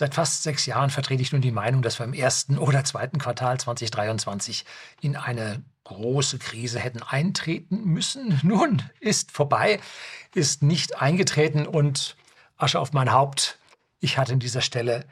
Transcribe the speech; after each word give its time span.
Seit 0.00 0.14
fast 0.14 0.44
sechs 0.44 0.64
Jahren 0.64 0.88
vertrete 0.88 1.20
ich 1.20 1.30
nun 1.30 1.42
die 1.42 1.50
Meinung, 1.50 1.82
dass 1.82 1.98
wir 1.98 2.06
im 2.06 2.14
ersten 2.14 2.56
oder 2.56 2.84
zweiten 2.84 3.18
Quartal 3.18 3.60
2023 3.60 4.64
in 5.02 5.14
eine 5.14 5.62
große 5.84 6.38
Krise 6.38 6.78
hätten 6.78 7.02
eintreten 7.02 7.84
müssen. 7.84 8.40
Nun 8.42 8.82
ist 9.00 9.30
vorbei, 9.30 9.78
ist 10.34 10.62
nicht 10.62 11.02
eingetreten 11.02 11.66
und 11.66 12.16
Asche 12.56 12.80
auf 12.80 12.94
mein 12.94 13.12
Haupt. 13.12 13.58
Ich 13.98 14.16
hatte 14.16 14.32
an 14.32 14.38
dieser 14.38 14.62
Stelle 14.62 15.04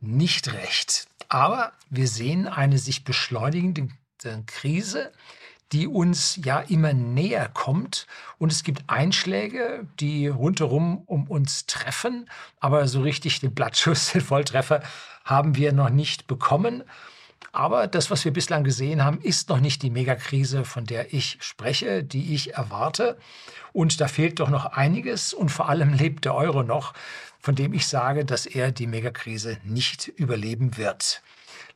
nicht 0.00 0.52
recht. 0.52 1.06
Aber 1.30 1.72
wir 1.88 2.06
sehen 2.06 2.46
eine 2.46 2.76
sich 2.76 3.04
beschleunigende 3.04 3.88
Krise, 4.44 5.12
die 5.72 5.86
uns 5.88 6.38
ja 6.42 6.60
immer 6.60 6.92
näher 6.92 7.48
kommt. 7.48 8.06
Und 8.38 8.52
es 8.52 8.62
gibt 8.62 8.84
Einschläge, 8.88 9.86
die 10.00 10.28
rundherum 10.28 11.02
um 11.06 11.26
uns 11.26 11.66
treffen. 11.66 12.28
Aber 12.60 12.86
so 12.88 13.00
richtig 13.00 13.40
den 13.40 13.54
Blattschuss, 13.54 14.12
den 14.12 14.20
Volltreffer 14.20 14.82
haben 15.24 15.56
wir 15.56 15.72
noch 15.72 15.90
nicht 15.90 16.26
bekommen. 16.26 16.84
Aber 17.52 17.86
das, 17.86 18.10
was 18.10 18.24
wir 18.24 18.32
bislang 18.32 18.64
gesehen 18.64 19.02
haben, 19.02 19.20
ist 19.20 19.48
noch 19.48 19.60
nicht 19.60 19.82
die 19.82 19.90
Megakrise, 19.90 20.64
von 20.64 20.84
der 20.84 21.14
ich 21.14 21.38
spreche, 21.40 22.04
die 22.04 22.34
ich 22.34 22.54
erwarte. 22.54 23.18
Und 23.72 24.00
da 24.00 24.08
fehlt 24.08 24.40
doch 24.40 24.50
noch 24.50 24.66
einiges. 24.66 25.32
Und 25.32 25.48
vor 25.48 25.68
allem 25.68 25.94
lebt 25.94 26.26
der 26.26 26.34
Euro 26.34 26.62
noch, 26.62 26.92
von 27.40 27.54
dem 27.54 27.72
ich 27.72 27.86
sage, 27.86 28.24
dass 28.24 28.46
er 28.46 28.72
die 28.72 28.86
Megakrise 28.86 29.58
nicht 29.64 30.08
überleben 30.08 30.76
wird. 30.76 31.22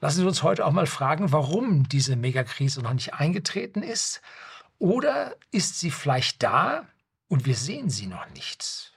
Lassen 0.00 0.20
Sie 0.20 0.26
uns 0.26 0.42
heute 0.42 0.64
auch 0.64 0.72
mal 0.72 0.86
fragen, 0.86 1.32
warum 1.32 1.88
diese 1.88 2.16
Megakrise 2.16 2.80
noch 2.82 2.94
nicht 2.94 3.14
eingetreten 3.14 3.82
ist. 3.82 4.22
Oder 4.78 5.36
ist 5.50 5.78
sie 5.78 5.90
vielleicht 5.90 6.42
da 6.42 6.86
und 7.28 7.44
wir 7.44 7.54
sehen 7.54 7.90
sie 7.90 8.06
noch 8.06 8.28
nicht? 8.30 8.94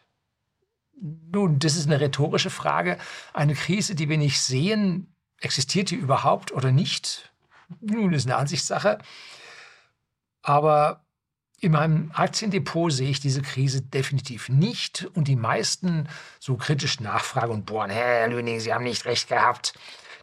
Nun, 1.02 1.60
das 1.60 1.76
ist 1.76 1.88
eine 1.88 2.00
rhetorische 2.00 2.50
Frage. 2.50 2.98
Eine 3.34 3.54
Krise, 3.54 3.96
die 3.96 4.08
wir 4.08 4.18
nicht 4.18 4.42
sehen, 4.42 5.14
existiert 5.42 5.90
die 5.90 5.96
überhaupt 5.96 6.54
oder 6.54 6.72
nicht? 6.72 7.34
Nun, 7.82 8.14
ist 8.14 8.26
eine 8.26 8.38
Ansichtssache. 8.38 9.00
Aber 10.42 11.04
in 11.60 11.74
meinem 11.74 12.12
Aktiendepot 12.14 12.94
sehe 12.94 13.10
ich 13.10 13.20
diese 13.20 13.42
Krise 13.42 13.82
definitiv 13.82 14.48
nicht. 14.48 15.10
Und 15.16 15.28
die 15.28 15.36
meisten 15.36 16.08
so 16.40 16.56
kritisch 16.56 17.02
nachfragen 17.02 17.52
und 17.52 17.66
bohren, 17.66 17.90
Herr 17.90 18.30
Lüning, 18.30 18.62
Sie 18.62 18.74
haben 18.74 18.86
nicht 18.86 19.04
recht 19.06 19.28
gehabt. 19.28 19.74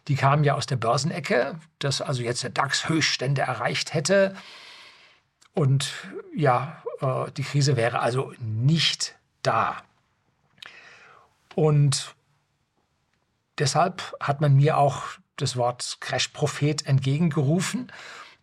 Die 0.07 0.15
kamen 0.15 0.43
ja 0.43 0.55
aus 0.55 0.65
der 0.65 0.77
Börsenecke, 0.77 1.59
dass 1.79 2.01
also 2.01 2.23
jetzt 2.23 2.43
der 2.43 2.49
DAX 2.49 2.89
Höchststände 2.89 3.41
erreicht 3.41 3.93
hätte. 3.93 4.35
Und 5.53 5.93
ja, 6.35 6.81
äh, 7.01 7.31
die 7.31 7.43
Krise 7.43 7.75
wäre 7.75 7.99
also 7.99 8.33
nicht 8.39 9.15
da. 9.43 9.77
Und 11.55 12.15
deshalb 13.57 14.15
hat 14.19 14.41
man 14.41 14.55
mir 14.55 14.77
auch 14.77 15.03
das 15.35 15.55
Wort 15.55 15.97
Crash-Prophet 15.99 16.85
entgegengerufen. 16.85 17.91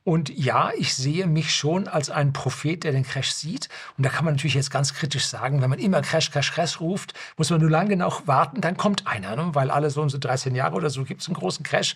Und 0.08 0.30
ja, 0.30 0.72
ich 0.74 0.94
sehe 0.94 1.26
mich 1.26 1.54
schon 1.54 1.86
als 1.86 2.08
ein 2.08 2.32
Prophet, 2.32 2.82
der 2.82 2.92
den 2.92 3.02
Crash 3.02 3.30
sieht. 3.32 3.68
Und 3.98 4.06
da 4.06 4.08
kann 4.08 4.24
man 4.24 4.36
natürlich 4.36 4.54
jetzt 4.54 4.70
ganz 4.70 4.94
kritisch 4.94 5.26
sagen, 5.26 5.60
wenn 5.60 5.68
man 5.68 5.78
immer 5.78 6.00
Crash, 6.00 6.30
Crash, 6.30 6.50
Crash 6.50 6.80
ruft, 6.80 7.12
muss 7.36 7.50
man 7.50 7.60
nur 7.60 7.68
lange 7.68 7.90
genug 7.90 8.22
warten, 8.24 8.62
dann 8.62 8.78
kommt 8.78 9.06
einer. 9.06 9.36
Ne? 9.36 9.54
Weil 9.54 9.70
alle 9.70 9.90
so 9.90 10.00
und 10.00 10.08
so 10.08 10.16
13 10.16 10.54
Jahre 10.54 10.76
oder 10.76 10.88
so 10.88 11.04
gibt 11.04 11.20
es 11.20 11.28
einen 11.28 11.34
großen 11.34 11.62
Crash. 11.62 11.94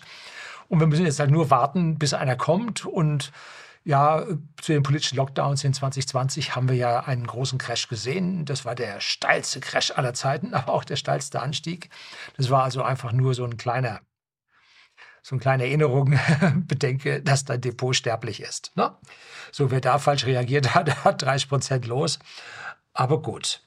Und 0.69 0.79
wir 0.79 0.85
müssen 0.85 1.07
jetzt 1.07 1.19
halt 1.19 1.31
nur 1.31 1.49
warten, 1.49 1.97
bis 1.97 2.13
einer 2.13 2.35
kommt. 2.35 2.85
Und 2.85 3.31
ja, 3.83 4.23
zu 4.61 4.73
den 4.73 4.83
politischen 4.83 5.15
Lockdowns 5.15 5.63
in 5.63 5.73
2020 5.73 6.55
haben 6.55 6.69
wir 6.69 6.75
ja 6.75 6.99
einen 6.99 7.25
großen 7.25 7.57
Crash 7.57 7.87
gesehen. 7.87 8.45
Das 8.45 8.63
war 8.63 8.75
der 8.75 9.01
steilste 9.01 9.59
Crash 9.59 9.89
aller 9.89 10.13
Zeiten, 10.13 10.53
aber 10.53 10.73
auch 10.73 10.83
der 10.83 10.97
steilste 10.97 11.41
Anstieg. 11.41 11.89
Das 12.37 12.51
war 12.51 12.63
also 12.63 12.83
einfach 12.83 13.11
nur 13.11 13.33
so 13.33 13.43
ein 13.43 13.57
kleiner 13.57 14.01
so 15.23 15.35
eine 15.35 15.41
kleine 15.41 15.63
Erinnerung 15.63 16.19
bedenke, 16.67 17.21
dass 17.21 17.45
dein 17.45 17.61
Depot 17.61 17.95
sterblich 17.95 18.41
ist. 18.41 18.73
Ne? 18.75 18.93
So, 19.51 19.71
wer 19.71 19.79
da 19.79 19.97
falsch 19.97 20.25
reagiert 20.25 20.75
hat, 20.75 21.03
hat 21.05 21.21
30 21.21 21.49
Prozent 21.49 21.87
los. 21.87 22.19
Aber 22.93 23.21
gut. 23.21 23.61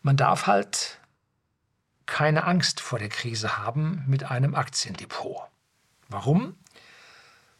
Man 0.00 0.16
darf 0.16 0.46
halt 0.46 1.00
keine 2.06 2.44
Angst 2.44 2.80
vor 2.80 2.98
der 2.98 3.08
Krise 3.08 3.58
haben 3.58 4.04
mit 4.06 4.30
einem 4.30 4.54
Aktiendepot. 4.54 5.42
Warum? 6.08 6.56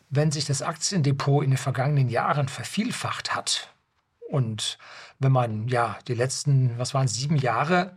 Wenn 0.08 0.30
sich 0.30 0.46
das 0.46 0.62
Aktiendepot 0.62 1.44
in 1.44 1.50
den 1.50 1.58
vergangenen 1.58 2.08
Jahren 2.08 2.48
vervielfacht 2.48 3.34
hat 3.34 3.74
und 4.30 4.78
wenn 5.18 5.32
man 5.32 5.68
ja 5.68 5.98
die 6.06 6.14
letzten, 6.14 6.78
was 6.78 6.94
waren 6.94 7.08
sieben 7.08 7.36
Jahre 7.36 7.96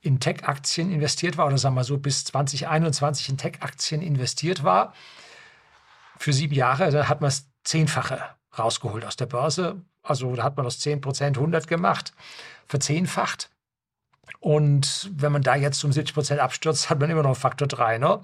in 0.00 0.20
Tech-Aktien 0.20 0.92
investiert 0.92 1.36
war, 1.36 1.46
oder 1.46 1.58
sagen 1.58 1.74
wir 1.74 1.84
so 1.84 1.98
bis 1.98 2.24
2021 2.24 3.28
in 3.28 3.36
Tech-Aktien 3.36 4.02
investiert 4.02 4.62
war, 4.62 4.94
für 6.18 6.32
sieben 6.32 6.54
Jahre, 6.54 6.90
da 6.90 7.08
hat 7.08 7.20
man 7.20 7.28
das 7.28 7.48
Zehnfache 7.64 8.20
rausgeholt 8.58 9.04
aus 9.04 9.16
der 9.16 9.26
Börse. 9.26 9.80
Also 10.02 10.34
da 10.34 10.42
hat 10.42 10.56
man 10.56 10.66
aus 10.66 10.80
10 10.80 11.00
Prozent 11.00 11.36
100 11.36 11.66
gemacht, 11.66 12.12
verzehnfacht. 12.66 13.50
Und 14.40 15.10
wenn 15.14 15.32
man 15.32 15.42
da 15.42 15.54
jetzt 15.54 15.82
um 15.84 15.92
70 15.92 16.14
Prozent 16.14 16.40
abstürzt, 16.40 16.90
hat 16.90 17.00
man 17.00 17.10
immer 17.10 17.22
noch 17.22 17.36
Faktor 17.36 17.68
3. 17.68 17.98
Ne? 17.98 18.20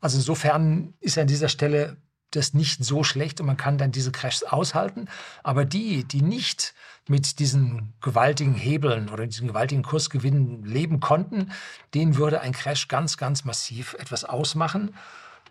Also 0.00 0.18
insofern 0.18 0.94
ist 1.00 1.18
an 1.18 1.26
dieser 1.26 1.48
Stelle 1.48 1.96
das 2.36 2.54
nicht 2.54 2.84
so 2.84 3.04
schlecht 3.04 3.40
und 3.40 3.46
man 3.46 3.56
kann 3.56 3.78
dann 3.78 3.92
diese 3.92 4.12
Crashs 4.12 4.42
aushalten. 4.42 5.08
Aber 5.42 5.64
die, 5.64 6.04
die 6.04 6.22
nicht 6.22 6.74
mit 7.08 7.38
diesen 7.38 7.92
gewaltigen 8.00 8.54
Hebeln 8.54 9.08
oder 9.08 9.26
diesen 9.26 9.48
gewaltigen 9.48 9.82
Kursgewinnen 9.82 10.64
leben 10.64 11.00
konnten, 11.00 11.52
denen 11.94 12.16
würde 12.16 12.40
ein 12.40 12.52
Crash 12.52 12.88
ganz, 12.88 13.16
ganz 13.16 13.44
massiv 13.44 13.94
etwas 13.94 14.24
ausmachen. 14.24 14.94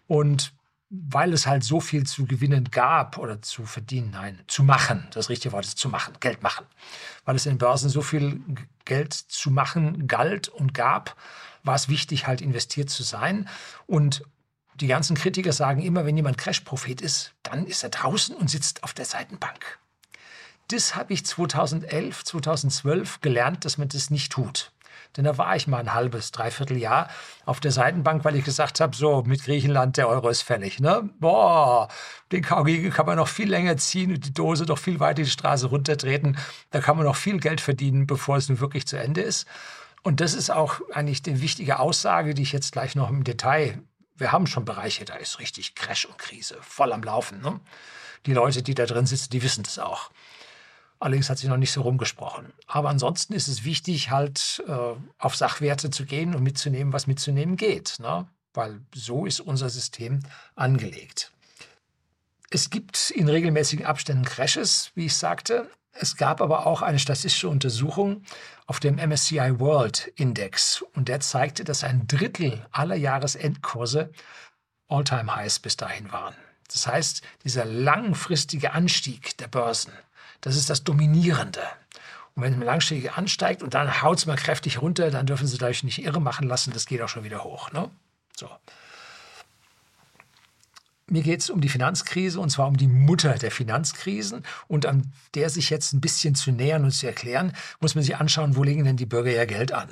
Und 0.08 0.54
weil 0.90 1.32
es 1.32 1.48
halt 1.48 1.64
so 1.64 1.80
viel 1.80 2.06
zu 2.06 2.26
gewinnen 2.26 2.66
gab 2.70 3.18
oder 3.18 3.42
zu 3.42 3.66
verdienen, 3.66 4.12
nein, 4.12 4.40
zu 4.48 4.62
machen, 4.62 5.08
das 5.14 5.30
richtige 5.30 5.54
Wort 5.54 5.66
ist 5.66 5.78
zu 5.78 5.88
machen, 5.88 6.16
Geld 6.20 6.44
machen, 6.44 6.66
weil 7.24 7.38
es 7.38 7.46
in 7.46 7.58
Börsen 7.58 7.90
so 7.90 8.02
viel 8.02 8.42
Geld 8.84 9.14
zu 9.14 9.52
machen 9.52 10.08
galt 10.08 10.50
und 10.50 10.74
gab, 10.74 11.16
war 11.64 11.76
es 11.76 11.88
wichtig, 11.88 12.28
halt 12.28 12.42
investiert 12.42 12.90
zu 12.90 13.04
sein. 13.04 13.48
Und 13.88 14.24
die 14.76 14.88
ganzen 14.88 15.16
Kritiker 15.16 15.54
sagen 15.54 15.82
immer, 15.82 16.06
wenn 16.06 16.18
jemand 16.18 16.38
Crash-Prophet 16.38 17.02
ist, 17.02 17.34
dann 17.44 17.66
ist 17.66 17.84
er 17.84 17.90
draußen 17.90 18.36
und 18.36 18.50
sitzt 18.50 18.84
auf 18.84 18.94
der 18.94 19.06
Seitenbank. 19.06 19.80
Das 20.70 20.96
habe 20.96 21.14
ich 21.14 21.26
2011, 21.26 22.24
2012 22.24 23.22
gelernt, 23.22 23.66
dass 23.66 23.78
man 23.78 23.90
das 23.90 24.10
nicht 24.10 24.32
tut. 24.32 24.72
Denn 25.18 25.26
da 25.26 25.38
war 25.38 25.56
ich 25.58 25.68
mal 25.68 25.80
ein 25.80 25.94
halbes, 25.94 26.32
dreiviertel 26.32 26.78
Jahr 26.78 27.10
auf 27.46 27.60
der 27.60 27.72
Seitenbank, 27.72 28.24
weil 28.24 28.38
ich 28.38 28.46
gesagt 28.46 28.80
habe, 28.80 28.96
so 28.96 29.24
mit 29.24 29.44
Griechenland, 29.44 29.98
der 29.98 30.08
Euro 30.08 30.30
ist 30.30 30.42
fällig. 30.42 30.80
Ne? 30.80 31.10
Boah, 31.20 31.90
den 32.32 32.42
KG 32.42 32.90
kann 32.90 33.06
man 33.06 33.18
noch 33.18 33.28
viel 33.28 33.50
länger 33.50 33.76
ziehen 33.76 34.14
und 34.14 34.26
die 34.26 34.34
Dose 34.34 34.66
doch 34.66 34.78
viel 34.78 35.02
weiter 35.02 35.24
die 35.24 35.30
Straße 35.30 35.68
runtertreten. 35.68 36.38
Da 36.70 36.80
kann 36.80 36.96
man 36.96 37.06
noch 37.06 37.18
viel 37.18 37.40
Geld 37.40 37.60
verdienen, 37.60 38.08
bevor 38.08 38.38
es 38.38 38.48
nun 38.48 38.62
wirklich 38.62 38.88
zu 38.88 38.98
Ende 38.98 39.22
ist. 39.22 39.48
Und 40.04 40.22
das 40.22 40.34
ist 40.34 40.50
auch 40.50 40.80
eigentlich 40.94 41.22
die 41.22 41.42
wichtige 41.42 41.80
Aussage, 41.80 42.34
die 42.34 42.44
ich 42.44 42.54
jetzt 42.54 42.72
gleich 42.72 42.96
noch 42.96 43.10
im 43.10 43.26
Detail 43.26 43.84
wir 44.22 44.32
haben 44.32 44.48
schon 44.48 44.64
Bereiche, 44.64 45.04
da 45.04 45.16
ist 45.16 45.40
richtig 45.40 45.76
Crash 45.76 46.06
und 46.06 46.18
Krise, 46.18 46.58
voll 46.62 46.94
am 46.94 47.04
Laufen. 47.04 47.42
Ne? 47.42 47.60
Die 48.26 48.34
Leute, 48.34 48.64
die 48.64 48.76
da 48.76 48.86
drin 48.86 49.06
sitzen, 49.06 49.32
die 49.32 49.44
wissen 49.44 49.64
das 49.64 49.80
auch. 49.80 50.12
Allerdings 51.00 51.30
hat 51.30 51.40
sich 51.40 51.50
noch 51.50 51.58
nicht 51.58 51.72
so 51.72 51.82
rumgesprochen. 51.82 52.54
Aber 52.68 52.90
ansonsten 52.90 53.34
ist 53.34 53.48
es 53.48 53.64
wichtig, 53.64 54.12
halt 54.12 54.64
äh, 54.68 54.94
auf 55.18 55.36
Sachwerte 55.36 55.90
zu 55.90 56.06
gehen 56.06 56.36
und 56.36 56.44
mitzunehmen, 56.44 56.94
was 56.94 57.08
mitzunehmen 57.08 57.58
geht. 57.58 57.98
Ne? 58.00 58.28
Weil 58.54 58.82
so 58.94 59.26
ist 59.26 59.40
unser 59.40 59.70
System 59.70 60.20
angelegt. 60.56 61.32
Es 62.52 62.70
gibt 62.70 63.10
in 63.10 63.28
regelmäßigen 63.28 63.86
Abständen 63.86 64.26
Crashes, 64.26 64.92
wie 64.94 65.08
ich 65.08 65.16
sagte. 65.16 65.72
Es 65.94 66.16
gab 66.16 66.42
aber 66.42 66.66
auch 66.66 66.82
eine 66.82 67.00
statistische 67.00 67.50
Untersuchung 67.50 68.24
auf 68.66 68.80
dem 68.80 68.96
MSCI 68.96 69.60
World 69.60 70.12
Index 70.16 70.84
und 70.94 71.10
der 71.10 71.20
zeigte, 71.20 71.64
dass 71.64 71.84
ein 71.84 72.08
Drittel 72.08 72.66
aller 72.72 72.96
Jahresendkurse 72.96 74.12
All-Time-Highs 74.88 75.60
bis 75.60 75.78
dahin 75.78 76.12
waren. 76.12 76.36
Das 76.68 76.88
heißt, 76.88 77.22
dieser 77.44 77.66
langfristige 77.66 78.72
Anstieg 78.74 79.38
der 79.38 79.48
Börsen, 79.48 79.92
das 80.40 80.56
ist 80.56 80.70
das 80.70 80.84
Dominierende. 80.84 81.62
Und 82.36 82.44
wenn 82.44 82.58
man 82.58 82.66
langfristig 82.66 83.12
ansteigt 83.12 83.62
und 83.62 83.74
dann 83.74 84.02
haut 84.02 84.20
es 84.20 84.26
mal 84.26 84.38
kräftig 84.38 84.82
runter, 84.82 85.12
dann 85.12 85.26
dürfen 85.26 85.48
Sie 85.48 85.62
euch 85.64 85.84
nicht 85.84 86.04
irre 86.04 86.22
machen 86.22 86.48
lassen, 86.48 86.72
das 86.72 86.86
geht 86.86 87.02
auch 87.02 87.10
schon 87.10 87.26
wieder 87.26 87.44
hoch. 87.44 87.72
Ne? 87.72 87.90
So. 88.36 88.50
Mir 91.12 91.24
geht 91.24 91.42
es 91.42 91.50
um 91.50 91.60
die 91.60 91.68
Finanzkrise 91.68 92.40
und 92.40 92.52
zwar 92.52 92.68
um 92.68 92.78
die 92.78 92.88
Mutter 92.88 93.34
der 93.34 93.52
Finanzkrisen. 93.52 94.44
Und 94.70 94.86
an 94.86 95.12
der 95.36 95.50
sich 95.50 95.70
jetzt 95.70 95.92
ein 95.92 96.00
bisschen 96.00 96.36
zu 96.36 96.52
nähern 96.52 96.86
und 96.86 96.92
zu 96.92 97.06
erklären, 97.06 97.52
muss 97.82 97.96
man 97.96 98.04
sich 98.06 98.16
anschauen, 98.16 98.56
wo 98.56 98.64
legen 98.64 98.86
denn 98.86 98.96
die 98.96 99.06
Bürger 99.06 99.30
ihr 99.30 99.46
Geld 99.46 99.74
an. 99.74 99.90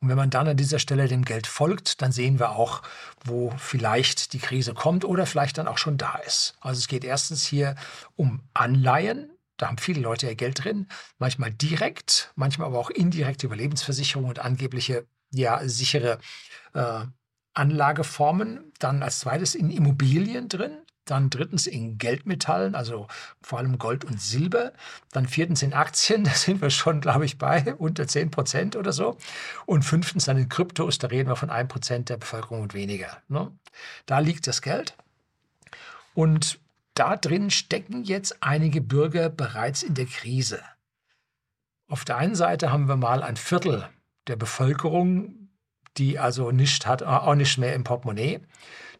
Und 0.00 0.08
wenn 0.10 0.16
man 0.16 0.30
dann 0.30 0.46
an 0.46 0.56
dieser 0.56 0.78
Stelle 0.78 1.08
dem 1.08 1.24
Geld 1.24 1.48
folgt, 1.48 2.02
dann 2.02 2.12
sehen 2.12 2.38
wir 2.38 2.50
auch, 2.52 2.82
wo 3.24 3.52
vielleicht 3.58 4.32
die 4.32 4.38
Krise 4.38 4.74
kommt 4.74 5.04
oder 5.04 5.26
vielleicht 5.26 5.58
dann 5.58 5.66
auch 5.66 5.78
schon 5.78 5.98
da 5.98 6.14
ist. 6.24 6.54
Also 6.60 6.78
es 6.78 6.86
geht 6.86 7.02
erstens 7.02 7.44
hier 7.44 7.74
um 8.14 8.40
Anleihen. 8.54 9.30
Da 9.56 9.66
haben 9.66 9.78
viele 9.78 10.00
Leute 10.02 10.28
ihr 10.28 10.36
Geld 10.36 10.62
drin, 10.62 10.86
manchmal 11.18 11.52
direkt, 11.52 12.32
manchmal 12.36 12.68
aber 12.68 12.78
auch 12.78 12.90
indirekt 12.90 13.42
über 13.42 13.56
Lebensversicherung 13.56 14.26
und 14.28 14.38
angebliche 14.38 15.04
ja, 15.32 15.60
sichere 15.68 16.18
äh, 16.74 17.06
Anlageformen. 17.54 18.72
Dann 18.78 19.02
als 19.02 19.20
zweites 19.20 19.54
in 19.54 19.70
Immobilien 19.70 20.48
drin. 20.48 20.78
Dann 21.04 21.28
drittens 21.28 21.66
in 21.66 21.98
Geldmetallen, 21.98 22.74
also 22.74 23.08
vor 23.42 23.58
allem 23.58 23.78
Gold 23.78 24.04
und 24.04 24.20
Silber. 24.20 24.72
Dann 25.12 25.26
viertens 25.28 25.62
in 25.62 25.74
Aktien, 25.74 26.24
da 26.24 26.30
sind 26.32 26.62
wir 26.62 26.70
schon, 26.70 27.00
glaube 27.00 27.26
ich, 27.26 27.38
bei 27.38 27.74
unter 27.74 28.06
10 28.06 28.30
Prozent 28.30 28.76
oder 28.76 28.92
so. 28.92 29.18
Und 29.66 29.84
fünftens 29.84 30.24
dann 30.24 30.38
in 30.38 30.48
Kryptos, 30.48 30.98
da 30.98 31.08
reden 31.08 31.28
wir 31.28 31.36
von 31.36 31.50
1 31.50 31.68
Prozent 31.68 32.08
der 32.08 32.16
Bevölkerung 32.16 32.62
und 32.62 32.74
weniger. 32.74 33.18
Ne? 33.28 33.52
Da 34.06 34.18
liegt 34.18 34.46
das 34.46 34.62
Geld. 34.62 34.96
Und 36.14 36.58
da 36.94 37.16
drin 37.16 37.50
stecken 37.50 38.04
jetzt 38.04 38.42
einige 38.42 38.80
Bürger 38.80 39.28
bereits 39.28 39.82
in 39.82 39.94
der 39.94 40.06
Krise. 40.06 40.62
Auf 41.88 42.04
der 42.04 42.16
einen 42.16 42.36
Seite 42.36 42.72
haben 42.72 42.88
wir 42.88 42.96
mal 42.96 43.22
ein 43.22 43.36
Viertel 43.36 43.88
der 44.26 44.36
Bevölkerung, 44.36 45.43
die 45.96 46.18
also 46.18 46.50
nicht 46.50 46.86
hat, 46.86 47.02
auch 47.02 47.34
nicht 47.34 47.58
mehr 47.58 47.74
im 47.74 47.84
Portemonnaie. 47.84 48.40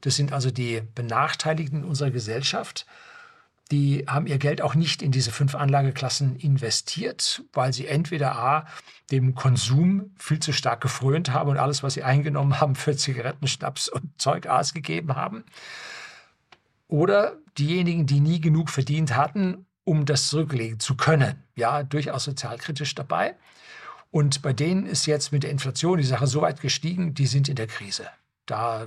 Das 0.00 0.16
sind 0.16 0.32
also 0.32 0.50
die 0.50 0.82
Benachteiligten 0.94 1.84
unserer 1.84 2.10
Gesellschaft. 2.10 2.86
Die 3.70 4.04
haben 4.06 4.26
ihr 4.26 4.38
Geld 4.38 4.60
auch 4.60 4.74
nicht 4.74 5.00
in 5.00 5.10
diese 5.10 5.30
fünf 5.30 5.54
Anlageklassen 5.54 6.36
investiert, 6.36 7.42
weil 7.54 7.72
sie 7.72 7.86
entweder 7.86 8.36
A, 8.36 8.66
dem 9.10 9.34
Konsum 9.34 10.14
viel 10.18 10.38
zu 10.40 10.52
stark 10.52 10.80
gefrönt 10.82 11.32
haben 11.32 11.48
und 11.48 11.56
alles, 11.56 11.82
was 11.82 11.94
sie 11.94 12.02
eingenommen 12.02 12.60
haben, 12.60 12.74
für 12.74 12.96
Zigaretten, 12.96 13.46
Schnaps 13.46 13.88
und 13.88 14.20
Zeug 14.20 14.46
ausgegeben 14.46 15.16
haben. 15.16 15.44
Oder 16.88 17.38
diejenigen, 17.56 18.06
die 18.06 18.20
nie 18.20 18.40
genug 18.40 18.68
verdient 18.68 19.16
hatten, 19.16 19.66
um 19.84 20.04
das 20.04 20.28
zurücklegen 20.28 20.80
zu 20.80 20.96
können. 20.96 21.42
Ja, 21.56 21.82
durchaus 21.82 22.24
sozialkritisch 22.24 22.94
dabei. 22.94 23.36
Und 24.14 24.42
bei 24.42 24.52
denen 24.52 24.86
ist 24.86 25.06
jetzt 25.06 25.32
mit 25.32 25.42
der 25.42 25.50
Inflation 25.50 25.98
die 25.98 26.04
Sache 26.04 26.28
so 26.28 26.40
weit 26.40 26.60
gestiegen, 26.60 27.14
die 27.14 27.26
sind 27.26 27.48
in 27.48 27.56
der 27.56 27.66
Krise. 27.66 28.08
Da 28.46 28.86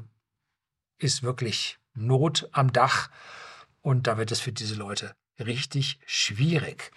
ist 1.00 1.22
wirklich 1.22 1.80
Not 1.94 2.48
am 2.54 2.72
Dach 2.72 3.10
und 3.82 4.08
da 4.08 4.18
wird 4.18 4.32
es 4.32 4.40
für 4.40 4.54
diese 4.54 4.76
Leute 4.76 5.18
richtig 5.38 6.00
schwierig. 6.06 6.94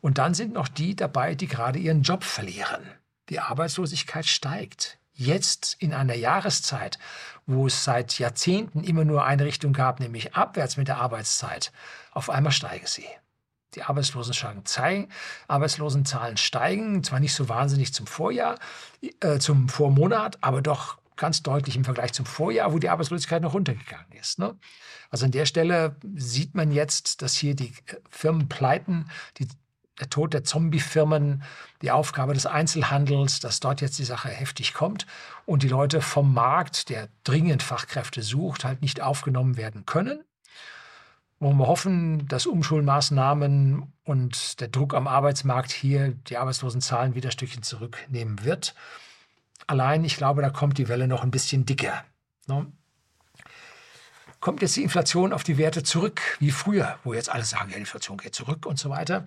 Und 0.00 0.18
dann 0.18 0.34
sind 0.34 0.54
noch 0.54 0.66
die 0.66 0.96
dabei, 0.96 1.36
die 1.36 1.46
gerade 1.46 1.78
ihren 1.78 2.02
Job 2.02 2.24
verlieren. 2.24 2.82
Die 3.28 3.38
Arbeitslosigkeit 3.38 4.26
steigt. 4.26 4.98
Jetzt 5.12 5.76
in 5.78 5.94
einer 5.94 6.16
Jahreszeit, 6.16 6.98
wo 7.46 7.68
es 7.68 7.84
seit 7.84 8.18
Jahrzehnten 8.18 8.82
immer 8.82 9.04
nur 9.04 9.24
eine 9.24 9.44
Richtung 9.44 9.72
gab, 9.72 10.00
nämlich 10.00 10.34
abwärts 10.34 10.78
mit 10.78 10.88
der 10.88 10.98
Arbeitszeit, 10.98 11.70
auf 12.10 12.28
einmal 12.28 12.50
steigen 12.50 12.88
sie. 12.88 13.06
Die 13.74 13.82
Arbeitslosenzahlen, 13.82 15.08
Arbeitslosenzahlen 15.46 16.36
steigen, 16.36 17.04
zwar 17.04 17.20
nicht 17.20 17.34
so 17.34 17.48
wahnsinnig 17.48 17.92
zum 17.92 18.06
Vorjahr, 18.06 18.58
äh, 19.20 19.38
zum 19.38 19.68
Vormonat, 19.68 20.38
aber 20.40 20.62
doch 20.62 20.98
ganz 21.18 21.42
deutlich 21.42 21.76
im 21.76 21.84
Vergleich 21.84 22.12
zum 22.12 22.24
Vorjahr, 22.24 22.72
wo 22.72 22.78
die 22.78 22.88
Arbeitslosigkeit 22.88 23.42
noch 23.42 23.52
runtergegangen 23.52 24.12
ist. 24.18 24.38
Ne? 24.38 24.56
Also 25.10 25.26
an 25.26 25.32
der 25.32 25.44
Stelle 25.44 25.96
sieht 26.14 26.54
man 26.54 26.70
jetzt, 26.70 27.20
dass 27.20 27.34
hier 27.34 27.54
die 27.54 27.74
äh, 27.86 27.96
Firmen 28.08 28.48
pleiten, 28.48 29.10
die, 29.36 29.48
der 30.00 30.08
Tod 30.08 30.32
der 30.32 30.44
Zombie-Firmen, 30.44 31.42
die 31.82 31.90
Aufgabe 31.90 32.32
des 32.32 32.46
Einzelhandels, 32.46 33.40
dass 33.40 33.60
dort 33.60 33.80
jetzt 33.80 33.98
die 33.98 34.04
Sache 34.04 34.28
heftig 34.28 34.72
kommt 34.72 35.06
und 35.44 35.62
die 35.62 35.68
Leute 35.68 36.00
vom 36.00 36.32
Markt, 36.32 36.88
der 36.88 37.08
dringend 37.24 37.62
Fachkräfte 37.62 38.22
sucht, 38.22 38.64
halt 38.64 38.80
nicht 38.80 39.00
aufgenommen 39.00 39.56
werden 39.56 39.86
können. 39.86 40.24
Wollen 41.40 41.56
wir 41.56 41.68
hoffen, 41.68 42.26
dass 42.26 42.46
Umschulmaßnahmen 42.46 43.92
und 44.04 44.60
der 44.60 44.68
Druck 44.68 44.94
am 44.94 45.06
Arbeitsmarkt 45.06 45.70
hier 45.70 46.14
die 46.28 46.36
Arbeitslosenzahlen 46.36 47.14
wieder 47.14 47.28
ein 47.28 47.32
Stückchen 47.32 47.62
zurücknehmen 47.62 48.44
wird. 48.44 48.74
Allein, 49.68 50.04
ich 50.04 50.16
glaube, 50.16 50.42
da 50.42 50.50
kommt 50.50 50.78
die 50.78 50.88
Welle 50.88 51.06
noch 51.06 51.22
ein 51.22 51.30
bisschen 51.30 51.64
dicker. 51.64 52.04
Ne? 52.48 52.66
Kommt 54.40 54.62
jetzt 54.62 54.76
die 54.76 54.82
Inflation 54.82 55.32
auf 55.32 55.44
die 55.44 55.58
Werte 55.58 55.82
zurück, 55.82 56.20
wie 56.40 56.50
früher, 56.50 56.98
wo 57.04 57.14
jetzt 57.14 57.30
alle 57.30 57.44
sagen, 57.44 57.70
ja, 57.70 57.74
die 57.74 57.80
Inflation 57.80 58.18
geht 58.18 58.34
zurück 58.34 58.66
und 58.66 58.78
so 58.78 58.90
weiter? 58.90 59.26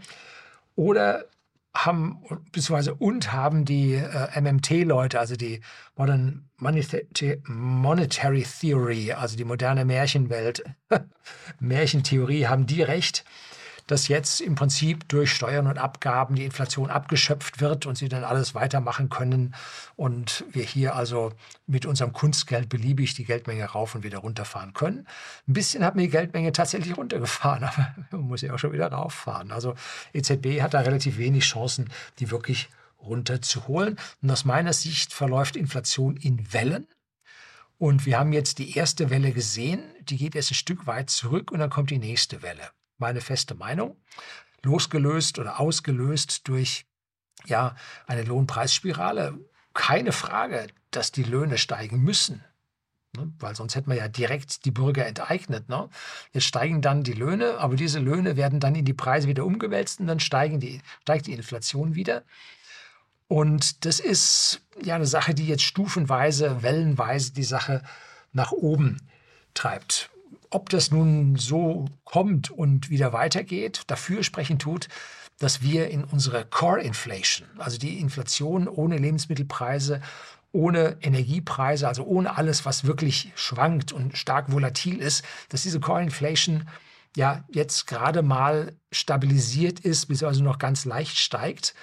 Oder 0.75 1.25
haben, 1.73 2.19
beziehungsweise 2.51 2.95
und 2.95 3.31
haben 3.31 3.65
die 3.65 3.93
äh, 3.93 4.41
MMT-Leute, 4.41 5.19
also 5.19 5.35
die 5.35 5.61
Modern 5.95 6.49
Monetary 6.57 8.43
Theory, 8.43 9.13
also 9.13 9.37
die 9.37 9.45
moderne 9.45 9.85
Märchenwelt, 9.85 10.63
Märchentheorie, 11.59 12.47
haben 12.47 12.65
die 12.65 12.81
recht, 12.81 13.23
dass 13.91 14.07
jetzt 14.07 14.39
im 14.39 14.55
Prinzip 14.55 15.09
durch 15.09 15.33
Steuern 15.33 15.67
und 15.67 15.77
Abgaben 15.77 16.35
die 16.35 16.45
Inflation 16.45 16.89
abgeschöpft 16.89 17.59
wird 17.59 17.85
und 17.85 17.97
sie 17.97 18.07
dann 18.07 18.23
alles 18.23 18.55
weitermachen 18.55 19.09
können 19.09 19.53
und 19.97 20.45
wir 20.49 20.63
hier 20.63 20.95
also 20.95 21.33
mit 21.67 21.85
unserem 21.85 22.13
Kunstgeld 22.13 22.69
beliebig 22.69 23.15
die 23.15 23.25
Geldmenge 23.25 23.65
rauf 23.65 23.93
und 23.93 24.03
wieder 24.03 24.19
runterfahren 24.19 24.73
können. 24.73 25.07
Ein 25.45 25.53
bisschen 25.53 25.83
hat 25.83 25.97
mir 25.97 26.03
die 26.03 26.09
Geldmenge 26.09 26.53
tatsächlich 26.53 26.95
runtergefahren, 26.95 27.63
aber 27.65 27.93
man 28.11 28.21
muss 28.21 28.41
ja 28.41 28.53
auch 28.53 28.59
schon 28.59 28.71
wieder 28.71 28.87
rauffahren. 28.87 29.51
Also 29.51 29.75
EZB 30.13 30.61
hat 30.61 30.73
da 30.73 30.79
relativ 30.79 31.17
wenig 31.17 31.43
Chancen, 31.43 31.89
die 32.19 32.31
wirklich 32.31 32.69
runterzuholen. 33.03 33.97
Und 34.21 34.31
aus 34.31 34.45
meiner 34.45 34.71
Sicht 34.71 35.13
verläuft 35.13 35.57
Inflation 35.57 36.15
in 36.15 36.53
Wellen. 36.53 36.87
Und 37.77 38.05
wir 38.05 38.17
haben 38.17 38.31
jetzt 38.31 38.59
die 38.59 38.77
erste 38.77 39.09
Welle 39.09 39.33
gesehen, 39.33 39.83
die 40.01 40.15
geht 40.15 40.35
jetzt 40.35 40.51
ein 40.51 40.55
Stück 40.55 40.87
weit 40.87 41.09
zurück 41.09 41.51
und 41.51 41.59
dann 41.59 41.69
kommt 41.69 41.89
die 41.89 41.97
nächste 41.97 42.41
Welle 42.41 42.69
meine 43.01 43.19
feste 43.19 43.55
Meinung, 43.55 43.97
losgelöst 44.63 45.39
oder 45.39 45.59
ausgelöst 45.59 46.47
durch 46.47 46.85
ja, 47.45 47.75
eine 48.07 48.23
Lohnpreisspirale. 48.23 49.37
Keine 49.73 50.11
Frage, 50.11 50.67
dass 50.91 51.11
die 51.11 51.23
Löhne 51.23 51.57
steigen 51.57 52.01
müssen. 52.01 52.43
Ne? 53.17 53.33
Weil 53.39 53.55
sonst 53.55 53.75
hätten 53.75 53.89
wir 53.89 53.97
ja 53.97 54.07
direkt 54.07 54.65
die 54.65 54.71
Bürger 54.71 55.05
enteignet. 55.05 55.67
Ne? 55.67 55.89
Jetzt 56.31 56.45
steigen 56.45 56.81
dann 56.81 57.03
die 57.03 57.13
Löhne, 57.13 57.57
aber 57.57 57.75
diese 57.75 57.99
Löhne 57.99 58.37
werden 58.37 58.59
dann 58.59 58.75
in 58.75 58.85
die 58.85 58.93
Preise 58.93 59.27
wieder 59.27 59.45
umgewälzt 59.45 59.99
und 59.99 60.07
dann 60.07 60.19
steigen 60.19 60.59
die, 60.59 60.81
steigt 61.01 61.27
die 61.27 61.33
Inflation 61.33 61.95
wieder. 61.95 62.23
Und 63.27 63.85
das 63.85 63.99
ist 63.99 64.61
ja 64.83 64.95
eine 64.95 65.05
Sache, 65.05 65.33
die 65.33 65.47
jetzt 65.47 65.63
stufenweise, 65.63 66.63
wellenweise 66.63 67.33
die 67.33 67.45
Sache 67.45 67.81
nach 68.33 68.51
oben 68.51 69.01
treibt. 69.53 70.10
Ob 70.51 70.69
das 70.69 70.91
nun 70.91 71.37
so 71.37 71.85
kommt 72.03 72.51
und 72.51 72.89
wieder 72.89 73.13
weitergeht, 73.13 73.83
dafür 73.87 74.21
sprechen 74.21 74.59
tut, 74.59 74.89
dass 75.39 75.61
wir 75.61 75.89
in 75.89 76.03
unserer 76.03 76.43
Core 76.43 76.81
Inflation, 76.81 77.47
also 77.57 77.77
die 77.77 77.99
Inflation 77.99 78.67
ohne 78.67 78.97
Lebensmittelpreise, 78.97 80.01
ohne 80.51 80.97
Energiepreise, 81.01 81.87
also 81.87 82.03
ohne 82.03 82.37
alles, 82.37 82.65
was 82.65 82.83
wirklich 82.83 83.31
schwankt 83.35 83.93
und 83.93 84.17
stark 84.17 84.51
volatil 84.51 84.97
ist, 84.97 85.23
dass 85.49 85.63
diese 85.63 85.79
Core 85.79 86.03
Inflation 86.03 86.67
ja 87.15 87.45
jetzt 87.49 87.87
gerade 87.87 88.21
mal 88.21 88.75
stabilisiert 88.91 89.79
ist, 89.79 90.07
beziehungsweise 90.07 90.43
noch 90.43 90.59
ganz 90.59 90.83
leicht 90.83 91.17
steigt. 91.17 91.73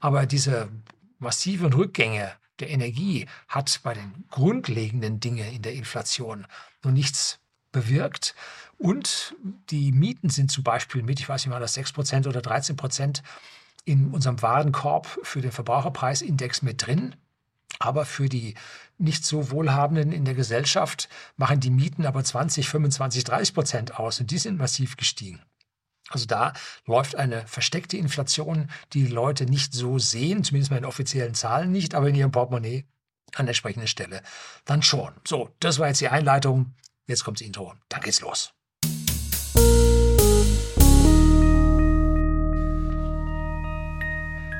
Aber 0.00 0.24
diese 0.24 0.70
massiven 1.18 1.72
Rückgänge 1.74 2.32
der 2.58 2.70
Energie 2.70 3.26
hat 3.48 3.80
bei 3.82 3.92
den 3.92 4.24
grundlegenden 4.30 5.20
Dingen 5.20 5.52
in 5.52 5.62
der 5.62 5.74
Inflation 5.74 6.46
noch 6.82 6.90
nichts 6.92 7.38
bewirkt. 7.74 8.34
Und 8.78 9.36
die 9.70 9.92
Mieten 9.92 10.30
sind 10.30 10.50
zum 10.50 10.64
Beispiel 10.64 11.02
mit, 11.02 11.20
ich 11.20 11.28
weiß 11.28 11.44
nicht 11.44 11.52
mal, 11.52 11.60
das 11.60 11.76
6% 11.76 12.26
oder 12.26 12.40
13% 12.40 13.22
in 13.84 14.10
unserem 14.10 14.40
Warenkorb 14.40 15.18
für 15.22 15.42
den 15.42 15.52
Verbraucherpreisindex 15.52 16.62
mit 16.62 16.86
drin. 16.86 17.14
Aber 17.78 18.06
für 18.06 18.30
die 18.30 18.54
nicht 18.96 19.26
so 19.26 19.50
Wohlhabenden 19.50 20.12
in 20.12 20.24
der 20.24 20.34
Gesellschaft 20.34 21.08
machen 21.36 21.60
die 21.60 21.70
Mieten 21.70 22.06
aber 22.06 22.24
20, 22.24 22.68
25, 22.68 23.24
30 23.24 23.54
Prozent 23.54 23.98
aus 23.98 24.20
und 24.20 24.30
die 24.30 24.38
sind 24.38 24.58
massiv 24.58 24.96
gestiegen. 24.96 25.42
Also 26.10 26.26
da 26.26 26.52
läuft 26.86 27.16
eine 27.16 27.46
versteckte 27.46 27.96
Inflation, 27.96 28.68
die, 28.92 29.04
die 29.04 29.12
Leute 29.12 29.46
nicht 29.46 29.72
so 29.74 29.98
sehen, 29.98 30.44
zumindest 30.44 30.70
mal 30.70 30.78
in 30.78 30.84
offiziellen 30.84 31.34
Zahlen 31.34 31.72
nicht, 31.72 31.94
aber 31.94 32.08
in 32.08 32.14
ihrem 32.14 32.30
Portemonnaie 32.30 32.84
an 33.34 33.46
der 33.46 33.50
entsprechenden 33.50 33.88
Stelle 33.88 34.22
dann 34.64 34.82
schon. 34.82 35.12
So, 35.26 35.50
das 35.60 35.78
war 35.78 35.88
jetzt 35.88 36.00
die 36.00 36.08
Einleitung. 36.08 36.74
Jetzt 37.06 37.24
kommt 37.24 37.38
das 37.40 37.46
Intro. 37.46 37.74
Dann 37.90 38.00
geht's 38.00 38.20
los. 38.22 38.54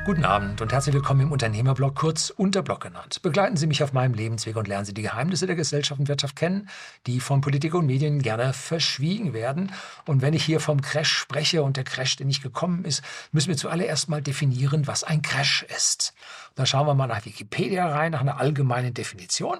Guten 0.05 0.23
Abend 0.23 0.61
und 0.61 0.71
herzlich 0.71 0.93
willkommen 0.93 1.21
im 1.21 1.31
Unternehmerblog, 1.31 1.95
kurz 1.95 2.29
Unterblog 2.29 2.81
genannt. 2.81 3.23
Begleiten 3.23 3.57
Sie 3.57 3.65
mich 3.65 3.81
auf 3.81 3.91
meinem 3.91 4.13
Lebensweg 4.13 4.55
und 4.55 4.67
lernen 4.67 4.85
Sie 4.85 4.93
die 4.93 5.01
Geheimnisse 5.01 5.47
der 5.47 5.55
Gesellschaft 5.55 5.99
und 5.99 6.07
Wirtschaft 6.07 6.35
kennen, 6.35 6.69
die 7.07 7.19
von 7.19 7.41
Politik 7.41 7.73
und 7.73 7.87
Medien 7.87 8.21
gerne 8.21 8.53
verschwiegen 8.53 9.33
werden. 9.33 9.71
Und 10.05 10.21
wenn 10.21 10.35
ich 10.35 10.45
hier 10.45 10.59
vom 10.59 10.81
Crash 10.81 11.11
spreche 11.11 11.63
und 11.63 11.77
der 11.77 11.85
Crash, 11.85 12.17
der 12.17 12.27
nicht 12.27 12.43
gekommen 12.43 12.85
ist, 12.85 13.03
müssen 13.31 13.49
wir 13.49 13.57
zuallererst 13.57 14.07
mal 14.07 14.21
definieren, 14.21 14.85
was 14.85 15.03
ein 15.03 15.23
Crash 15.23 15.65
ist. 15.75 16.13
Da 16.53 16.67
schauen 16.67 16.85
wir 16.85 16.93
mal 16.93 17.07
nach 17.07 17.25
Wikipedia 17.25 17.87
rein, 17.87 18.11
nach 18.11 18.21
einer 18.21 18.39
allgemeinen 18.39 18.93
Definition. 18.93 19.57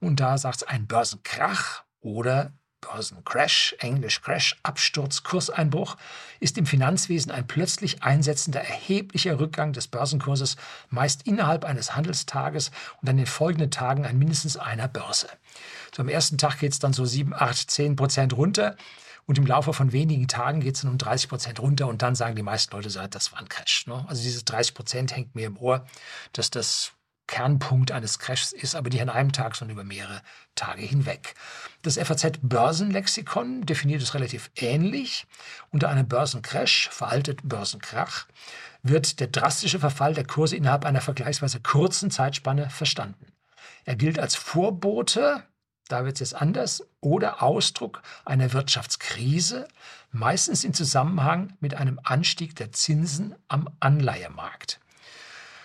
Und 0.00 0.18
da 0.18 0.36
sagt 0.36 0.56
es 0.56 0.62
ein 0.64 0.88
Börsenkrach 0.88 1.85
oder 2.06 2.52
Börsencrash, 2.80 3.74
Englisch 3.80 4.22
Crash, 4.22 4.56
Absturz, 4.62 5.24
Kurseinbruch, 5.24 5.96
ist 6.38 6.56
im 6.56 6.66
Finanzwesen 6.66 7.32
ein 7.32 7.46
plötzlich 7.46 8.02
einsetzender 8.02 8.60
erheblicher 8.60 9.40
Rückgang 9.40 9.72
des 9.72 9.88
Börsenkurses, 9.88 10.56
meist 10.88 11.26
innerhalb 11.26 11.64
eines 11.64 11.96
Handelstages 11.96 12.70
und 13.02 13.08
an 13.08 13.16
den 13.16 13.26
folgenden 13.26 13.70
Tagen 13.70 14.06
an 14.06 14.18
mindestens 14.18 14.56
einer 14.56 14.86
Börse. 14.86 15.28
So 15.94 16.02
am 16.02 16.08
ersten 16.08 16.38
Tag 16.38 16.60
geht 16.60 16.72
es 16.72 16.78
dann 16.78 16.92
so 16.92 17.04
7, 17.04 17.34
8, 17.34 17.70
10 17.70 17.96
Prozent 17.96 18.36
runter. 18.36 18.76
Und 19.28 19.38
im 19.38 19.46
Laufe 19.46 19.72
von 19.72 19.90
wenigen 19.90 20.28
Tagen 20.28 20.60
geht 20.60 20.76
es 20.76 20.82
dann 20.82 20.92
um 20.92 20.98
30 20.98 21.28
Prozent 21.28 21.58
runter 21.58 21.88
und 21.88 22.02
dann 22.02 22.14
sagen 22.14 22.36
die 22.36 22.44
meisten 22.44 22.76
Leute, 22.76 22.88
das 23.08 23.32
war 23.32 23.40
ein 23.40 23.48
Crash. 23.48 23.88
Ne? 23.88 24.04
Also 24.06 24.22
dieses 24.22 24.44
30 24.44 24.74
Prozent 24.74 25.16
hängt 25.16 25.34
mir 25.34 25.48
im 25.48 25.56
Ohr, 25.56 25.84
dass 26.32 26.50
das 26.50 26.92
Kernpunkt 27.26 27.92
eines 27.92 28.18
Crashs 28.18 28.52
ist, 28.52 28.74
aber 28.74 28.90
nicht 28.90 29.02
an 29.02 29.08
einem 29.08 29.32
Tag, 29.32 29.56
sondern 29.56 29.76
über 29.76 29.84
mehrere 29.84 30.22
Tage 30.54 30.82
hinweg. 30.82 31.34
Das 31.82 31.98
FAZ 31.98 32.38
Börsenlexikon 32.42 33.66
definiert 33.66 34.02
es 34.02 34.14
relativ 34.14 34.50
ähnlich. 34.56 35.26
Unter 35.70 35.88
einem 35.88 36.08
Börsencrash, 36.08 36.88
veraltet 36.90 37.40
Börsenkrach, 37.42 38.26
wird 38.82 39.20
der 39.20 39.26
drastische 39.26 39.80
Verfall 39.80 40.14
der 40.14 40.26
Kurse 40.26 40.56
innerhalb 40.56 40.84
einer 40.84 41.00
vergleichsweise 41.00 41.60
kurzen 41.60 42.10
Zeitspanne 42.10 42.70
verstanden. 42.70 43.32
Er 43.84 43.96
gilt 43.96 44.18
als 44.18 44.34
Vorbote 44.34 45.44
da 45.88 46.04
wird 46.04 46.14
es 46.14 46.30
jetzt 46.30 46.40
anders, 46.40 46.84
oder 47.00 47.42
Ausdruck 47.42 48.02
einer 48.24 48.52
Wirtschaftskrise, 48.52 49.68
meistens 50.10 50.64
in 50.64 50.74
Zusammenhang 50.74 51.56
mit 51.60 51.74
einem 51.74 52.00
Anstieg 52.02 52.56
der 52.56 52.72
Zinsen 52.72 53.36
am 53.48 53.68
Anleihemarkt. 53.78 54.80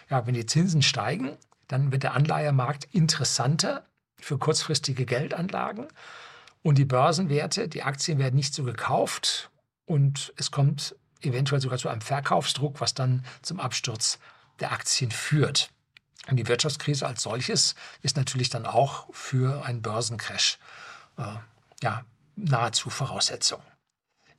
Ja, 0.09 0.27
wenn 0.27 0.33
die 0.33 0.45
Zinsen 0.45 0.81
steigen, 0.81 1.37
dann 1.71 1.91
wird 1.91 2.03
der 2.03 2.13
Anleihemarkt 2.13 2.87
interessanter 2.91 3.85
für 4.19 4.37
kurzfristige 4.37 5.05
Geldanlagen 5.05 5.87
und 6.63 6.77
die 6.77 6.85
Börsenwerte, 6.85 7.67
die 7.67 7.83
Aktien 7.83 8.19
werden 8.19 8.35
nicht 8.35 8.53
so 8.53 8.63
gekauft 8.63 9.49
und 9.85 10.33
es 10.37 10.51
kommt 10.51 10.95
eventuell 11.21 11.61
sogar 11.61 11.77
zu 11.77 11.89
einem 11.89 12.01
Verkaufsdruck, 12.01 12.81
was 12.81 12.93
dann 12.93 13.25
zum 13.41 13.59
Absturz 13.59 14.19
der 14.59 14.71
Aktien 14.71 15.11
führt. 15.11 15.69
Und 16.27 16.37
die 16.37 16.47
Wirtschaftskrise 16.47 17.07
als 17.07 17.23
solches 17.23 17.75
ist 18.01 18.17
natürlich 18.17 18.49
dann 18.49 18.65
auch 18.65 19.07
für 19.11 19.65
einen 19.65 19.81
Börsencrash 19.81 20.59
äh, 21.17 21.23
ja, 21.81 22.03
nahezu 22.35 22.89
Voraussetzung. 22.89 23.61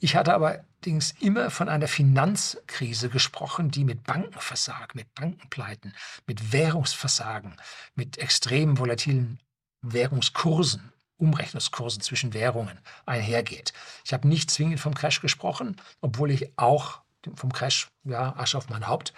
Ich 0.03 0.17
hatte 0.17 0.35
allerdings 0.35 1.13
immer 1.21 1.49
von 1.49 1.69
einer 1.69 1.87
Finanzkrise 1.87 3.09
gesprochen, 3.09 3.71
die 3.71 3.85
mit 3.85 4.03
Bankenversagen, 4.03 4.95
mit 4.95 5.15
Bankenpleiten, 5.15 5.95
mit 6.27 6.53
Währungsversagen, 6.53 7.55
mit 7.95 8.19
extrem 8.19 8.79
volatilen 8.79 9.39
Währungskursen, 9.81 10.93
Umrechnungskursen 11.19 12.03
zwischen 12.03 12.35
Währungen 12.35 12.81
einhergeht. 13.07 13.75
Ich 14.05 14.13
habe 14.13 14.27
nicht 14.27 14.51
zwingend 14.51 14.81
vom 14.81 14.93
Crash 14.93 15.21
gesprochen, 15.21 15.77
obwohl 16.01 16.33
ich 16.33 16.59
auch 16.59 17.03
vom 17.37 17.53
Crash, 17.53 17.87
ja, 18.03 18.35
Asche 18.37 18.59
auf 18.59 18.69
mein 18.71 18.89
Haupt, 18.89 19.15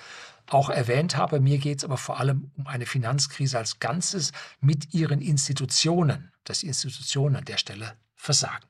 auch 0.50 0.68
erwähnt 0.68 1.16
habe. 1.16 1.40
Mir 1.40 1.56
geht 1.56 1.78
es 1.78 1.84
aber 1.84 1.96
vor 1.96 2.20
allem 2.20 2.50
um 2.58 2.66
eine 2.66 2.84
Finanzkrise 2.84 3.56
als 3.56 3.78
Ganzes 3.78 4.32
mit 4.60 4.92
ihren 4.92 5.22
Institutionen, 5.22 6.30
dass 6.44 6.62
Institutionen 6.62 7.36
an 7.36 7.46
der 7.46 7.56
Stelle 7.56 7.96
versagen. 8.16 8.66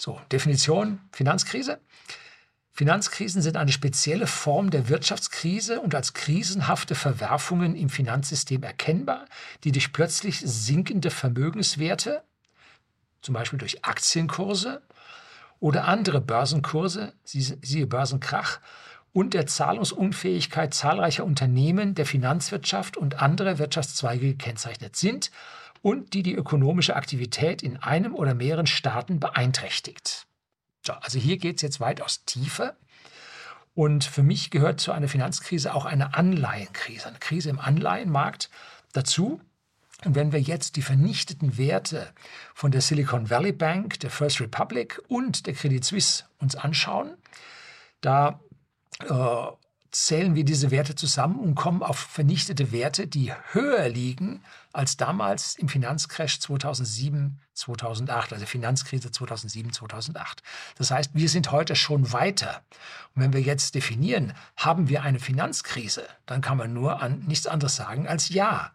So, 0.00 0.20
Definition 0.30 1.00
Finanzkrise. 1.12 1.80
Finanzkrisen 2.72 3.42
sind 3.42 3.56
eine 3.56 3.72
spezielle 3.72 4.28
Form 4.28 4.70
der 4.70 4.88
Wirtschaftskrise 4.88 5.80
und 5.80 5.96
als 5.96 6.14
krisenhafte 6.14 6.94
Verwerfungen 6.94 7.74
im 7.74 7.88
Finanzsystem 7.88 8.62
erkennbar, 8.62 9.24
die 9.64 9.72
durch 9.72 9.92
plötzlich 9.92 10.38
sinkende 10.38 11.10
Vermögenswerte, 11.10 12.22
zum 13.20 13.34
Beispiel 13.34 13.58
durch 13.58 13.84
Aktienkurse 13.84 14.80
oder 15.58 15.86
andere 15.86 16.20
Börsenkurse, 16.20 17.14
siehe 17.24 17.86
Börsenkrach, 17.88 18.60
und 19.12 19.34
der 19.34 19.46
Zahlungsunfähigkeit 19.46 20.72
zahlreicher 20.72 21.24
Unternehmen 21.24 21.96
der 21.96 22.06
Finanzwirtschaft 22.06 22.96
und 22.96 23.20
anderer 23.20 23.58
Wirtschaftszweige 23.58 24.28
gekennzeichnet 24.28 24.94
sind 24.94 25.32
und 25.82 26.14
die 26.14 26.22
die 26.22 26.34
ökonomische 26.34 26.96
Aktivität 26.96 27.62
in 27.62 27.76
einem 27.76 28.14
oder 28.14 28.34
mehreren 28.34 28.66
Staaten 28.66 29.20
beeinträchtigt. 29.20 30.26
So, 30.84 30.92
also 30.94 31.18
hier 31.18 31.38
geht 31.38 31.56
es 31.56 31.62
jetzt 31.62 31.80
weitaus 31.80 32.24
tiefer. 32.24 32.76
Und 33.74 34.04
für 34.04 34.22
mich 34.22 34.50
gehört 34.50 34.80
zu 34.80 34.90
einer 34.90 35.08
Finanzkrise 35.08 35.72
auch 35.72 35.84
eine 35.84 36.14
Anleihenkrise, 36.14 37.06
eine 37.06 37.18
Krise 37.18 37.50
im 37.50 37.60
Anleihenmarkt 37.60 38.50
dazu. 38.92 39.40
Und 40.04 40.14
wenn 40.14 40.32
wir 40.32 40.40
jetzt 40.40 40.76
die 40.76 40.82
vernichteten 40.82 41.58
Werte 41.58 42.12
von 42.54 42.70
der 42.70 42.80
Silicon 42.80 43.30
Valley 43.30 43.52
Bank, 43.52 44.00
der 44.00 44.10
First 44.10 44.40
Republic 44.40 45.00
und 45.08 45.46
der 45.46 45.54
Credit 45.54 45.84
Suisse 45.84 46.24
uns 46.38 46.56
anschauen, 46.56 47.16
da 48.00 48.40
äh, 49.08 49.67
zählen 50.06 50.34
wir 50.34 50.44
diese 50.44 50.70
Werte 50.70 50.94
zusammen 50.94 51.40
und 51.40 51.54
kommen 51.54 51.82
auf 51.82 51.98
vernichtete 51.98 52.72
Werte, 52.72 53.06
die 53.06 53.32
höher 53.52 53.88
liegen 53.88 54.42
als 54.72 54.96
damals 54.96 55.56
im 55.56 55.68
Finanzcrash 55.68 56.38
2007, 56.40 57.40
2008, 57.54 58.32
also 58.32 58.46
Finanzkrise 58.46 59.10
2007, 59.10 59.72
2008. 59.72 60.42
Das 60.76 60.90
heißt, 60.90 61.10
wir 61.14 61.28
sind 61.28 61.50
heute 61.50 61.74
schon 61.74 62.12
weiter. 62.12 62.62
Und 63.14 63.22
wenn 63.22 63.32
wir 63.32 63.40
jetzt 63.40 63.74
definieren, 63.74 64.34
haben 64.56 64.88
wir 64.88 65.02
eine 65.02 65.18
Finanzkrise, 65.18 66.04
dann 66.26 66.42
kann 66.42 66.58
man 66.58 66.72
nur 66.72 67.02
an 67.02 67.20
nichts 67.26 67.46
anderes 67.46 67.76
sagen 67.76 68.06
als 68.06 68.28
ja. 68.28 68.70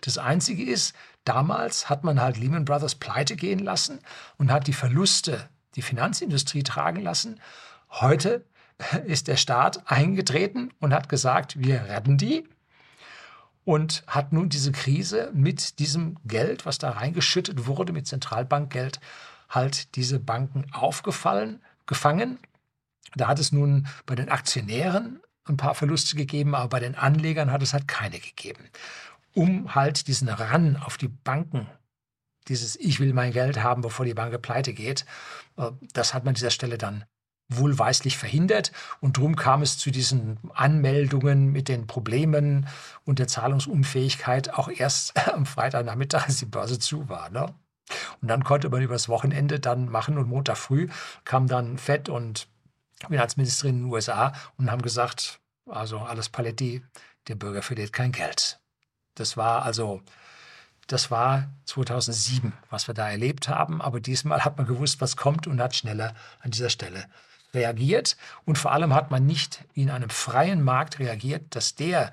Das 0.00 0.16
Einzige 0.16 0.64
ist, 0.64 0.94
damals 1.24 1.90
hat 1.90 2.04
man 2.04 2.20
halt 2.20 2.38
Lehman 2.38 2.64
Brothers 2.64 2.94
pleite 2.94 3.36
gehen 3.36 3.58
lassen 3.58 4.00
und 4.38 4.50
hat 4.50 4.66
die 4.66 4.72
Verluste 4.72 5.48
die 5.74 5.82
Finanzindustrie 5.82 6.62
tragen 6.62 7.02
lassen. 7.02 7.40
Heute 7.90 8.44
ist 9.06 9.28
der 9.28 9.36
Staat 9.36 9.90
eingetreten 9.90 10.72
und 10.80 10.94
hat 10.94 11.08
gesagt, 11.08 11.58
wir 11.58 11.84
retten 11.84 12.16
die 12.16 12.48
und 13.64 14.02
hat 14.06 14.32
nun 14.32 14.48
diese 14.48 14.72
Krise 14.72 15.30
mit 15.34 15.78
diesem 15.78 16.16
Geld, 16.24 16.64
was 16.64 16.78
da 16.78 16.90
reingeschüttet 16.90 17.66
wurde, 17.66 17.92
mit 17.92 18.06
Zentralbankgeld, 18.06 19.00
halt 19.48 19.94
diese 19.96 20.20
Banken 20.20 20.66
aufgefallen, 20.72 21.62
gefangen. 21.86 22.38
Da 23.14 23.28
hat 23.28 23.38
es 23.38 23.52
nun 23.52 23.86
bei 24.06 24.14
den 24.14 24.28
Aktionären 24.28 25.20
ein 25.44 25.56
paar 25.56 25.74
Verluste 25.74 26.16
gegeben, 26.16 26.54
aber 26.54 26.68
bei 26.68 26.80
den 26.80 26.94
Anlegern 26.94 27.50
hat 27.50 27.62
es 27.62 27.72
halt 27.72 27.88
keine 27.88 28.18
gegeben. 28.20 28.64
Um 29.34 29.74
halt 29.74 30.06
diesen 30.06 30.28
Ran 30.28 30.76
auf 30.76 30.96
die 30.96 31.08
Banken, 31.08 31.66
dieses 32.48 32.76
Ich 32.76 33.00
will 33.00 33.12
mein 33.12 33.32
Geld 33.32 33.62
haben, 33.62 33.82
bevor 33.82 34.06
die 34.06 34.14
Bank 34.14 34.40
pleite 34.42 34.72
geht, 34.72 35.04
äh, 35.56 35.70
das 35.92 36.14
hat 36.14 36.24
man 36.24 36.30
an 36.30 36.34
dieser 36.34 36.50
Stelle 36.50 36.78
dann 36.78 37.04
wohlweislich 37.48 38.18
verhindert. 38.18 38.72
Und 39.00 39.16
darum 39.16 39.36
kam 39.36 39.62
es 39.62 39.78
zu 39.78 39.90
diesen 39.90 40.38
Anmeldungen 40.54 41.50
mit 41.50 41.68
den 41.68 41.86
Problemen 41.86 42.68
und 43.04 43.18
der 43.18 43.28
Zahlungsunfähigkeit 43.28 44.54
auch 44.54 44.68
erst 44.68 45.16
am 45.32 45.46
Freitagnachmittag, 45.46 46.26
als 46.26 46.38
die 46.38 46.46
Börse 46.46 46.78
zu 46.78 47.08
war. 47.08 47.30
Ne? 47.30 47.46
Und 48.20 48.28
dann 48.28 48.44
konnte 48.44 48.68
man 48.68 48.82
übers 48.82 49.08
Wochenende 49.08 49.60
dann 49.60 49.88
machen 49.88 50.18
und 50.18 50.28
Montag 50.28 50.58
früh 50.58 50.88
kam 51.24 51.46
dann 51.46 51.78
Fed 51.78 52.08
und 52.08 52.48
Finanzministerin 53.06 53.76
in 53.76 53.82
den 53.84 53.92
USA 53.92 54.32
und 54.56 54.70
haben 54.70 54.82
gesagt, 54.82 55.40
also 55.66 56.00
alles 56.00 56.28
Paletti, 56.28 56.82
der 57.28 57.36
Bürger 57.36 57.62
verliert 57.62 57.92
kein 57.92 58.12
Geld. 58.12 58.60
Das 59.14 59.36
war 59.36 59.62
also 59.62 60.02
das 60.88 61.10
war 61.10 61.50
2007, 61.66 62.54
was 62.70 62.88
wir 62.88 62.94
da 62.94 63.10
erlebt 63.10 63.48
haben. 63.48 63.82
Aber 63.82 64.00
diesmal 64.00 64.42
hat 64.44 64.56
man 64.56 64.66
gewusst, 64.66 65.02
was 65.02 65.18
kommt 65.18 65.46
und 65.46 65.60
hat 65.60 65.76
schneller 65.76 66.14
an 66.40 66.50
dieser 66.50 66.70
Stelle 66.70 67.04
reagiert. 67.54 68.16
Und 68.44 68.58
vor 68.58 68.72
allem 68.72 68.94
hat 68.94 69.10
man 69.10 69.26
nicht 69.26 69.64
wie 69.74 69.82
in 69.82 69.90
einem 69.90 70.10
freien 70.10 70.62
Markt 70.62 70.98
reagiert, 70.98 71.54
dass 71.54 71.74
der, 71.74 72.12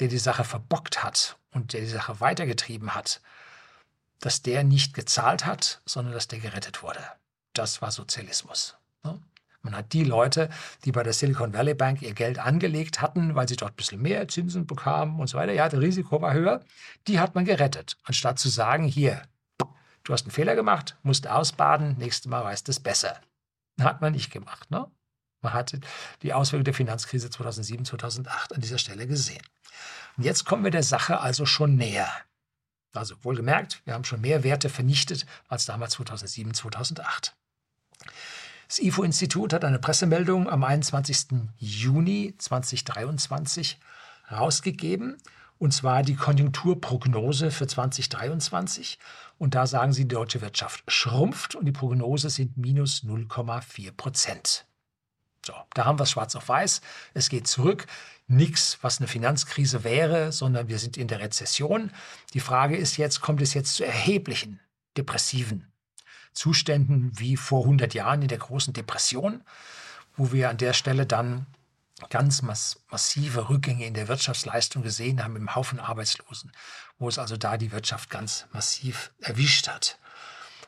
der 0.00 0.08
die 0.08 0.18
Sache 0.18 0.44
verbockt 0.44 1.02
hat 1.02 1.36
und 1.52 1.72
der 1.72 1.80
die 1.80 1.86
Sache 1.86 2.20
weitergetrieben 2.20 2.94
hat, 2.94 3.20
dass 4.20 4.42
der 4.42 4.64
nicht 4.64 4.94
gezahlt 4.94 5.46
hat, 5.46 5.80
sondern 5.84 6.14
dass 6.14 6.28
der 6.28 6.38
gerettet 6.38 6.82
wurde. 6.82 7.00
Das 7.52 7.82
war 7.82 7.90
Sozialismus. 7.90 8.76
Ne? 9.02 9.20
Man 9.62 9.76
hat 9.76 9.92
die 9.94 10.04
Leute, 10.04 10.50
die 10.84 10.92
bei 10.92 11.02
der 11.02 11.14
Silicon 11.14 11.54
Valley 11.54 11.74
Bank 11.74 12.02
ihr 12.02 12.12
Geld 12.12 12.38
angelegt 12.38 13.00
hatten, 13.00 13.34
weil 13.34 13.48
sie 13.48 13.56
dort 13.56 13.72
ein 13.72 13.76
bisschen 13.76 14.02
mehr 14.02 14.28
Zinsen 14.28 14.66
bekamen 14.66 15.18
und 15.18 15.28
so 15.28 15.38
weiter, 15.38 15.52
ja, 15.52 15.68
das 15.68 15.80
Risiko 15.80 16.20
war 16.20 16.34
höher, 16.34 16.62
die 17.06 17.18
hat 17.18 17.34
man 17.34 17.46
gerettet, 17.46 17.96
anstatt 18.04 18.38
zu 18.38 18.50
sagen, 18.50 18.84
hier, 18.84 19.22
du 19.58 20.12
hast 20.12 20.24
einen 20.24 20.32
Fehler 20.32 20.54
gemacht, 20.54 20.96
musst 21.02 21.26
ausbaden, 21.26 21.96
nächstes 21.96 22.28
Mal 22.30 22.44
weißt 22.44 22.68
du 22.68 22.72
es 22.72 22.80
besser. 22.80 23.18
Hat 23.80 24.00
man 24.00 24.12
nicht 24.12 24.30
gemacht. 24.30 24.70
Ne? 24.70 24.86
Man 25.40 25.52
hat 25.52 25.78
die 26.22 26.32
Auswirkungen 26.32 26.64
der 26.64 26.74
Finanzkrise 26.74 27.30
2007, 27.30 27.84
2008 27.84 28.54
an 28.54 28.60
dieser 28.60 28.78
Stelle 28.78 29.06
gesehen. 29.06 29.42
Und 30.16 30.24
jetzt 30.24 30.44
kommen 30.44 30.64
wir 30.64 30.70
der 30.70 30.82
Sache 30.82 31.20
also 31.20 31.44
schon 31.44 31.76
näher. 31.76 32.10
Also 32.92 33.16
wohlgemerkt, 33.24 33.82
wir 33.84 33.94
haben 33.94 34.04
schon 34.04 34.20
mehr 34.20 34.44
Werte 34.44 34.68
vernichtet 34.68 35.26
als 35.48 35.66
damals 35.66 35.94
2007, 35.94 36.54
2008. 36.54 37.34
Das 38.68 38.78
IFO-Institut 38.78 39.52
hat 39.52 39.64
eine 39.64 39.78
Pressemeldung 39.78 40.48
am 40.48 40.64
21. 40.64 41.26
Juni 41.58 42.34
2023 42.38 43.78
rausgegeben 44.30 45.18
und 45.58 45.72
zwar 45.72 46.02
die 46.02 46.16
Konjunkturprognose 46.16 47.50
für 47.50 47.66
2023. 47.66 48.98
Und 49.38 49.54
da 49.54 49.66
sagen 49.66 49.92
sie, 49.92 50.02
die 50.02 50.14
deutsche 50.14 50.40
Wirtschaft 50.40 50.84
schrumpft 50.88 51.54
und 51.54 51.64
die 51.64 51.72
Prognose 51.72 52.30
sind 52.30 52.56
minus 52.56 53.02
0,4 53.04 53.92
Prozent. 53.92 54.66
So, 55.44 55.54
da 55.74 55.84
haben 55.84 55.98
wir 55.98 56.04
es 56.04 56.10
schwarz 56.10 56.34
auf 56.36 56.48
weiß. 56.48 56.80
Es 57.12 57.28
geht 57.28 57.46
zurück. 57.46 57.86
Nichts, 58.26 58.78
was 58.80 58.98
eine 58.98 59.08
Finanzkrise 59.08 59.84
wäre, 59.84 60.32
sondern 60.32 60.68
wir 60.68 60.78
sind 60.78 60.96
in 60.96 61.08
der 61.08 61.20
Rezession. 61.20 61.90
Die 62.32 62.40
Frage 62.40 62.76
ist 62.76 62.96
jetzt, 62.96 63.20
kommt 63.20 63.42
es 63.42 63.52
jetzt 63.52 63.74
zu 63.74 63.84
erheblichen 63.84 64.60
depressiven 64.96 65.70
Zuständen 66.32 67.12
wie 67.18 67.36
vor 67.36 67.62
100 67.62 67.94
Jahren 67.94 68.22
in 68.22 68.28
der 68.28 68.38
großen 68.38 68.72
Depression, 68.72 69.42
wo 70.16 70.32
wir 70.32 70.50
an 70.50 70.56
der 70.56 70.72
Stelle 70.72 71.06
dann 71.06 71.46
ganz 72.10 72.42
mass 72.42 72.80
massive 72.90 73.48
Rückgänge 73.48 73.86
in 73.86 73.94
der 73.94 74.08
Wirtschaftsleistung 74.08 74.82
gesehen 74.82 75.22
haben, 75.22 75.36
im 75.36 75.54
Haufen 75.54 75.78
Arbeitslosen, 75.80 76.52
wo 76.98 77.08
es 77.08 77.18
also 77.18 77.36
da 77.36 77.56
die 77.56 77.70
Wirtschaft 77.72 78.10
ganz 78.10 78.46
massiv 78.52 79.12
erwischt 79.20 79.68
hat. 79.68 79.98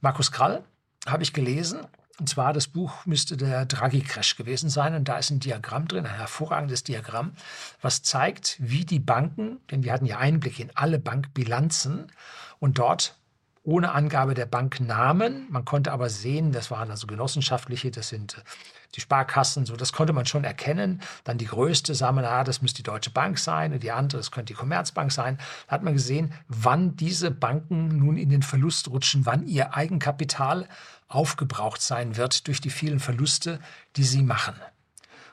Markus 0.00 0.32
Krall 0.32 0.64
habe 1.06 1.22
ich 1.22 1.32
gelesen. 1.32 1.86
Und 2.18 2.30
zwar 2.30 2.54
das 2.54 2.66
Buch 2.66 3.04
müsste 3.04 3.36
der 3.36 3.66
Draghi-Crash 3.66 4.36
gewesen 4.36 4.70
sein. 4.70 4.94
Und 4.94 5.04
da 5.04 5.18
ist 5.18 5.30
ein 5.30 5.40
Diagramm 5.40 5.86
drin, 5.86 6.06
ein 6.06 6.16
hervorragendes 6.16 6.82
Diagramm, 6.82 7.32
was 7.82 8.02
zeigt, 8.02 8.56
wie 8.58 8.86
die 8.86 9.00
Banken, 9.00 9.60
denn 9.70 9.84
wir 9.84 9.92
hatten 9.92 10.06
ja 10.06 10.18
Einblick 10.18 10.58
in 10.58 10.70
alle 10.74 10.98
Bankbilanzen 10.98 12.10
und 12.58 12.78
dort 12.78 13.18
ohne 13.66 13.92
Angabe 13.92 14.34
der 14.34 14.46
Banknamen. 14.46 15.46
Man 15.50 15.64
konnte 15.64 15.92
aber 15.92 16.08
sehen, 16.08 16.52
das 16.52 16.70
waren 16.70 16.90
also 16.90 17.06
genossenschaftliche, 17.06 17.90
das 17.90 18.08
sind 18.08 18.42
die 18.94 19.00
Sparkassen, 19.00 19.66
so 19.66 19.76
das 19.76 19.92
konnte 19.92 20.12
man 20.12 20.24
schon 20.24 20.44
erkennen. 20.44 21.02
Dann 21.24 21.36
die 21.36 21.46
größte, 21.46 21.94
sah 21.94 22.12
man, 22.12 22.24
ah, 22.24 22.44
das 22.44 22.62
müsste 22.62 22.78
die 22.78 22.82
Deutsche 22.84 23.10
Bank 23.10 23.38
sein 23.38 23.72
und 23.72 23.82
die 23.82 23.90
andere, 23.90 24.20
das 24.20 24.30
könnte 24.30 24.52
die 24.52 24.58
Commerzbank 24.58 25.10
sein. 25.10 25.38
Da 25.66 25.72
hat 25.72 25.82
man 25.82 25.94
gesehen, 25.94 26.32
wann 26.48 26.96
diese 26.96 27.30
Banken 27.30 27.88
nun 27.88 28.16
in 28.16 28.30
den 28.30 28.42
Verlust 28.42 28.88
rutschen, 28.88 29.26
wann 29.26 29.44
ihr 29.46 29.74
Eigenkapital 29.74 30.68
aufgebraucht 31.08 31.82
sein 31.82 32.16
wird 32.16 32.46
durch 32.46 32.60
die 32.60 32.70
vielen 32.70 33.00
Verluste, 33.00 33.58
die 33.96 34.04
sie 34.04 34.22
machen 34.22 34.54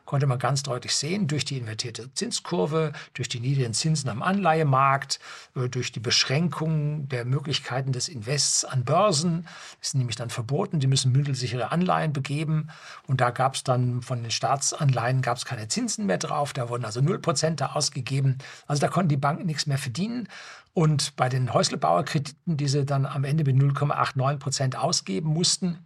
konnte 0.05 0.27
man 0.27 0.39
ganz 0.39 0.63
deutlich 0.63 0.95
sehen, 0.95 1.27
durch 1.27 1.45
die 1.45 1.57
invertierte 1.57 2.13
Zinskurve, 2.13 2.93
durch 3.13 3.29
die 3.29 3.39
niedrigen 3.39 3.73
Zinsen 3.73 4.09
am 4.09 4.21
Anleihemarkt, 4.21 5.19
äh, 5.55 5.69
durch 5.69 5.91
die 5.91 5.99
Beschränkung 5.99 7.07
der 7.09 7.25
Möglichkeiten 7.25 7.91
des 7.91 8.07
Invests 8.07 8.65
an 8.65 8.83
Börsen, 8.83 9.47
ist 9.81 9.95
nämlich 9.95 10.15
dann 10.15 10.29
verboten, 10.29 10.79
die 10.79 10.87
müssen 10.87 11.11
mündelsichere 11.11 11.71
Anleihen 11.71 12.13
begeben. 12.13 12.69
Und 13.07 13.21
da 13.21 13.29
gab 13.29 13.55
es 13.55 13.63
dann 13.63 14.01
von 14.01 14.21
den 14.21 14.31
Staatsanleihen 14.31 15.21
gab 15.21 15.43
keine 15.45 15.67
Zinsen 15.67 16.05
mehr 16.05 16.17
drauf, 16.17 16.53
da 16.53 16.69
wurden 16.69 16.85
also 16.85 16.99
0% 16.99 17.55
da 17.55 17.71
ausgegeben, 17.73 18.37
also 18.67 18.79
da 18.81 18.87
konnten 18.87 19.09
die 19.09 19.17
Banken 19.17 19.45
nichts 19.45 19.65
mehr 19.65 19.77
verdienen. 19.77 20.27
Und 20.73 21.15
bei 21.15 21.29
den 21.29 21.53
Häuslebauerkrediten, 21.53 22.57
die 22.57 22.67
sie 22.67 22.85
dann 22.85 23.05
am 23.05 23.23
Ende 23.23 23.43
mit 23.43 23.55
0,89% 23.55 24.75
ausgeben 24.75 25.29
mussten, 25.29 25.79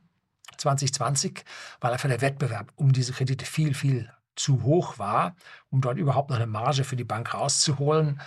2020, 0.58 1.44
weil 1.80 1.94
einfach 1.94 2.10
der 2.10 2.22
Wettbewerb 2.22 2.72
um 2.76 2.94
diese 2.94 3.14
Kredite 3.14 3.46
viel, 3.46 3.74
viel 3.74 4.12
zu 4.36 4.64
hoch 4.64 5.00
war, 5.00 5.36
um 5.70 5.82
dort 5.82 5.98
überhaupt 5.98 6.30
noch 6.30 6.38
eine 6.38 6.48
Marge 6.48 6.84
für 6.84 6.96
die 6.96 7.04
Bank 7.04 7.34
rauszuholen. 7.34 8.22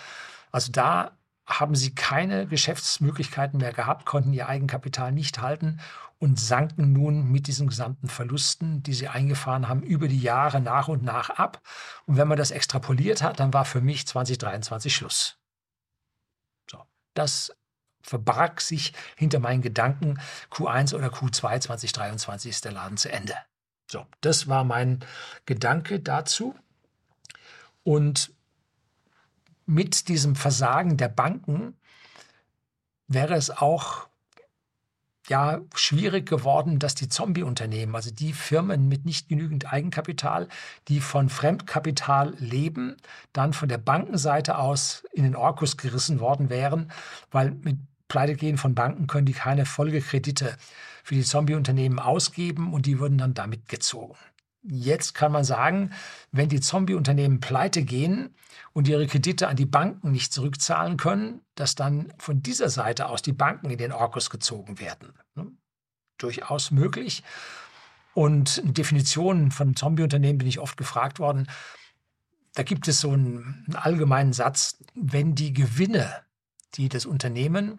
Also 0.51 0.73
da 0.73 1.13
haben 1.47 1.75
sie 1.75 1.95
keine 1.95 2.47
Geschäftsmöglichkeiten 2.47 3.59
mehr 3.61 3.73
gehabt, 3.73 4.07
konnten 4.07 4.33
ihr 4.33 4.49
Eigenkapital 4.49 5.13
nicht 5.13 5.41
halten 5.41 5.81
und 6.19 6.39
sanken 6.39 6.93
nun 6.93 7.31
mit 7.31 7.47
diesen 7.47 7.67
gesamten 7.67 8.09
Verlusten, 8.09 8.83
die 8.83 8.93
sie 8.93 9.09
eingefahren 9.09 9.69
haben, 9.69 9.83
über 9.83 10.07
die 10.07 10.21
Jahre 10.21 10.61
nach 10.61 10.89
und 10.89 11.03
nach 11.03 11.31
ab. 11.31 11.61
Und 12.07 12.19
wenn 12.19 12.29
man 12.29 12.37
das 12.37 12.51
extrapoliert 12.51 13.23
hat, 13.23 13.41
dann 13.41 13.55
war 13.55 13.65
für 13.65 13.81
mich 13.81 14.07
2023 14.07 14.95
Schluss. 14.95 15.39
So, 16.71 16.85
das 17.15 17.53
verbarg 18.03 18.61
sich 18.61 18.93
hinter 19.17 19.39
meinen 19.39 19.63
Gedanken, 19.63 20.21
Q1 20.51 20.95
oder 20.95 21.09
Q2 21.09 21.61
2023 21.61 22.51
ist 22.51 22.65
der 22.65 22.73
Laden 22.73 22.97
zu 22.97 23.11
Ende. 23.11 23.35
So, 23.91 24.07
das 24.21 24.49
war 24.49 24.65
mein 24.65 25.01
Gedanke 25.47 26.01
dazu. 26.01 26.55
Und 27.83 28.33
mit 29.67 30.09
diesem 30.09 30.37
Versagen 30.37 30.97
der 30.97 31.09
Banken 31.09 31.77
wäre 33.09 33.35
es 33.35 33.51
auch 33.51 34.09
ja 35.29 35.61
schwierig 35.75 36.29
geworden, 36.29 36.79
dass 36.79 36.95
die 36.95 37.09
Zombie-Unternehmen, 37.09 37.95
also 37.95 38.11
die 38.11 38.33
Firmen 38.33 38.89
mit 38.89 39.05
nicht 39.05 39.29
genügend 39.29 39.73
Eigenkapital, 39.73 40.49
die 40.89 41.01
von 41.01 41.29
Fremdkapital 41.29 42.35
leben, 42.39 42.97
dann 43.33 43.53
von 43.53 43.69
der 43.69 43.79
Bankenseite 43.79 44.59
aus 44.59 45.05
in 45.13 45.23
den 45.23 45.37
Orkus 45.37 45.77
gerissen 45.77 46.21
worden 46.21 46.51
wären, 46.51 46.91
weil 47.31 47.53
mit 47.53 47.79
Pleitegehen 48.11 48.59
von 48.59 48.75
Banken 48.75 49.07
können 49.07 49.25
die 49.25 49.33
keine 49.33 49.65
Folgekredite 49.65 50.57
für 51.05 51.15
die 51.15 51.23
Zombie-Unternehmen 51.23 51.99
ausgeben 51.99 52.75
und 52.75 52.85
die 52.85 52.99
würden 52.99 53.17
dann 53.17 53.33
damit 53.33 53.69
gezogen. 53.69 54.17
Jetzt 54.63 55.15
kann 55.15 55.33
man 55.33 55.45
sagen, 55.45 55.93
wenn 56.33 56.51
die 56.51 56.61
Zombie-Unternehmen 56.61 57.41
pleite 57.41 57.83
gehen 57.83 58.35
und 58.75 58.89
ihre 58.89 59.07
Kredite 59.07 59.49
an 59.49 59.57
die 59.57 59.65
Banken 59.65 60.11
nicht 60.11 60.35
zurückzahlen 60.35 60.99
können, 60.99 61.41
dass 61.55 61.77
dann 61.77 62.13
von 62.19 62.43
dieser 62.43 62.69
Seite 62.69 63.09
aus 63.09 63.23
die 63.23 63.33
Banken 63.33 63.71
in 63.71 63.79
den 63.79 63.93
Orkus 63.93 64.29
gezogen 64.29 64.81
werden. 64.81 65.15
Ne? 65.37 65.47
Durchaus 66.19 66.73
möglich. 66.73 67.23
Und 68.13 68.61
Definitionen 68.65 69.53
von 69.53 69.77
Zombie-Unternehmen 69.77 70.39
bin 70.39 70.49
ich 70.49 70.59
oft 70.59 70.77
gefragt 70.77 71.21
worden. 71.21 71.47
Da 72.55 72.65
gibt 72.65 72.89
es 72.89 73.01
so 73.01 73.13
einen 73.13 73.65
allgemeinen 73.73 74.33
Satz, 74.33 74.83
wenn 74.95 75.37
die 75.37 75.55
Gewinne, 75.55 76.13
die 76.75 76.89
das 76.89 77.07
Unternehmen 77.07 77.79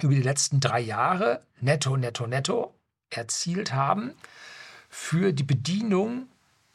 über 0.00 0.14
die 0.14 0.22
letzten 0.22 0.60
drei 0.60 0.80
Jahre 0.80 1.42
netto, 1.60 1.96
netto, 1.96 2.26
netto 2.26 2.74
erzielt 3.10 3.72
haben, 3.72 4.14
für 4.88 5.32
die 5.32 5.42
Bedienung 5.42 6.28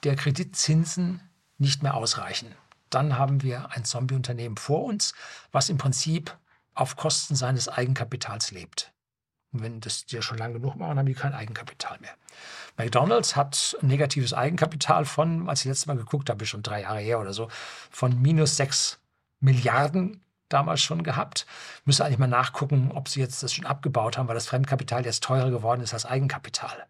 der 0.03 0.15
Kreditzinsen 0.15 1.21
nicht 1.57 1.83
mehr 1.83 1.95
ausreichen. 1.95 2.53
Dann 2.89 3.17
haben 3.17 3.41
wir 3.41 3.71
ein 3.71 3.85
Zombie-Unternehmen 3.85 4.57
vor 4.57 4.83
uns, 4.83 5.13
was 5.51 5.69
im 5.69 5.77
Prinzip 5.77 6.37
auf 6.73 6.95
Kosten 6.95 7.35
seines 7.35 7.67
Eigenkapitals 7.67 8.51
lebt. 8.51 8.93
Und 9.51 9.63
wenn 9.63 9.79
das 9.79 10.05
die 10.05 10.21
schon 10.21 10.37
lange 10.37 10.55
genug 10.55 10.75
machen, 10.75 10.97
haben 10.97 11.05
die 11.05 11.13
kein 11.13 11.33
Eigenkapital 11.33 11.97
mehr. 11.99 12.13
McDonald's 12.77 13.35
hat 13.35 13.77
ein 13.81 13.87
negatives 13.87 14.33
Eigenkapital 14.33 15.05
von, 15.05 15.49
als 15.49 15.61
ich 15.61 15.67
letztes 15.67 15.87
Mal 15.87 15.97
geguckt 15.97 16.29
habe, 16.29 16.45
schon 16.45 16.61
drei 16.61 16.81
Jahre 16.81 16.99
her 16.99 17.19
oder 17.19 17.33
so, 17.33 17.47
von 17.89 18.21
minus 18.21 18.57
6 18.57 18.99
Milliarden 19.39 20.21
damals 20.49 20.81
schon 20.81 21.03
gehabt. 21.03 21.45
Müsste 21.85 22.05
eigentlich 22.05 22.19
mal 22.19 22.27
nachgucken, 22.27 22.91
ob 22.93 23.09
sie 23.09 23.19
jetzt 23.19 23.43
das 23.43 23.53
schon 23.53 23.65
abgebaut 23.65 24.17
haben, 24.17 24.27
weil 24.27 24.35
das 24.35 24.47
Fremdkapital 24.47 25.05
jetzt 25.05 25.23
teurer 25.23 25.51
geworden 25.51 25.81
ist 25.81 25.93
als 25.93 26.05
Eigenkapital. 26.05 26.85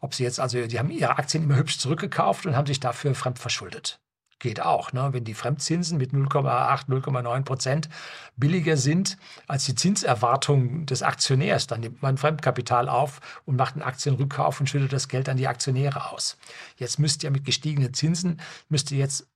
Ob 0.00 0.14
sie 0.14 0.24
jetzt, 0.24 0.40
also 0.40 0.66
die 0.66 0.78
haben 0.78 0.90
ihre 0.90 1.16
Aktien 1.18 1.44
immer 1.44 1.56
hübsch 1.56 1.78
zurückgekauft 1.78 2.46
und 2.46 2.56
haben 2.56 2.66
sich 2.66 2.80
dafür 2.80 3.14
fremd 3.14 3.38
verschuldet. 3.38 4.00
Geht 4.40 4.60
auch, 4.60 4.92
ne? 4.92 5.08
wenn 5.12 5.24
die 5.24 5.32
Fremdzinsen 5.32 5.96
mit 5.96 6.12
0,8, 6.12 6.88
0,9 6.88 7.44
Prozent 7.44 7.88
billiger 8.36 8.76
sind 8.76 9.16
als 9.46 9.64
die 9.64 9.74
Zinserwartung 9.74 10.84
des 10.84 11.02
Aktionärs. 11.02 11.66
Dann 11.66 11.80
nimmt 11.80 12.02
man 12.02 12.18
Fremdkapital 12.18 12.88
auf 12.88 13.20
und 13.46 13.56
macht 13.56 13.74
einen 13.74 13.82
Aktienrückkauf 13.82 14.60
und 14.60 14.68
schüttet 14.68 14.92
das 14.92 15.08
Geld 15.08 15.28
an 15.28 15.36
die 15.36 15.48
Aktionäre 15.48 16.10
aus. 16.10 16.36
Jetzt 16.76 16.98
müsst 16.98 17.22
ihr 17.22 17.30
mit 17.30 17.44
gestiegenen 17.44 17.94
Zinsen, 17.94 18.40
müsst 18.68 18.90
ihr 18.90 18.98
jetzt 18.98 19.26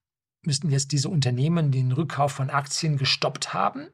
müssten 0.42 0.70
jetzt 0.70 0.92
diese 0.92 1.08
Unternehmen 1.08 1.70
den 1.70 1.92
Rückkauf 1.92 2.32
von 2.32 2.50
Aktien 2.50 2.96
gestoppt 2.96 3.52
haben, 3.52 3.88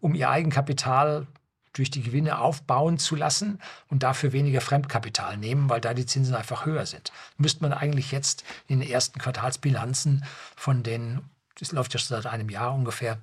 um 0.00 0.14
ihr 0.14 0.30
Eigenkapital 0.30 1.26
durch 1.72 1.90
die 1.90 2.02
Gewinne 2.02 2.38
aufbauen 2.38 2.98
zu 2.98 3.14
lassen 3.14 3.60
und 3.88 4.02
dafür 4.02 4.32
weniger 4.32 4.60
Fremdkapital 4.60 5.36
nehmen, 5.36 5.68
weil 5.68 5.80
da 5.80 5.94
die 5.94 6.06
Zinsen 6.06 6.34
einfach 6.34 6.66
höher 6.66 6.84
sind. 6.86 7.12
Müsste 7.36 7.62
man 7.62 7.72
eigentlich 7.72 8.10
jetzt 8.10 8.44
in 8.66 8.80
den 8.80 8.90
ersten 8.90 9.18
Quartalsbilanzen 9.20 10.24
von 10.56 10.82
den, 10.82 11.20
das 11.58 11.72
läuft 11.72 11.94
ja 11.94 12.00
schon 12.00 12.16
seit 12.16 12.26
einem 12.32 12.48
Jahr 12.48 12.74
ungefähr, 12.74 13.18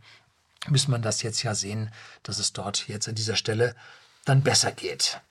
müsste 0.70 0.92
man 0.92 1.02
das 1.02 1.22
jetzt 1.24 1.44
ja 1.44 1.56
sehen, 1.56 1.92
dass 2.24 2.40
es 2.40 2.54
dort 2.54 2.88
jetzt 2.88 3.08
an 3.08 3.16
dieser 3.16 3.36
Stelle 3.36 3.76
dann 4.26 4.44
besser 4.44 4.72
geht. 4.72 5.22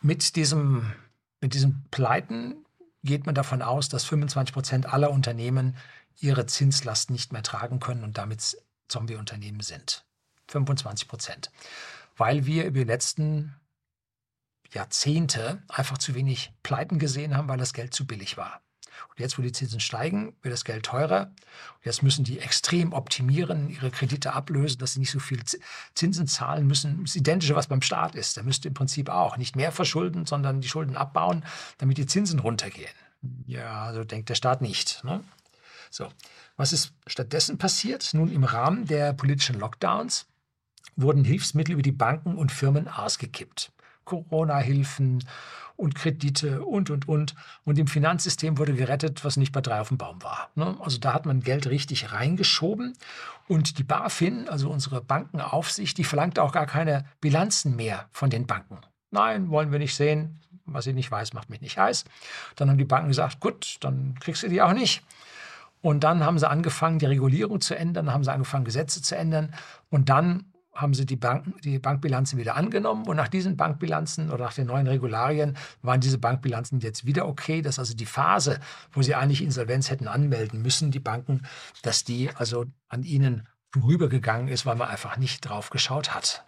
Mit 0.00 0.36
diesem, 0.36 0.92
mit 1.40 1.54
diesen 1.54 1.84
Pleiten 1.90 2.64
geht 3.02 3.26
man 3.26 3.34
davon 3.34 3.62
aus, 3.62 3.88
dass 3.88 4.04
25 4.04 4.52
Prozent 4.52 4.86
aller 4.92 5.10
Unternehmen 5.10 5.76
ihre 6.18 6.46
Zinslast 6.46 7.10
nicht 7.10 7.32
mehr 7.32 7.42
tragen 7.42 7.80
können 7.80 8.04
und 8.04 8.18
damit 8.18 8.56
Zombie-Unternehmen 8.88 9.60
sind. 9.60 10.04
25 10.48 11.08
Prozent. 11.08 11.50
Weil 12.16 12.46
wir 12.46 12.64
über 12.64 12.80
die 12.80 12.84
letzten 12.84 13.54
Jahrzehnte 14.72 15.62
einfach 15.68 15.98
zu 15.98 16.14
wenig 16.14 16.52
Pleiten 16.62 16.98
gesehen 16.98 17.36
haben, 17.36 17.48
weil 17.48 17.58
das 17.58 17.72
Geld 17.72 17.94
zu 17.94 18.06
billig 18.06 18.36
war. 18.36 18.60
Jetzt, 19.20 19.38
wo 19.38 19.42
die 19.42 19.52
Zinsen 19.52 19.80
steigen, 19.80 20.34
wird 20.42 20.52
das 20.52 20.64
Geld 20.64 20.84
teurer. 20.84 21.30
Jetzt 21.84 22.02
müssen 22.02 22.24
die 22.24 22.40
extrem 22.40 22.92
optimieren, 22.92 23.68
ihre 23.68 23.90
Kredite 23.90 24.32
ablösen, 24.32 24.78
dass 24.78 24.94
sie 24.94 25.00
nicht 25.00 25.10
so 25.10 25.20
viel 25.20 25.40
Zinsen 25.94 26.26
zahlen 26.26 26.66
müssen. 26.66 27.04
Das 27.04 27.14
Identische, 27.14 27.54
was 27.54 27.68
beim 27.68 27.82
Staat 27.82 28.14
ist. 28.14 28.36
Der 28.36 28.44
müsste 28.44 28.68
im 28.68 28.74
Prinzip 28.74 29.08
auch 29.08 29.36
nicht 29.36 29.56
mehr 29.56 29.72
verschulden, 29.72 30.26
sondern 30.26 30.60
die 30.60 30.68
Schulden 30.68 30.96
abbauen, 30.96 31.44
damit 31.78 31.98
die 31.98 32.06
Zinsen 32.06 32.40
runtergehen. 32.40 32.90
Ja, 33.46 33.92
so 33.92 34.04
denkt 34.04 34.30
der 34.30 34.34
Staat 34.34 34.62
nicht. 34.62 35.04
Ne? 35.04 35.22
So, 35.90 36.08
was 36.56 36.72
ist 36.72 36.92
stattdessen 37.06 37.58
passiert? 37.58 38.10
Nun, 38.14 38.32
im 38.32 38.44
Rahmen 38.44 38.86
der 38.86 39.12
politischen 39.12 39.58
Lockdowns 39.58 40.26
wurden 40.96 41.24
Hilfsmittel 41.24 41.74
über 41.74 41.82
die 41.82 41.92
Banken 41.92 42.36
und 42.36 42.52
Firmen 42.52 42.88
ausgekippt. 42.88 43.72
Corona-Hilfen 44.10 45.24
und 45.76 45.94
Kredite 45.94 46.62
und, 46.62 46.90
und, 46.90 47.08
und. 47.08 47.34
Und 47.64 47.78
im 47.78 47.86
Finanzsystem 47.86 48.58
wurde 48.58 48.74
gerettet, 48.74 49.24
was 49.24 49.36
nicht 49.36 49.52
bei 49.52 49.60
drei 49.60 49.80
auf 49.80 49.88
dem 49.88 49.98
Baum 49.98 50.22
war. 50.22 50.50
Ne? 50.54 50.76
Also 50.80 50.98
da 50.98 51.14
hat 51.14 51.26
man 51.26 51.40
Geld 51.40 51.68
richtig 51.68 52.12
reingeschoben. 52.12 52.94
Und 53.48 53.78
die 53.78 53.84
BaFin, 53.84 54.48
also 54.48 54.70
unsere 54.70 55.00
Bankenaufsicht, 55.00 55.96
die 55.96 56.04
verlangt 56.04 56.38
auch 56.38 56.52
gar 56.52 56.66
keine 56.66 57.04
Bilanzen 57.20 57.76
mehr 57.76 58.08
von 58.12 58.30
den 58.30 58.46
Banken. 58.46 58.78
Nein, 59.10 59.50
wollen 59.50 59.72
wir 59.72 59.78
nicht 59.78 59.94
sehen. 59.94 60.40
Was 60.66 60.86
ich 60.86 60.94
nicht 60.94 61.10
weiß, 61.10 61.32
macht 61.32 61.50
mich 61.50 61.60
nicht 61.60 61.78
heiß. 61.78 62.04
Dann 62.54 62.70
haben 62.70 62.78
die 62.78 62.84
Banken 62.84 63.08
gesagt, 63.08 63.40
gut, 63.40 63.78
dann 63.80 64.14
kriegst 64.20 64.42
du 64.42 64.48
die 64.48 64.62
auch 64.62 64.72
nicht. 64.72 65.02
Und 65.82 66.04
dann 66.04 66.24
haben 66.24 66.38
sie 66.38 66.48
angefangen, 66.48 66.98
die 66.98 67.06
Regulierung 67.06 67.60
zu 67.60 67.74
ändern, 67.74 68.12
haben 68.12 68.22
sie 68.22 68.32
angefangen, 68.32 68.64
Gesetze 68.64 69.02
zu 69.02 69.16
ändern. 69.16 69.54
Und 69.88 70.10
dann 70.10 70.49
haben 70.80 70.94
sie 70.94 71.06
die, 71.06 71.16
Banken, 71.16 71.54
die 71.62 71.78
Bankbilanzen 71.78 72.38
wieder 72.38 72.56
angenommen 72.56 73.06
und 73.06 73.16
nach 73.16 73.28
diesen 73.28 73.56
Bankbilanzen 73.56 74.30
oder 74.30 74.44
nach 74.44 74.54
den 74.54 74.66
neuen 74.66 74.86
Regularien 74.86 75.56
waren 75.82 76.00
diese 76.00 76.18
Bankbilanzen 76.18 76.80
jetzt 76.80 77.06
wieder 77.06 77.26
okay, 77.26 77.62
dass 77.62 77.78
also 77.78 77.94
die 77.94 78.06
Phase, 78.06 78.60
wo 78.92 79.02
sie 79.02 79.14
eigentlich 79.14 79.42
Insolvenz 79.42 79.90
hätten 79.90 80.08
anmelden 80.08 80.62
müssen, 80.62 80.90
die 80.90 81.00
Banken, 81.00 81.42
dass 81.82 82.04
die 82.04 82.30
also 82.34 82.66
an 82.88 83.02
ihnen 83.02 83.48
vorübergegangen 83.72 84.48
ist, 84.48 84.66
weil 84.66 84.76
man 84.76 84.88
einfach 84.88 85.16
nicht 85.16 85.40
drauf 85.40 85.70
geschaut 85.70 86.14
hat. 86.14 86.44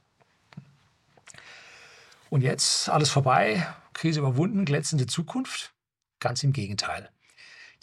Und 2.30 2.40
jetzt 2.40 2.88
alles 2.88 3.10
vorbei, 3.10 3.66
Krise 3.92 4.20
überwunden, 4.20 4.64
glänzende 4.64 5.06
Zukunft? 5.06 5.74
Ganz 6.18 6.42
im 6.42 6.52
Gegenteil. 6.52 7.10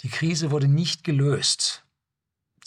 Die 0.02 0.10
Krise 0.10 0.50
wurde 0.50 0.68
nicht 0.68 1.04
gelöst. 1.04 1.86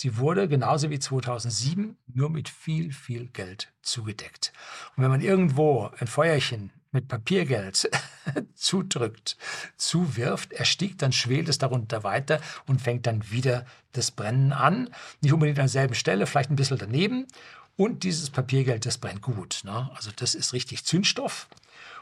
Sie 0.02 0.18
wurde 0.18 0.48
genauso 0.48 0.90
wie 0.90 0.98
2007 0.98 1.96
nur 2.12 2.28
mit 2.28 2.48
viel, 2.48 2.92
viel 2.92 3.28
Geld 3.28 3.72
zugedeckt. 3.82 4.52
Und 4.96 5.04
wenn 5.04 5.12
man 5.12 5.20
irgendwo 5.20 5.92
ein 5.96 6.08
Feuerchen 6.08 6.72
mit 6.90 7.06
Papiergeld 7.06 7.88
zudrückt, 8.56 9.36
zuwirft, 9.76 10.54
erstickt, 10.54 11.02
dann 11.02 11.12
schwelt 11.12 11.48
es 11.48 11.58
darunter 11.58 12.02
weiter 12.02 12.40
und 12.66 12.82
fängt 12.82 13.06
dann 13.06 13.30
wieder 13.30 13.64
das 13.92 14.10
Brennen 14.10 14.52
an. 14.52 14.90
Nicht 15.20 15.34
unbedingt 15.34 15.60
an 15.60 15.66
derselben 15.66 15.94
Stelle, 15.94 16.26
vielleicht 16.26 16.50
ein 16.50 16.56
bisschen 16.56 16.78
daneben. 16.78 17.28
Und 17.76 18.02
dieses 18.02 18.28
Papiergeld, 18.28 18.84
das 18.84 18.98
brennt 18.98 19.22
gut. 19.22 19.60
Ne? 19.62 19.88
Also 19.94 20.10
das 20.16 20.34
ist 20.34 20.52
richtig 20.52 20.84
Zündstoff. 20.84 21.46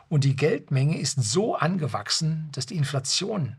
Und 0.08 0.24
die 0.24 0.36
Geldmenge 0.36 0.98
ist 0.98 1.22
so 1.22 1.54
angewachsen, 1.54 2.48
dass 2.52 2.64
die 2.64 2.78
Inflation 2.78 3.58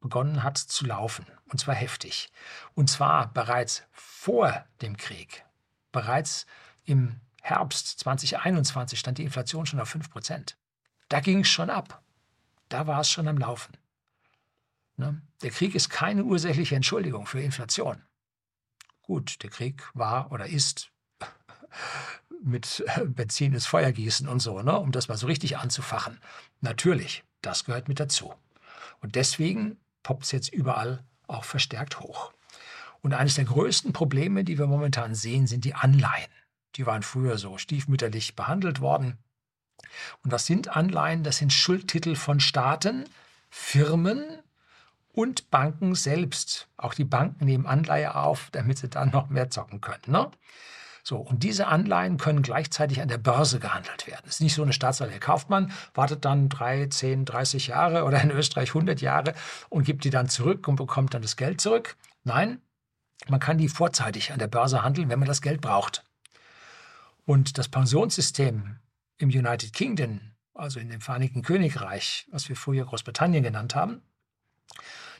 begonnen 0.00 0.42
hat 0.42 0.58
zu 0.58 0.86
laufen, 0.86 1.26
und 1.48 1.58
zwar 1.58 1.74
heftig. 1.74 2.30
Und 2.74 2.88
zwar 2.88 3.32
bereits 3.32 3.82
vor 3.92 4.64
dem 4.82 4.96
Krieg. 4.96 5.44
Bereits 5.92 6.46
im 6.84 7.20
Herbst 7.42 8.00
2021 8.00 8.98
stand 8.98 9.18
die 9.18 9.24
Inflation 9.24 9.66
schon 9.66 9.80
auf 9.80 9.88
5 9.88 10.10
Prozent. 10.10 10.56
Da 11.08 11.20
ging 11.20 11.40
es 11.40 11.48
schon 11.48 11.70
ab. 11.70 12.02
Da 12.68 12.86
war 12.86 13.00
es 13.00 13.10
schon 13.10 13.28
am 13.28 13.38
Laufen. 13.38 13.76
Ne? 14.96 15.20
Der 15.42 15.50
Krieg 15.50 15.74
ist 15.74 15.88
keine 15.90 16.24
ursächliche 16.24 16.74
Entschuldigung 16.74 17.26
für 17.26 17.40
Inflation. 17.40 18.02
Gut, 19.02 19.42
der 19.42 19.50
Krieg 19.50 19.88
war 19.94 20.32
oder 20.32 20.46
ist 20.46 20.90
mit 22.42 22.84
Benzin 23.04 23.52
ins 23.52 23.66
Feuer 23.66 23.92
gießen 23.92 24.26
und 24.26 24.40
so, 24.40 24.62
ne? 24.62 24.78
um 24.78 24.90
das 24.90 25.08
mal 25.08 25.16
so 25.16 25.26
richtig 25.26 25.58
anzufachen. 25.58 26.18
Natürlich, 26.60 27.22
das 27.42 27.64
gehört 27.64 27.88
mit 27.88 28.00
dazu. 28.00 28.34
Und 29.00 29.14
deswegen 29.14 29.78
poppt 30.06 30.22
es 30.22 30.30
jetzt 30.30 30.52
überall 30.52 31.02
auch 31.26 31.42
verstärkt 31.42 31.98
hoch. 31.98 32.32
Und 33.02 33.12
eines 33.12 33.34
der 33.34 33.44
größten 33.44 33.92
Probleme, 33.92 34.44
die 34.44 34.56
wir 34.56 34.68
momentan 34.68 35.16
sehen, 35.16 35.48
sind 35.48 35.64
die 35.64 35.74
Anleihen. 35.74 36.30
Die 36.76 36.86
waren 36.86 37.02
früher 37.02 37.38
so 37.38 37.58
stiefmütterlich 37.58 38.36
behandelt 38.36 38.80
worden. 38.80 39.18
Und 40.22 40.30
was 40.30 40.46
sind 40.46 40.76
Anleihen? 40.76 41.24
Das 41.24 41.38
sind 41.38 41.52
Schuldtitel 41.52 42.14
von 42.14 42.38
Staaten, 42.38 43.08
Firmen 43.50 44.22
und 45.08 45.50
Banken 45.50 45.96
selbst. 45.96 46.68
Auch 46.76 46.94
die 46.94 47.04
Banken 47.04 47.44
nehmen 47.44 47.66
Anleihe 47.66 48.14
auf, 48.14 48.50
damit 48.52 48.78
sie 48.78 48.88
dann 48.88 49.10
noch 49.10 49.28
mehr 49.28 49.50
zocken 49.50 49.80
können. 49.80 50.04
Ne? 50.06 50.30
So, 51.08 51.18
und 51.18 51.44
diese 51.44 51.68
Anleihen 51.68 52.16
können 52.16 52.42
gleichzeitig 52.42 53.00
an 53.00 53.06
der 53.06 53.18
Börse 53.18 53.60
gehandelt 53.60 54.08
werden. 54.08 54.24
Es 54.24 54.34
ist 54.34 54.40
nicht 54.40 54.54
so 54.54 54.64
eine 54.64 54.72
Staatsanleihe. 54.72 55.20
Kauft 55.20 55.48
man, 55.48 55.70
wartet 55.94 56.24
dann 56.24 56.48
drei, 56.48 56.88
zehn, 56.88 57.24
30 57.24 57.68
Jahre 57.68 58.02
oder 58.02 58.20
in 58.20 58.32
Österreich 58.32 58.70
100 58.70 59.00
Jahre 59.00 59.34
und 59.68 59.84
gibt 59.84 60.02
die 60.02 60.10
dann 60.10 60.28
zurück 60.28 60.66
und 60.66 60.74
bekommt 60.74 61.14
dann 61.14 61.22
das 61.22 61.36
Geld 61.36 61.60
zurück. 61.60 61.96
Nein, 62.24 62.60
man 63.28 63.38
kann 63.38 63.56
die 63.56 63.68
vorzeitig 63.68 64.32
an 64.32 64.40
der 64.40 64.48
Börse 64.48 64.82
handeln, 64.82 65.08
wenn 65.08 65.20
man 65.20 65.28
das 65.28 65.42
Geld 65.42 65.60
braucht. 65.60 66.04
Und 67.24 67.56
das 67.56 67.68
Pensionssystem 67.68 68.80
im 69.18 69.28
United 69.28 69.72
Kingdom, 69.72 70.32
also 70.54 70.80
in 70.80 70.88
dem 70.88 71.00
Vereinigten 71.00 71.42
Königreich, 71.42 72.26
was 72.32 72.48
wir 72.48 72.56
früher 72.56 72.84
Großbritannien 72.84 73.44
genannt 73.44 73.76
haben, 73.76 74.02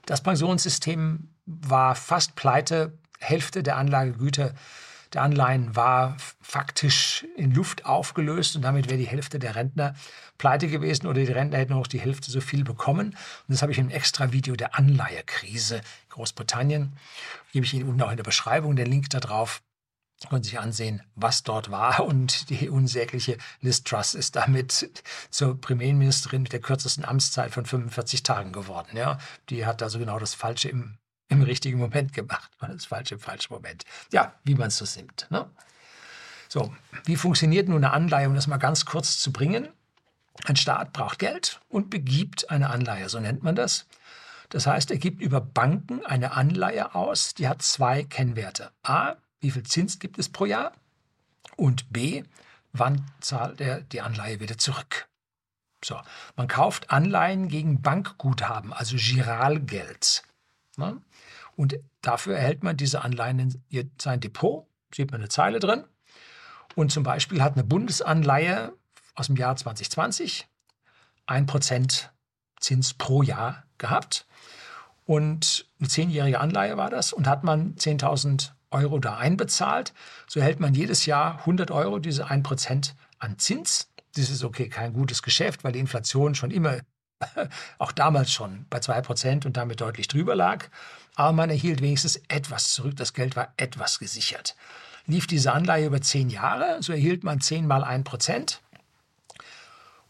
das 0.04 0.20
Pensionssystem 0.20 1.32
war 1.44 1.94
fast 1.94 2.34
pleite, 2.34 2.98
Hälfte 3.20 3.62
der 3.62 3.76
Anlagegüter 3.76 4.52
der 5.16 5.22
Anleihen 5.22 5.74
war 5.74 6.18
faktisch 6.42 7.24
in 7.38 7.50
Luft 7.50 7.86
aufgelöst 7.86 8.54
und 8.54 8.60
damit 8.60 8.90
wäre 8.90 8.98
die 8.98 9.06
Hälfte 9.06 9.38
der 9.38 9.56
Rentner 9.56 9.94
pleite 10.36 10.68
gewesen 10.68 11.06
oder 11.06 11.24
die 11.24 11.32
Rentner 11.32 11.56
hätten 11.56 11.72
auch 11.72 11.86
die 11.86 12.00
Hälfte 12.00 12.30
so 12.30 12.42
viel 12.42 12.64
bekommen. 12.64 13.08
Und 13.08 13.16
das 13.48 13.62
habe 13.62 13.72
ich 13.72 13.78
im 13.78 13.88
extra 13.88 14.32
Video 14.32 14.56
der 14.56 14.76
Anleihekrise 14.76 15.80
Großbritannien. 16.10 16.98
Gebe 17.54 17.64
ich 17.64 17.72
Ihnen 17.72 17.88
unten 17.88 18.02
auch 18.02 18.10
in 18.10 18.18
der 18.18 18.24
Beschreibung 18.24 18.76
den 18.76 18.90
Link 18.90 19.08
da 19.08 19.18
drauf. 19.18 19.62
Sie 20.20 20.28
können 20.28 20.42
sich 20.42 20.60
ansehen, 20.60 21.02
was 21.14 21.44
dort 21.44 21.70
war. 21.70 22.04
Und 22.04 22.50
die 22.50 22.68
unsägliche 22.68 23.38
Liz 23.62 23.84
Truss 23.84 24.12
ist 24.12 24.36
damit 24.36 24.90
zur 25.30 25.58
Premierministerin 25.58 26.42
mit 26.42 26.52
der 26.52 26.60
kürzesten 26.60 27.06
Amtszeit 27.06 27.52
von 27.52 27.64
45 27.64 28.22
Tagen 28.22 28.52
geworden. 28.52 28.98
Ja, 28.98 29.16
die 29.48 29.64
hat 29.64 29.82
also 29.82 29.98
genau 29.98 30.18
das 30.18 30.34
Falsche 30.34 30.68
im 30.68 30.98
im 31.28 31.42
richtigen 31.42 31.78
Moment 31.78 32.12
gemacht. 32.12 32.50
Das 32.60 32.86
falsche 32.86 33.14
im 33.14 33.20
falschen 33.20 33.52
Moment. 33.52 33.84
Ja, 34.12 34.34
wie 34.44 34.54
man 34.54 34.68
es 34.68 34.76
so 34.78 34.86
nimmt. 34.98 35.26
Ne? 35.30 35.48
So, 36.48 36.74
wie 37.04 37.16
funktioniert 37.16 37.68
nun 37.68 37.84
eine 37.84 37.92
Anleihe, 37.92 38.28
um 38.28 38.34
das 38.34 38.46
mal 38.46 38.58
ganz 38.58 38.84
kurz 38.84 39.18
zu 39.18 39.32
bringen? 39.32 39.68
Ein 40.44 40.56
Staat 40.56 40.92
braucht 40.92 41.18
Geld 41.18 41.60
und 41.68 41.90
begibt 41.90 42.50
eine 42.50 42.70
Anleihe, 42.70 43.08
so 43.08 43.18
nennt 43.18 43.42
man 43.42 43.56
das. 43.56 43.86
Das 44.50 44.66
heißt, 44.66 44.90
er 44.90 44.98
gibt 44.98 45.20
über 45.20 45.40
Banken 45.40 46.04
eine 46.06 46.32
Anleihe 46.32 46.94
aus, 46.94 47.34
die 47.34 47.48
hat 47.48 47.62
zwei 47.62 48.04
Kennwerte. 48.04 48.70
A, 48.82 49.14
wie 49.40 49.50
viel 49.50 49.64
Zins 49.64 49.98
gibt 49.98 50.18
es 50.18 50.28
pro 50.28 50.46
Jahr? 50.46 50.72
Und 51.56 51.92
B, 51.92 52.22
wann 52.72 53.10
zahlt 53.20 53.60
er 53.60 53.80
die 53.80 54.02
Anleihe 54.02 54.40
wieder 54.40 54.58
zurück? 54.58 55.08
So, 55.84 56.00
man 56.36 56.48
kauft 56.48 56.90
Anleihen 56.90 57.48
gegen 57.48 57.82
Bankguthaben, 57.82 58.72
also 58.72 58.96
Giralgeld. 58.96 60.22
Ne? 60.76 61.00
Und 61.56 61.78
dafür 62.02 62.36
erhält 62.36 62.62
man 62.62 62.76
diese 62.76 63.02
Anleihen 63.02 63.38
in 63.68 63.90
sein 64.00 64.20
Depot, 64.20 64.66
sieht 64.94 65.10
man 65.10 65.20
eine 65.20 65.28
Zeile 65.28 65.58
drin. 65.58 65.84
Und 66.74 66.92
zum 66.92 67.02
Beispiel 67.02 67.42
hat 67.42 67.54
eine 67.54 67.64
Bundesanleihe 67.64 68.72
aus 69.14 69.26
dem 69.26 69.36
Jahr 69.36 69.56
2020 69.56 70.46
1% 71.26 72.04
Zins 72.60 72.94
pro 72.94 73.22
Jahr 73.22 73.64
gehabt. 73.78 74.26
Und 75.04 75.66
eine 75.78 75.88
zehnjährige 75.88 76.40
Anleihe 76.40 76.76
war 76.76 76.90
das. 76.90 77.12
Und 77.12 77.26
hat 77.26 77.44
man 77.44 77.74
10.000 77.76 78.50
Euro 78.70 78.98
da 78.98 79.16
einbezahlt, 79.16 79.94
so 80.26 80.40
erhält 80.40 80.60
man 80.60 80.74
jedes 80.74 81.06
Jahr 81.06 81.38
100 81.40 81.70
Euro, 81.70 81.98
diese 81.98 82.26
1% 82.26 82.92
an 83.18 83.38
Zins. 83.38 83.90
Das 84.16 84.28
ist 84.28 84.44
okay, 84.44 84.68
kein 84.68 84.92
gutes 84.92 85.22
Geschäft, 85.22 85.64
weil 85.64 85.72
die 85.72 85.78
Inflation 85.78 86.34
schon 86.34 86.50
immer 86.50 86.78
auch 87.78 87.92
damals 87.92 88.32
schon 88.32 88.66
bei 88.70 88.78
2% 88.78 89.46
und 89.46 89.56
damit 89.56 89.80
deutlich 89.80 90.08
drüber 90.08 90.34
lag. 90.34 90.68
Aber 91.14 91.32
man 91.32 91.50
erhielt 91.50 91.80
wenigstens 91.80 92.20
etwas 92.28 92.72
zurück. 92.72 92.96
Das 92.96 93.14
Geld 93.14 93.36
war 93.36 93.52
etwas 93.56 93.98
gesichert. 93.98 94.54
Lief 95.06 95.26
diese 95.26 95.52
Anleihe 95.52 95.86
über 95.86 96.00
10 96.00 96.30
Jahre, 96.30 96.82
so 96.82 96.92
erhielt 96.92 97.24
man 97.24 97.40
10 97.40 97.66
mal 97.66 97.84
1%. 97.84 98.58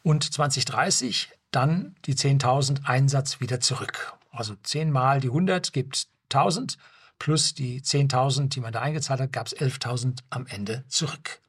Und 0.03 0.33
2030 0.33 1.31
dann 1.51 1.97
die 2.07 2.15
10.000 2.15 2.85
Einsatz 2.85 3.41
wieder 3.41 3.61
zurück. 3.61 4.15
Also 4.31 4.55
10 4.63 4.91
mal 4.91 5.21
die 5.21 5.29
100 5.29 5.73
gibt 5.73 6.09
1.000 6.31 6.77
plus 7.19 7.55
die 7.55 7.81
10.000, 7.81 8.49
die 8.49 8.61
man 8.61 8.73
da 8.73 8.83
eingezahlt 8.83 9.21
hat, 9.21 9.33
gab 9.33 9.47
es 9.47 9.57
11.000 9.57 10.19
am 10.31 10.47
Ende 10.47 10.85
zurück. 10.89 11.41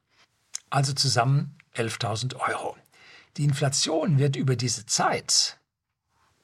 Also 0.70 0.92
zusammen 0.92 1.56
11.000 1.76 2.36
Euro. 2.36 2.76
Die 3.36 3.44
Inflation 3.44 4.18
wird 4.18 4.36
über 4.36 4.56
diese 4.56 4.86
Zeit, 4.86 5.58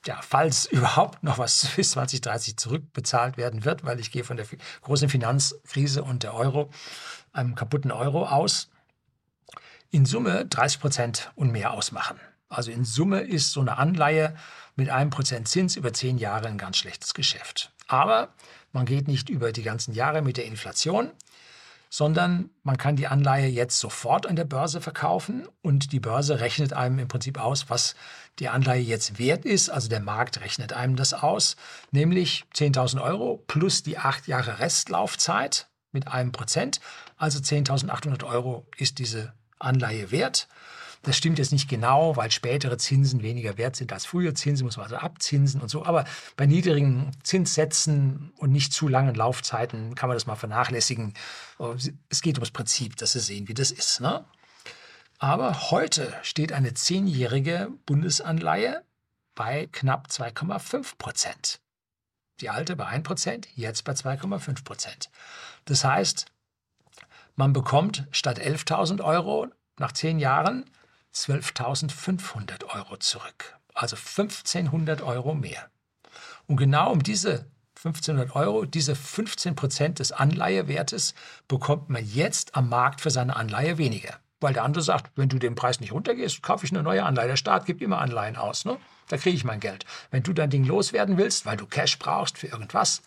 ja, 0.06 0.20
falls 0.22 0.66
überhaupt 0.70 1.22
noch 1.22 1.38
was 1.38 1.66
bis 1.76 1.92
2030 1.92 2.56
zurückbezahlt 2.56 3.36
werden 3.36 3.64
wird, 3.64 3.84
weil 3.84 4.00
ich 4.00 4.10
gehe 4.10 4.24
von 4.24 4.36
der 4.36 4.46
großen 4.82 5.08
Finanzkrise 5.08 6.02
und 6.04 6.22
der 6.22 6.34
Euro, 6.34 6.70
einem 7.32 7.54
kaputten 7.54 7.90
Euro 7.90 8.26
aus, 8.26 8.68
in 9.90 10.06
Summe 10.06 10.46
30 10.46 10.80
Prozent 10.80 11.32
und 11.36 11.52
mehr 11.52 11.72
ausmachen. 11.72 12.18
Also 12.48 12.70
in 12.70 12.84
Summe 12.84 13.20
ist 13.20 13.52
so 13.52 13.60
eine 13.60 13.78
Anleihe 13.78 14.36
mit 14.76 14.90
einem 14.90 15.10
Prozent 15.10 15.48
Zins 15.48 15.76
über 15.76 15.92
zehn 15.92 16.18
Jahre 16.18 16.48
ein 16.48 16.58
ganz 16.58 16.78
schlechtes 16.78 17.14
Geschäft. 17.14 17.72
Aber 17.86 18.34
man 18.72 18.86
geht 18.86 19.08
nicht 19.08 19.28
über 19.28 19.52
die 19.52 19.62
ganzen 19.62 19.94
Jahre 19.94 20.22
mit 20.22 20.36
der 20.36 20.46
Inflation, 20.46 21.10
sondern 21.96 22.50
man 22.64 22.76
kann 22.76 22.96
die 22.96 23.06
Anleihe 23.06 23.46
jetzt 23.46 23.78
sofort 23.78 24.26
an 24.26 24.34
der 24.34 24.44
Börse 24.44 24.80
verkaufen 24.80 25.46
und 25.62 25.92
die 25.92 26.00
Börse 26.00 26.40
rechnet 26.40 26.72
einem 26.72 26.98
im 26.98 27.06
Prinzip 27.06 27.38
aus, 27.38 27.70
was 27.70 27.94
die 28.40 28.48
Anleihe 28.48 28.82
jetzt 28.82 29.20
wert 29.20 29.44
ist. 29.44 29.70
Also 29.70 29.88
der 29.88 30.00
Markt 30.00 30.40
rechnet 30.40 30.72
einem 30.72 30.96
das 30.96 31.14
aus, 31.14 31.54
nämlich 31.92 32.46
10.000 32.52 33.00
Euro 33.00 33.44
plus 33.46 33.84
die 33.84 33.96
acht 33.96 34.26
Jahre 34.26 34.58
Restlaufzeit 34.58 35.68
mit 35.92 36.08
einem 36.08 36.32
Prozent. 36.32 36.80
Also 37.16 37.38
10.800 37.38 38.24
Euro 38.24 38.66
ist 38.76 38.98
diese 38.98 39.32
Anleihe 39.60 40.10
wert. 40.10 40.48
Das 41.04 41.18
stimmt 41.18 41.38
jetzt 41.38 41.52
nicht 41.52 41.68
genau, 41.68 42.16
weil 42.16 42.30
spätere 42.30 42.78
Zinsen 42.78 43.22
weniger 43.22 43.58
wert 43.58 43.76
sind 43.76 43.92
als 43.92 44.06
frühere 44.06 44.32
Zinsen, 44.32 44.64
muss 44.64 44.78
man 44.78 44.84
also 44.84 44.96
abzinsen 44.96 45.60
und 45.60 45.68
so. 45.68 45.84
Aber 45.84 46.06
bei 46.36 46.46
niedrigen 46.46 47.10
Zinssätzen 47.22 48.32
und 48.38 48.50
nicht 48.50 48.72
zu 48.72 48.88
langen 48.88 49.14
Laufzeiten 49.14 49.94
kann 49.94 50.08
man 50.08 50.16
das 50.16 50.26
mal 50.26 50.34
vernachlässigen. 50.34 51.12
Es 52.08 52.22
geht 52.22 52.38
ums 52.38 52.50
Prinzip, 52.50 52.96
dass 52.96 53.12
Sie 53.12 53.20
sehen, 53.20 53.48
wie 53.48 53.54
das 53.54 53.70
ist. 53.70 54.00
Ne? 54.00 54.24
Aber 55.18 55.70
heute 55.70 56.12
steht 56.22 56.52
eine 56.52 56.72
zehnjährige 56.72 57.70
Bundesanleihe 57.84 58.82
bei 59.34 59.68
knapp 59.72 60.08
2,5 60.08 60.96
Prozent. 60.96 61.60
Die 62.40 62.48
alte 62.48 62.76
bei 62.76 62.86
1 62.86 63.04
Prozent, 63.04 63.48
jetzt 63.54 63.84
bei 63.84 63.92
2,5 63.92 64.64
Prozent. 64.64 65.10
Das 65.66 65.84
heißt, 65.84 66.26
man 67.36 67.52
bekommt 67.52 68.06
statt 68.10 68.40
11.000 68.40 69.02
Euro 69.02 69.48
nach 69.76 69.92
zehn 69.92 70.18
Jahren 70.18 70.64
12.500 71.14 72.64
Euro 72.74 72.96
zurück. 72.96 73.56
Also 73.72 73.96
1.500 73.96 75.02
Euro 75.02 75.34
mehr. 75.34 75.68
Und 76.46 76.56
genau 76.56 76.92
um 76.92 77.02
diese 77.02 77.46
1500 77.84 78.34
Euro, 78.34 78.64
diese 78.64 78.94
15 78.94 79.56
Prozent 79.56 79.98
des 79.98 80.12
Anleihewertes 80.12 81.14
bekommt 81.48 81.90
man 81.90 82.04
jetzt 82.04 82.56
am 82.56 82.68
Markt 82.68 83.00
für 83.00 83.10
seine 83.10 83.36
Anleihe 83.36 83.78
weniger. 83.78 84.18
Weil 84.40 84.54
der 84.54 84.64
andere 84.64 84.82
sagt, 84.82 85.12
wenn 85.16 85.28
du 85.28 85.38
den 85.38 85.54
Preis 85.54 85.80
nicht 85.80 85.92
runtergehst, 85.92 86.42
kaufe 86.42 86.66
ich 86.66 86.72
eine 86.72 86.82
neue 86.82 87.04
Anleihe. 87.04 87.28
Der 87.28 87.36
Staat 87.36 87.66
gibt 87.66 87.82
immer 87.82 87.98
Anleihen 87.98 88.36
aus. 88.36 88.64
Ne? 88.64 88.78
Da 89.08 89.16
kriege 89.16 89.36
ich 89.36 89.44
mein 89.44 89.60
Geld. 89.60 89.84
Wenn 90.10 90.22
du 90.22 90.32
dein 90.32 90.50
Ding 90.50 90.64
loswerden 90.64 91.16
willst, 91.16 91.46
weil 91.46 91.56
du 91.56 91.66
Cash 91.66 91.98
brauchst 91.98 92.38
für 92.38 92.46
irgendwas, 92.46 93.02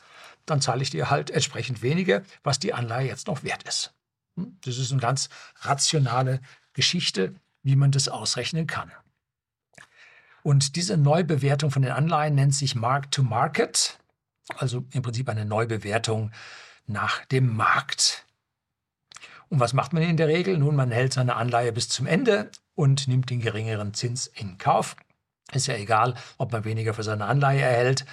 dann 0.45 0.61
zahle 0.61 0.81
ich 0.81 0.89
dir 0.89 1.09
halt 1.09 1.29
entsprechend 1.29 1.81
weniger, 1.81 2.23
was 2.43 2.59
die 2.59 2.73
Anleihe 2.73 3.07
jetzt 3.07 3.27
noch 3.27 3.43
wert 3.43 3.63
ist. 3.63 3.93
Hm? 4.35 4.57
Das 4.63 4.77
ist 4.77 4.91
eine 4.91 5.01
ganz 5.01 5.29
rationale 5.61 6.39
Geschichte, 6.73 7.35
wie 7.67 7.75
man 7.75 7.91
das 7.91 8.07
ausrechnen 8.07 8.65
kann. 8.65 8.93
Und 10.41 10.77
diese 10.77 10.95
Neubewertung 10.95 11.69
von 11.69 11.81
den 11.81 11.91
Anleihen 11.91 12.33
nennt 12.33 12.55
sich 12.55 12.75
Mark-to-Market, 12.75 13.99
also 14.55 14.85
im 14.93 15.01
Prinzip 15.01 15.27
eine 15.27 15.43
Neubewertung 15.43 16.31
nach 16.85 17.25
dem 17.25 17.57
Markt. 17.57 18.25
Und 19.49 19.59
was 19.59 19.73
macht 19.73 19.91
man 19.91 20.01
in 20.01 20.15
der 20.15 20.29
Regel? 20.29 20.57
Nun, 20.57 20.77
man 20.77 20.91
hält 20.91 21.11
seine 21.11 21.35
Anleihe 21.35 21.73
bis 21.73 21.89
zum 21.89 22.07
Ende 22.07 22.49
und 22.73 23.09
nimmt 23.09 23.29
den 23.29 23.41
geringeren 23.41 23.93
Zins 23.93 24.27
in 24.27 24.57
Kauf. 24.57 24.95
Ist 25.51 25.67
ja 25.67 25.75
egal, 25.75 26.15
ob 26.37 26.53
man 26.53 26.63
weniger 26.63 26.93
für 26.93 27.03
seine 27.03 27.25
Anleihe 27.25 27.61
erhält 27.61 28.05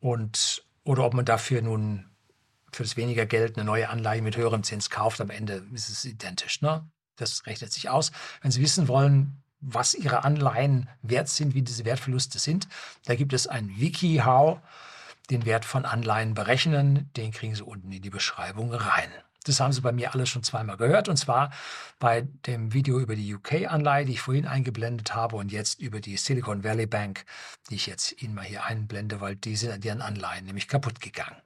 und, 0.00 0.64
oder 0.82 1.04
ob 1.04 1.14
man 1.14 1.24
dafür 1.24 1.62
nun 1.62 2.10
für 2.72 2.82
das 2.82 2.96
weniger 2.96 3.26
Geld 3.26 3.56
eine 3.56 3.64
neue 3.64 3.90
Anleihe 3.90 4.22
mit 4.22 4.36
höherem 4.36 4.64
Zins 4.64 4.90
kauft. 4.90 5.20
Am 5.20 5.30
Ende 5.30 5.64
ist 5.72 5.88
es 5.88 6.04
identisch. 6.04 6.62
Ne? 6.62 6.84
Das 7.18 7.46
rechnet 7.46 7.72
sich 7.72 7.90
aus. 7.90 8.12
Wenn 8.40 8.50
Sie 8.50 8.62
wissen 8.62 8.88
wollen, 8.88 9.42
was 9.60 9.94
Ihre 9.94 10.24
Anleihen 10.24 10.88
wert 11.02 11.28
sind, 11.28 11.54
wie 11.54 11.62
diese 11.62 11.84
Wertverluste 11.84 12.38
sind, 12.38 12.68
da 13.04 13.14
gibt 13.14 13.32
es 13.32 13.46
ein 13.46 13.76
WikiHow, 13.76 14.58
den 15.30 15.44
Wert 15.44 15.64
von 15.64 15.84
Anleihen 15.84 16.34
berechnen. 16.34 17.10
Den 17.16 17.32
kriegen 17.32 17.54
Sie 17.54 17.62
unten 17.62 17.92
in 17.92 18.02
die 18.02 18.10
Beschreibung 18.10 18.72
rein. 18.72 19.10
Das 19.44 19.60
haben 19.60 19.72
Sie 19.72 19.80
bei 19.80 19.92
mir 19.92 20.14
alles 20.14 20.28
schon 20.28 20.42
zweimal 20.42 20.76
gehört 20.76 21.08
und 21.08 21.16
zwar 21.16 21.50
bei 21.98 22.22
dem 22.46 22.74
Video 22.74 23.00
über 23.00 23.16
die 23.16 23.34
UK-Anleihe, 23.34 24.04
die 24.04 24.12
ich 24.12 24.20
vorhin 24.20 24.46
eingeblendet 24.46 25.14
habe 25.14 25.36
und 25.36 25.50
jetzt 25.50 25.80
über 25.80 26.00
die 26.00 26.16
Silicon 26.16 26.64
Valley 26.64 26.86
Bank, 26.86 27.24
die 27.70 27.76
ich 27.76 27.86
jetzt 27.86 28.20
Ihnen 28.22 28.34
mal 28.34 28.44
hier 28.44 28.64
einblende, 28.64 29.20
weil 29.20 29.36
die 29.36 29.56
sind 29.56 29.70
an 29.70 29.80
deren 29.80 30.02
Anleihen 30.02 30.44
nämlich 30.44 30.68
kaputt 30.68 31.00
gegangen. 31.00 31.36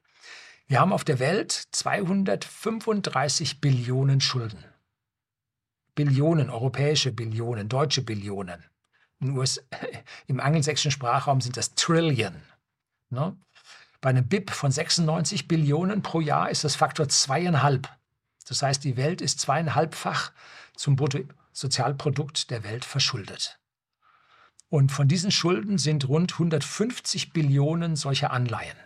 Wir 0.67 0.81
haben 0.81 0.93
auf 0.93 1.05
der 1.05 1.19
Welt 1.19 1.53
235 1.53 3.61
Billionen 3.61 4.21
Schulden. 4.21 4.65
Billionen, 5.95 6.51
europäische 6.51 7.13
Billionen, 7.13 7.69
deutsche 7.69 8.03
Billionen. 8.03 8.65
US, 9.23 9.63
Im 10.27 10.41
angelsächsischen 10.41 10.91
Sprachraum 10.91 11.41
sind 11.41 11.57
das 11.57 11.75
Trillion. 11.75 12.35
Ne? 13.11 13.37
Bei 14.01 14.11
einem 14.11 14.27
BIP 14.27 14.51
von 14.51 14.73
96 14.73 15.47
Billionen 15.47 16.03
pro 16.03 16.21
Jahr 16.21 16.51
ist 16.51 16.65
das 16.65 16.75
Faktor 16.75 17.09
zweieinhalb. 17.09 17.89
Das 18.49 18.63
heißt, 18.63 18.83
die 18.83 18.97
Welt 18.97 19.21
ist 19.21 19.39
zweieinhalbfach 19.41 20.33
zum 20.75 20.97
Bruttosozialprodukt 20.97 22.51
der 22.51 22.65
Welt 22.65 22.85
verschuldet. 22.85 23.61
Und 24.69 24.91
von 24.91 25.07
diesen 25.07 25.31
Schulden 25.31 25.79
sind 25.79 26.09
rund 26.09 26.33
150 26.33 27.33
Billionen 27.33 27.95
solcher 27.95 28.33
Anleihen. 28.33 28.77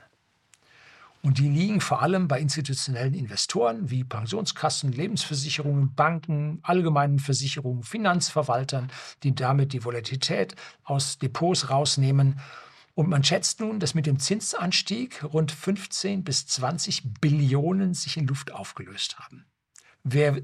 Und 1.23 1.39
die 1.39 1.49
liegen 1.49 1.81
vor 1.81 2.03
allem 2.03 2.29
bei 2.29 2.41
institutionellen 2.41 3.15
Investoren 3.15 3.91
wie 3.91 4.05
Pensionskassen, 4.05 4.93
Lebensversicherungen, 4.93 5.95
Banken, 5.95 6.61
allgemeinen 6.63 7.19
Versicherungen, 7.19 7.83
Finanzverwaltern, 7.83 8.93
die 9.23 9.35
damit 9.35 9.73
die 9.73 9.85
Volatilität 9.85 10.55
aus 10.85 11.19
Depots 11.19 11.71
rausnehmen. 11.71 12.41
Und 12.95 13.09
man 13.09 13.25
schätzt 13.25 13.61
nun, 13.61 13.81
dass 13.81 13.95
mit 13.95 14.07
dem 14.07 14.21
Zinsanstieg 14.21 15.25
rund 15.25 15.53
15 15.53 16.23
bis 16.23 16.47
20 16.47 17.15
Billionen 17.21 17.95
sich 17.95 18.17
in 18.17 18.27
Luft 18.27 18.53
aufgelöst 18.53 19.19
haben. 19.19 19.47
Wer 20.05 20.41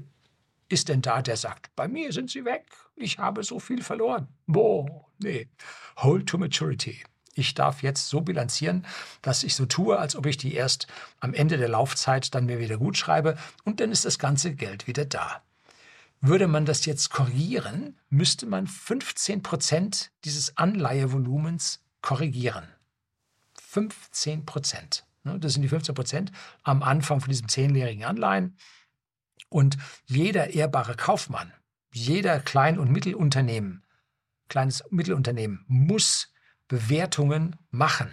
ist 0.69 0.89
denn 0.89 1.01
da, 1.01 1.21
der 1.21 1.37
sagt, 1.37 1.75
bei 1.75 1.87
mir 1.87 2.11
sind 2.11 2.29
sie 2.29 2.45
weg, 2.45 2.65
ich 2.95 3.19
habe 3.19 3.43
so 3.43 3.59
viel 3.59 3.81
verloren? 3.81 4.27
Boah, 4.47 5.05
nee. 5.19 5.47
Hold 5.97 6.27
to 6.27 6.37
maturity 6.37 7.03
ich 7.35 7.53
darf 7.53 7.83
jetzt 7.83 8.07
so 8.09 8.21
bilanzieren, 8.21 8.85
dass 9.21 9.43
ich 9.43 9.55
so 9.55 9.65
tue, 9.65 9.97
als 9.97 10.15
ob 10.15 10.25
ich 10.25 10.37
die 10.37 10.53
erst 10.53 10.87
am 11.19 11.33
Ende 11.33 11.57
der 11.57 11.69
Laufzeit 11.69 12.33
dann 12.35 12.45
mir 12.45 12.59
wieder 12.59 12.77
gut 12.77 12.97
schreibe 12.97 13.37
und 13.63 13.79
dann 13.79 13.91
ist 13.91 14.05
das 14.05 14.19
ganze 14.19 14.55
Geld 14.55 14.87
wieder 14.87 15.05
da. 15.05 15.41
Würde 16.21 16.47
man 16.47 16.65
das 16.65 16.85
jetzt 16.85 17.09
korrigieren, 17.09 17.99
müsste 18.09 18.45
man 18.45 18.67
15 18.67 19.43
Prozent 19.43 20.11
dieses 20.23 20.57
Anleihevolumens 20.57 21.83
korrigieren. 22.01 22.67
15 23.59 24.45
Prozent. 24.45 25.05
Ne, 25.23 25.39
das 25.39 25.53
sind 25.53 25.63
die 25.63 25.69
15 25.69 25.95
Prozent 25.95 26.31
am 26.63 26.83
Anfang 26.83 27.19
von 27.19 27.29
diesem 27.29 27.47
zehnjährigen 27.47 28.05
Anleihen. 28.05 28.57
Und 29.49 29.77
jeder 30.05 30.51
ehrbare 30.53 30.95
Kaufmann, 30.95 31.51
jeder 31.91 32.39
Klein- 32.39 32.79
und 32.79 32.91
Mittelunternehmen, 32.91 33.83
kleines 34.49 34.83
Mittelunternehmen 34.89 35.63
muss 35.67 36.32
Bewertungen 36.73 37.55
machen, 37.69 38.09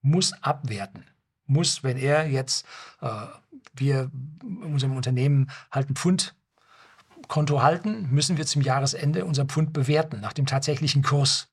muss 0.00 0.34
abwerten, 0.40 1.04
muss, 1.46 1.82
wenn 1.82 1.96
er 1.96 2.28
jetzt, 2.28 2.64
äh, 3.00 3.26
wir 3.74 4.08
in 4.40 4.62
unserem 4.62 4.94
Unternehmen 4.94 5.50
halt 5.72 5.90
ein 5.90 5.96
Pfundkonto 5.96 7.60
halten, 7.60 8.08
müssen 8.12 8.36
wir 8.36 8.46
zum 8.46 8.62
Jahresende 8.62 9.24
unser 9.24 9.46
Pfund 9.46 9.72
bewerten 9.72 10.20
nach 10.20 10.32
dem 10.32 10.46
tatsächlichen 10.46 11.02
Kurs 11.02 11.48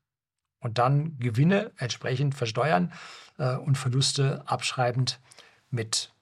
und 0.60 0.78
dann 0.78 1.18
Gewinne 1.18 1.72
entsprechend 1.78 2.36
versteuern 2.36 2.92
äh, 3.38 3.56
und 3.56 3.76
Verluste 3.76 4.44
abschreibend 4.46 5.18
mit 5.68 6.12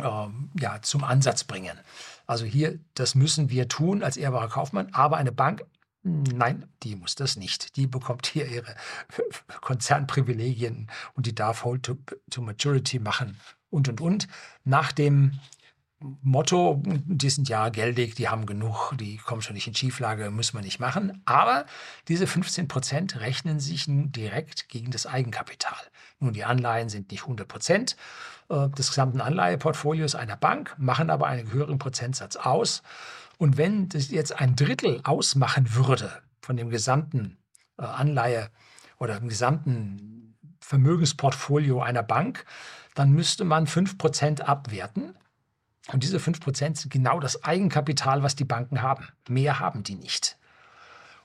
äh, 0.00 0.26
ja, 0.60 0.82
zum 0.82 1.02
Ansatz 1.02 1.44
bringen. 1.44 1.78
Also 2.26 2.44
hier, 2.44 2.78
das 2.92 3.14
müssen 3.14 3.48
wir 3.48 3.68
tun 3.68 4.02
als 4.02 4.18
ehrbarer 4.18 4.48
Kaufmann, 4.48 4.92
aber 4.92 5.16
eine 5.16 5.32
Bank 5.32 5.64
Nein, 6.04 6.66
die 6.82 6.96
muss 6.96 7.14
das 7.14 7.36
nicht. 7.36 7.76
Die 7.76 7.86
bekommt 7.86 8.26
hier 8.26 8.46
ihre 8.46 8.74
Konzernprivilegien 9.60 10.90
und 11.14 11.26
die 11.26 11.34
darf 11.34 11.64
Hold 11.64 11.84
to, 11.84 11.98
to 12.28 12.42
Maturity 12.42 12.98
machen 12.98 13.38
und 13.70 13.88
und 13.88 14.00
und. 14.00 14.28
Nach 14.64 14.90
dem 14.90 15.38
Motto, 16.22 16.82
die 16.84 17.30
sind 17.30 17.48
ja 17.48 17.68
geldig, 17.68 18.16
die 18.16 18.28
haben 18.28 18.46
genug, 18.46 18.92
die 18.98 19.18
kommen 19.18 19.42
schon 19.42 19.54
nicht 19.54 19.68
in 19.68 19.74
Schieflage, 19.74 20.32
müssen 20.32 20.56
wir 20.56 20.62
nicht 20.62 20.80
machen. 20.80 21.22
Aber 21.24 21.66
diese 22.08 22.26
15 22.26 22.66
Prozent 22.66 23.20
rechnen 23.20 23.60
sich 23.60 23.86
nun 23.86 24.10
direkt 24.10 24.68
gegen 24.68 24.90
das 24.90 25.06
Eigenkapital. 25.06 25.78
Nun, 26.18 26.32
die 26.32 26.44
Anleihen 26.44 26.88
sind 26.88 27.12
nicht 27.12 27.22
100 27.22 27.46
Prozent 27.46 27.96
äh, 28.48 28.68
des 28.70 28.88
gesamten 28.88 29.20
Anleiheportfolios 29.20 30.16
einer 30.16 30.36
Bank, 30.36 30.74
machen 30.78 31.10
aber 31.10 31.26
einen 31.28 31.52
höheren 31.52 31.78
Prozentsatz 31.78 32.36
aus. 32.36 32.82
Und 33.38 33.56
wenn 33.56 33.88
das 33.88 34.10
jetzt 34.10 34.38
ein 34.38 34.56
Drittel 34.56 35.00
ausmachen 35.04 35.74
würde, 35.74 36.22
von 36.40 36.56
dem 36.56 36.70
gesamten 36.70 37.38
äh, 37.78 37.84
Anleihe 37.84 38.50
oder 38.98 39.18
dem 39.18 39.28
gesamten 39.28 40.36
Vermögensportfolio 40.60 41.82
einer 41.82 42.02
Bank, 42.02 42.44
dann 42.94 43.12
müsste 43.12 43.44
man 43.44 43.66
5% 43.66 44.42
abwerten. 44.42 45.14
Und 45.92 46.04
diese 46.04 46.18
5% 46.18 46.76
sind 46.76 46.90
genau 46.90 47.18
das 47.18 47.42
Eigenkapital, 47.42 48.22
was 48.22 48.36
die 48.36 48.44
Banken 48.44 48.82
haben. 48.82 49.08
Mehr 49.28 49.58
haben 49.58 49.82
die 49.82 49.96
nicht. 49.96 50.38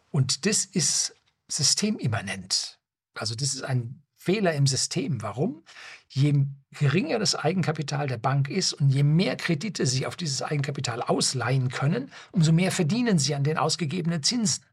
Und 0.10 0.46
das 0.46 0.66
ist 0.66 1.16
systemimmanent. 1.48 2.80
Also 3.14 3.36
das 3.36 3.54
ist 3.54 3.64
ein 3.64 4.02
Fehler 4.28 4.52
im 4.56 4.68
System. 4.68 5.22
Warum? 5.22 5.64
Je 6.10 6.34
geringer 6.78 7.18
das 7.18 7.34
Eigenkapital 7.34 8.08
der 8.08 8.18
Bank 8.18 8.50
ist 8.50 8.74
und 8.74 8.90
je 8.90 9.04
mehr 9.04 9.38
Kredite 9.38 9.86
sie 9.86 10.06
auf 10.06 10.18
dieses 10.18 10.42
Eigenkapital 10.42 11.02
ausleihen 11.02 11.70
können, 11.70 12.12
umso 12.34 12.52
mehr 12.52 12.74
verdienen 12.74 13.20
sie 13.20 13.36
an 13.36 13.46
den 13.46 13.58
ausgegebenen 13.58 14.24
Zinsen. 14.24 14.66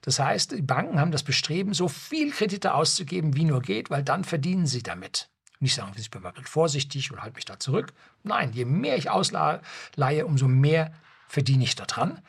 Das 0.00 0.18
heißt, 0.18 0.50
die 0.50 0.62
Banken 0.62 0.98
haben 0.98 1.12
das 1.12 1.22
Bestreben, 1.22 1.72
so 1.72 1.86
viel 1.86 2.32
Kredite 2.32 2.74
auszugeben, 2.74 3.36
wie 3.36 3.44
nur 3.44 3.62
geht, 3.62 3.90
weil 3.90 4.02
dann 4.02 4.24
verdienen 4.24 4.66
sie 4.66 4.82
damit. 4.82 5.30
Nicht 5.60 5.76
sagen, 5.76 5.92
ich 5.96 6.10
bin 6.10 6.22
mal 6.22 6.32
vorsichtig 6.42 7.12
und 7.12 7.22
halte 7.22 7.36
mich 7.36 7.44
da 7.44 7.60
zurück. 7.60 7.92
Nein, 8.24 8.50
je 8.54 8.64
mehr 8.64 8.96
ich 8.96 9.08
ausleihe, 9.08 10.26
umso 10.26 10.48
mehr 10.48 10.92
verdiene 11.28 11.62
ich 11.62 11.76
daran. 11.76 12.20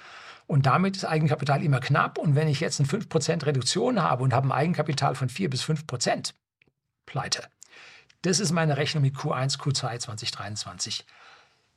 Und 0.47 0.65
damit 0.65 0.95
ist 0.95 1.05
Eigenkapital 1.05 1.63
immer 1.63 1.79
knapp. 1.79 2.17
Und 2.17 2.35
wenn 2.35 2.47
ich 2.47 2.59
jetzt 2.59 2.79
eine 2.79 2.87
5% 2.87 3.45
Reduktion 3.45 4.01
habe 4.01 4.23
und 4.23 4.33
habe 4.33 4.47
ein 4.47 4.51
Eigenkapital 4.51 5.15
von 5.15 5.29
4 5.29 5.49
bis 5.49 5.63
5%, 5.63 6.33
pleite. 7.05 7.43
Das 8.21 8.39
ist 8.39 8.51
meine 8.51 8.77
Rechnung 8.77 9.03
mit 9.03 9.15
Q1, 9.15 9.59
Q2 9.59 9.99
2023 9.99 11.05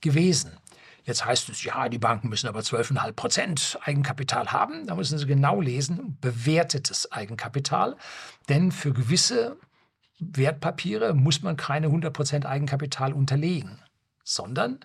gewesen. 0.00 0.56
Jetzt 1.04 1.24
heißt 1.24 1.48
es, 1.48 1.64
ja, 1.64 1.88
die 1.88 1.98
Banken 1.98 2.28
müssen 2.28 2.48
aber 2.48 2.60
12,5% 2.60 3.78
Eigenkapital 3.80 4.52
haben. 4.52 4.86
Da 4.86 4.94
müssen 4.94 5.18
Sie 5.18 5.26
genau 5.26 5.60
lesen, 5.60 6.18
bewertetes 6.20 7.10
Eigenkapital. 7.10 7.96
Denn 8.48 8.72
für 8.72 8.92
gewisse 8.92 9.56
Wertpapiere 10.18 11.14
muss 11.14 11.42
man 11.42 11.56
keine 11.56 11.88
100% 11.88 12.44
Eigenkapital 12.44 13.12
unterlegen, 13.12 13.78
sondern 14.24 14.80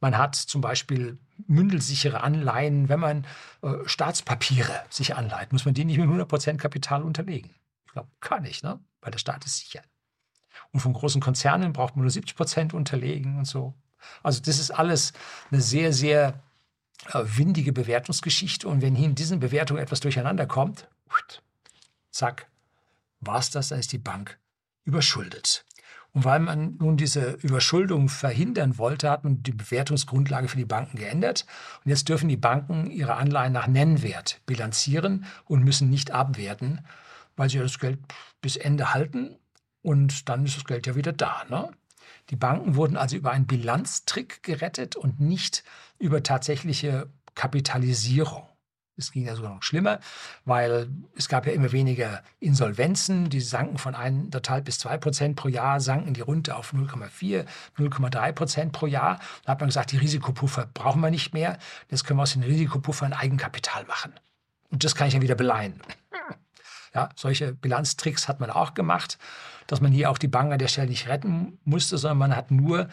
man 0.00 0.16
hat 0.16 0.34
zum 0.34 0.60
Beispiel 0.60 1.18
mündelsichere 1.46 2.22
Anleihen, 2.22 2.88
wenn 2.88 3.00
man 3.00 3.26
äh, 3.62 3.74
Staatspapiere 3.86 4.84
sich 4.90 5.16
anleiht, 5.16 5.52
muss 5.52 5.64
man 5.64 5.74
die 5.74 5.84
nicht 5.84 5.98
mit 5.98 6.08
100% 6.08 6.56
Kapital 6.56 7.02
unterlegen. 7.02 7.50
Ich 7.86 7.92
glaube, 7.92 8.08
kann 8.20 8.44
ich, 8.44 8.62
ne? 8.62 8.78
weil 9.00 9.10
der 9.10 9.18
Staat 9.18 9.44
ist 9.44 9.58
sicher. 9.58 9.82
Und 10.72 10.80
von 10.80 10.92
großen 10.92 11.20
Konzernen 11.20 11.72
braucht 11.72 11.96
man 11.96 12.04
nur 12.04 12.12
70% 12.12 12.72
unterlegen 12.72 13.38
und 13.38 13.46
so. 13.46 13.74
Also 14.22 14.40
das 14.40 14.58
ist 14.58 14.70
alles 14.70 15.12
eine 15.50 15.60
sehr, 15.60 15.92
sehr 15.92 16.40
äh, 17.12 17.22
windige 17.24 17.72
Bewertungsgeschichte. 17.72 18.68
Und 18.68 18.82
wenn 18.82 18.94
hier 18.94 19.06
in 19.06 19.14
diesen 19.14 19.40
Bewertungen 19.40 19.82
etwas 19.82 20.00
durcheinander 20.00 20.46
kommt, 20.46 20.88
zack, 22.10 22.46
war 23.20 23.38
es 23.38 23.50
das, 23.50 23.68
dann 23.68 23.78
ist 23.78 23.92
die 23.92 23.98
Bank 23.98 24.38
überschuldet. 24.84 25.64
Und 26.12 26.24
weil 26.24 26.40
man 26.40 26.76
nun 26.78 26.96
diese 26.96 27.32
Überschuldung 27.42 28.08
verhindern 28.08 28.78
wollte, 28.78 29.10
hat 29.10 29.24
man 29.24 29.42
die 29.42 29.52
Bewertungsgrundlage 29.52 30.48
für 30.48 30.56
die 30.56 30.64
Banken 30.64 30.98
geändert. 30.98 31.46
Und 31.84 31.90
jetzt 31.90 32.08
dürfen 32.08 32.28
die 32.28 32.36
Banken 32.36 32.90
ihre 32.90 33.14
Anleihen 33.14 33.52
nach 33.52 33.68
Nennwert 33.68 34.40
bilanzieren 34.46 35.24
und 35.44 35.64
müssen 35.64 35.88
nicht 35.88 36.10
abwerten, 36.10 36.80
weil 37.36 37.48
sie 37.48 37.58
das 37.58 37.78
Geld 37.78 38.00
bis 38.40 38.56
Ende 38.56 38.92
halten 38.92 39.36
und 39.82 40.28
dann 40.28 40.44
ist 40.44 40.56
das 40.56 40.64
Geld 40.64 40.86
ja 40.86 40.94
wieder 40.94 41.12
da. 41.12 41.44
Ne? 41.48 41.70
Die 42.30 42.36
Banken 42.36 42.76
wurden 42.76 42.96
also 42.96 43.16
über 43.16 43.30
einen 43.30 43.46
Bilanztrick 43.46 44.42
gerettet 44.42 44.96
und 44.96 45.20
nicht 45.20 45.64
über 45.98 46.22
tatsächliche 46.22 47.08
Kapitalisierung. 47.34 48.49
Es 49.00 49.12
ging 49.12 49.26
ja 49.26 49.34
sogar 49.34 49.54
noch 49.54 49.62
schlimmer, 49.62 50.00
weil 50.44 50.88
es 51.16 51.28
gab 51.28 51.46
ja 51.46 51.52
immer 51.52 51.72
weniger 51.72 52.22
Insolvenzen. 52.38 53.30
Die 53.30 53.40
sanken 53.40 53.78
von 53.78 53.94
1,5 53.94 54.60
bis 54.62 54.78
2 54.78 54.98
Prozent 54.98 55.36
pro 55.36 55.48
Jahr, 55.48 55.80
sanken 55.80 56.14
die 56.14 56.20
runter 56.20 56.56
auf 56.56 56.72
0,4, 56.72 57.44
0,3 57.76 58.32
Prozent 58.32 58.72
pro 58.72 58.86
Jahr. 58.86 59.18
Da 59.44 59.52
hat 59.52 59.60
man 59.60 59.68
gesagt, 59.68 59.92
die 59.92 59.98
Risikopuffer 59.98 60.68
brauchen 60.72 61.00
wir 61.00 61.10
nicht 61.10 61.34
mehr. 61.34 61.58
Jetzt 61.88 62.04
können 62.04 62.18
wir 62.18 62.22
aus 62.22 62.32
den 62.32 62.42
Risikopuffern 62.42 63.12
Eigenkapital 63.12 63.84
machen. 63.84 64.12
Und 64.70 64.84
das 64.84 64.94
kann 64.94 65.08
ich 65.08 65.14
ja 65.14 65.20
wieder 65.20 65.34
beleihen. 65.34 65.80
Ja, 66.94 67.08
solche 67.14 67.52
Bilanztricks 67.52 68.26
hat 68.26 68.40
man 68.40 68.50
auch 68.50 68.74
gemacht, 68.74 69.18
dass 69.66 69.80
man 69.80 69.92
hier 69.92 70.10
auch 70.10 70.18
die 70.18 70.28
Bank 70.28 70.52
an 70.52 70.58
der 70.58 70.68
Stelle 70.68 70.88
nicht 70.88 71.08
retten 71.08 71.58
musste, 71.64 71.98
sondern 71.98 72.18
man 72.18 72.36
hat 72.36 72.50
nur 72.50 72.88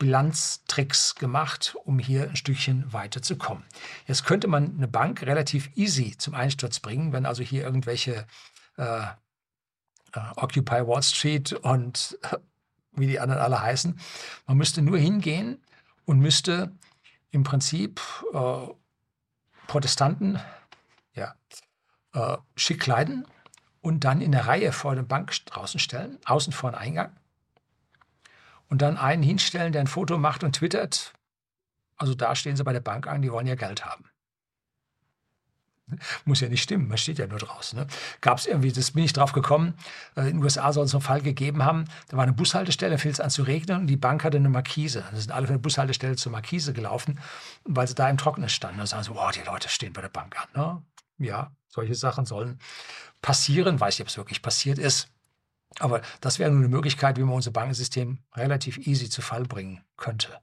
Bilanztricks 0.00 1.14
gemacht, 1.14 1.76
um 1.84 1.98
hier 1.98 2.30
ein 2.30 2.36
Stückchen 2.36 2.90
weiterzukommen. 2.90 3.62
Jetzt 4.06 4.24
könnte 4.24 4.48
man 4.48 4.74
eine 4.76 4.88
Bank 4.88 5.22
relativ 5.22 5.70
easy 5.76 6.16
zum 6.16 6.34
Einsturz 6.34 6.80
bringen, 6.80 7.12
wenn 7.12 7.26
also 7.26 7.42
hier 7.42 7.62
irgendwelche 7.62 8.26
äh, 8.78 9.02
äh, 9.02 10.20
Occupy 10.36 10.86
Wall 10.86 11.02
Street 11.02 11.52
und 11.52 12.18
wie 12.92 13.06
die 13.06 13.20
anderen 13.20 13.42
alle 13.42 13.60
heißen. 13.60 14.00
Man 14.46 14.56
müsste 14.56 14.80
nur 14.80 14.98
hingehen 14.98 15.62
und 16.06 16.18
müsste 16.18 16.72
im 17.30 17.44
Prinzip 17.44 18.00
äh, 18.32 18.68
Protestanten 19.66 20.40
ja, 21.14 21.34
äh, 22.14 22.38
schick 22.56 22.80
kleiden 22.80 23.26
und 23.82 24.04
dann 24.04 24.22
in 24.22 24.32
der 24.32 24.46
Reihe 24.46 24.72
vor 24.72 24.94
der 24.94 25.02
Bank 25.02 25.32
draußen 25.44 25.78
stellen, 25.78 26.18
außen 26.24 26.54
vor 26.54 26.70
den 26.70 26.78
Eingang 26.78 27.19
und 28.70 28.80
dann 28.80 28.96
einen 28.96 29.22
hinstellen, 29.22 29.72
der 29.72 29.82
ein 29.82 29.86
Foto 29.86 30.16
macht 30.16 30.42
und 30.42 30.56
twittert. 30.56 31.12
Also 31.96 32.14
da 32.14 32.34
stehen 32.34 32.56
sie 32.56 32.64
bei 32.64 32.72
der 32.72 32.80
Bank 32.80 33.06
an, 33.06 33.20
die 33.20 33.30
wollen 33.30 33.46
ja 33.46 33.56
Geld 33.56 33.84
haben. 33.84 34.06
Muss 36.24 36.40
ja 36.40 36.48
nicht 36.48 36.62
stimmen, 36.62 36.88
man 36.88 36.96
steht 36.96 37.18
ja 37.18 37.26
nur 37.26 37.38
draußen. 37.38 37.78
Ne? 37.78 37.86
Gab 38.20 38.38
es 38.38 38.46
irgendwie, 38.46 38.72
das 38.72 38.92
bin 38.92 39.04
ich 39.04 39.12
drauf 39.12 39.32
gekommen, 39.32 39.74
äh, 40.16 40.22
in 40.22 40.36
den 40.36 40.42
USA 40.42 40.72
soll 40.72 40.84
es 40.84 40.94
einen 40.94 41.02
Fall 41.02 41.20
gegeben 41.20 41.64
haben, 41.64 41.84
da 42.08 42.16
war 42.16 42.22
eine 42.22 42.32
Bushaltestelle, 42.32 42.96
fiel 42.96 43.10
es 43.10 43.20
an 43.20 43.28
zu 43.28 43.42
regnen 43.42 43.80
und 43.80 43.86
die 43.88 43.96
Bank 43.96 44.24
hatte 44.24 44.38
eine 44.38 44.48
Markise. 44.48 45.04
Da 45.10 45.16
sind 45.16 45.32
alle 45.32 45.46
von 45.46 45.56
der 45.56 45.60
Bushaltestelle 45.62 46.16
zur 46.16 46.32
Markise 46.32 46.72
gelaufen, 46.72 47.18
weil 47.64 47.88
sie 47.88 47.94
da 47.94 48.08
im 48.08 48.18
Trockenen 48.18 48.48
standen. 48.48 48.78
Da 48.78 48.86
sagen 48.86 49.02
sie, 49.02 49.10
oh, 49.10 49.30
die 49.34 49.44
Leute 49.44 49.68
stehen 49.68 49.92
bei 49.92 50.00
der 50.00 50.08
Bank 50.08 50.36
an. 50.40 50.48
Ne? 51.18 51.26
Ja, 51.26 51.52
solche 51.68 51.96
Sachen 51.96 52.24
sollen 52.24 52.58
passieren. 53.20 53.80
Weiß 53.80 53.98
nicht, 53.98 54.02
ob 54.02 54.08
es 54.08 54.16
wirklich 54.16 54.42
passiert 54.42 54.78
ist. 54.78 55.08
Aber 55.78 56.02
das 56.20 56.38
wäre 56.38 56.50
nur 56.50 56.60
eine 56.60 56.68
Möglichkeit, 56.68 57.16
wie 57.16 57.22
man 57.22 57.34
unser 57.34 57.52
Bankensystem 57.52 58.18
relativ 58.34 58.78
easy 58.78 59.08
zu 59.08 59.22
Fall 59.22 59.44
bringen 59.44 59.82
könnte. 59.96 60.40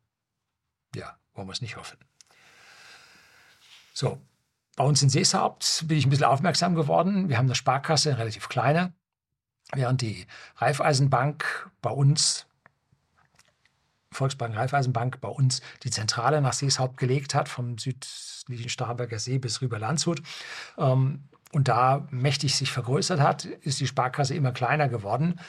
Ja, 0.95 1.17
wollen 1.33 1.47
wir 1.47 1.53
es 1.53 1.61
nicht 1.61 1.75
hoffen. 1.75 1.97
So, 3.93 4.21
bei 4.75 4.83
uns 4.83 5.01
in 5.01 5.09
Seeshaupt 5.09 5.85
bin 5.87 5.97
ich 5.97 6.05
ein 6.05 6.11
bisschen 6.11 6.25
aufmerksam 6.25 6.75
geworden. 6.75 7.29
Wir 7.29 7.37
haben 7.37 7.47
eine 7.47 7.55
Sparkasse, 7.55 8.09
eine 8.09 8.19
relativ 8.19 8.47
kleine, 8.47 8.93
während 9.73 10.01
die 10.01 10.27
Raiffeisenbank 10.57 11.69
bei 11.81 11.89
uns, 11.89 12.45
Volksbank 14.11 14.55
Raiffeisenbank 14.55 15.19
bei 15.19 15.29
uns 15.29 15.61
die 15.83 15.89
Zentrale 15.89 16.41
nach 16.41 16.53
Seeshaupt 16.53 16.97
gelegt 16.97 17.35
hat, 17.35 17.49
vom 17.49 17.77
südlichen 17.77 18.69
Starnberger 18.69 19.19
See 19.19 19.39
bis 19.39 19.61
rüber 19.61 19.79
Landshut. 19.79 20.21
Ähm, 20.77 21.27
und 21.53 21.67
da 21.67 22.07
mächtig 22.11 22.55
sich 22.55 22.71
vergrößert 22.71 23.19
hat, 23.19 23.45
ist 23.45 23.79
die 23.79 23.87
Sparkasse 23.87 24.35
immer 24.35 24.51
kleiner 24.51 24.89
geworden. 24.89 25.39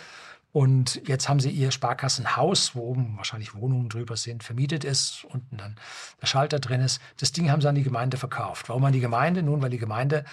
Und 0.52 1.06
jetzt 1.06 1.28
haben 1.28 1.40
sie 1.40 1.50
ihr 1.50 1.70
Sparkassenhaus, 1.70 2.74
wo 2.74 2.80
oben 2.80 3.16
wahrscheinlich 3.16 3.54
Wohnungen 3.54 3.88
drüber 3.88 4.16
sind, 4.16 4.42
vermietet 4.42 4.82
ist, 4.82 5.24
unten 5.24 5.58
dann 5.58 5.76
der 6.22 6.26
Schalter 6.26 6.58
drin 6.58 6.80
ist. 6.80 7.02
Das 7.18 7.32
Ding 7.32 7.50
haben 7.50 7.61
sie 7.61 7.68
an 7.68 7.74
die 7.74 7.82
Gemeinde 7.82 8.16
verkauft. 8.16 8.68
Warum 8.68 8.84
an 8.84 8.92
die 8.92 9.00
Gemeinde? 9.00 9.42
Nun, 9.42 9.61
weil 9.61 9.70
die 9.70 9.78
Gemeinde 9.78 10.24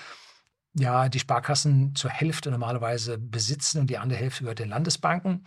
ja 0.73 1.09
die 1.09 1.19
Sparkassen 1.19 1.95
zur 1.95 2.11
Hälfte 2.11 2.49
normalerweise 2.51 3.17
besitzen 3.17 3.79
und 3.79 3.89
die 3.89 3.97
andere 3.97 4.19
Hälfte 4.19 4.43
gehört 4.43 4.59
den 4.59 4.69
Landesbanken. 4.69 5.45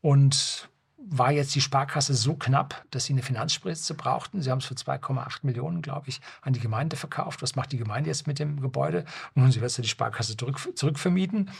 Und 0.00 0.68
war 1.08 1.32
jetzt 1.32 1.54
die 1.54 1.60
Sparkasse 1.60 2.14
so 2.14 2.34
knapp, 2.34 2.84
dass 2.90 3.04
sie 3.04 3.12
eine 3.12 3.22
Finanzspritze 3.22 3.94
brauchten. 3.94 4.40
Sie 4.40 4.50
haben 4.50 4.58
es 4.58 4.66
für 4.66 4.74
2,8 4.74 5.40
Millionen, 5.42 5.82
glaube 5.82 6.08
ich, 6.08 6.20
an 6.40 6.52
die 6.52 6.60
Gemeinde 6.60 6.96
verkauft. 6.96 7.42
Was 7.42 7.56
macht 7.56 7.72
die 7.72 7.76
Gemeinde 7.76 8.08
jetzt 8.08 8.26
mit 8.26 8.38
dem 8.38 8.60
Gebäude? 8.60 9.04
Nun, 9.34 9.50
sie 9.50 9.60
wird 9.60 9.76
die 9.76 9.88
Sparkasse 9.88 10.36
zurück, 10.36 10.58
zurückvermieten. 10.76 11.50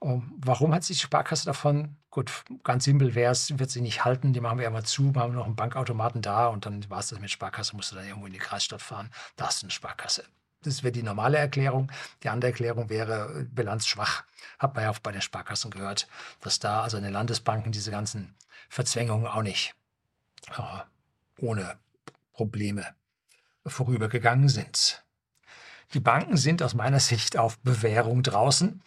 Um, 0.00 0.32
warum 0.38 0.72
hat 0.74 0.84
sich 0.84 0.98
die 0.98 1.02
Sparkasse 1.02 1.44
davon? 1.44 1.96
Gut, 2.10 2.44
ganz 2.62 2.84
simpel 2.84 3.14
wäre 3.14 3.32
es, 3.32 3.58
wird 3.58 3.70
sie 3.70 3.80
nicht 3.80 4.04
halten. 4.04 4.32
Die 4.32 4.40
machen 4.40 4.58
wir 4.58 4.66
einmal 4.66 4.84
zu, 4.84 5.02
machen 5.02 5.34
noch 5.34 5.46
einen 5.46 5.56
Bankautomaten 5.56 6.22
da 6.22 6.46
und 6.46 6.66
dann 6.66 6.88
war 6.88 7.00
es 7.00 7.08
das 7.08 7.18
mit 7.20 7.30
Sparkasse, 7.30 7.74
musst 7.74 7.90
du 7.90 7.96
dann 7.96 8.06
irgendwo 8.06 8.26
in 8.26 8.32
die 8.32 8.38
Kreisstadt 8.38 8.80
fahren. 8.80 9.10
Da 9.36 9.46
hast 9.46 9.62
du 9.62 9.66
eine 9.66 9.72
Sparkasse. 9.72 10.24
Das 10.62 10.82
wäre 10.82 10.92
die 10.92 11.02
normale 11.02 11.38
Erklärung. 11.38 11.90
Die 12.22 12.28
andere 12.28 12.50
Erklärung 12.50 12.90
wäre 12.90 13.40
äh, 13.40 13.44
bilanzschwach. 13.44 14.24
Hat 14.58 14.74
man 14.74 14.84
ja 14.84 14.90
auch 14.90 14.98
bei 14.98 15.12
den 15.12 15.22
Sparkassen 15.22 15.70
gehört, 15.70 16.08
dass 16.40 16.58
da 16.58 16.82
also 16.82 16.96
in 16.96 17.04
den 17.04 17.12
Landesbanken 17.12 17.72
diese 17.72 17.90
ganzen 17.90 18.34
Verzwängungen 18.68 19.26
auch 19.26 19.42
nicht 19.42 19.74
äh, 20.56 20.62
ohne 21.40 21.78
Probleme 22.32 22.86
vorübergegangen 23.66 24.48
sind. 24.48 25.04
Die 25.94 26.00
Banken 26.00 26.36
sind 26.36 26.62
aus 26.62 26.74
meiner 26.74 27.00
Sicht 27.00 27.36
auf 27.36 27.58
Bewährung 27.60 28.22
draußen. 28.22 28.82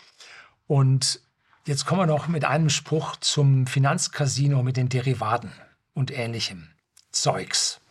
Und 0.67 1.21
jetzt 1.65 1.85
kommen 1.85 2.01
wir 2.01 2.05
noch 2.05 2.27
mit 2.27 2.45
einem 2.45 2.69
Spruch 2.69 3.15
zum 3.17 3.65
Finanzcasino 3.65 4.61
mit 4.61 4.77
den 4.77 4.89
Derivaten 4.89 5.51
und 5.93 6.11
ähnlichem 6.11 6.69
Zeugs. 7.11 7.81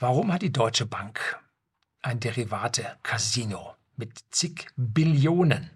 Warum 0.00 0.32
hat 0.32 0.42
die 0.42 0.52
Deutsche 0.52 0.86
Bank 0.86 1.38
ein 2.04 2.20
Derivate-Casino 2.20 3.76
mit 3.96 4.24
zig 4.30 4.66
Billionen, 4.76 5.70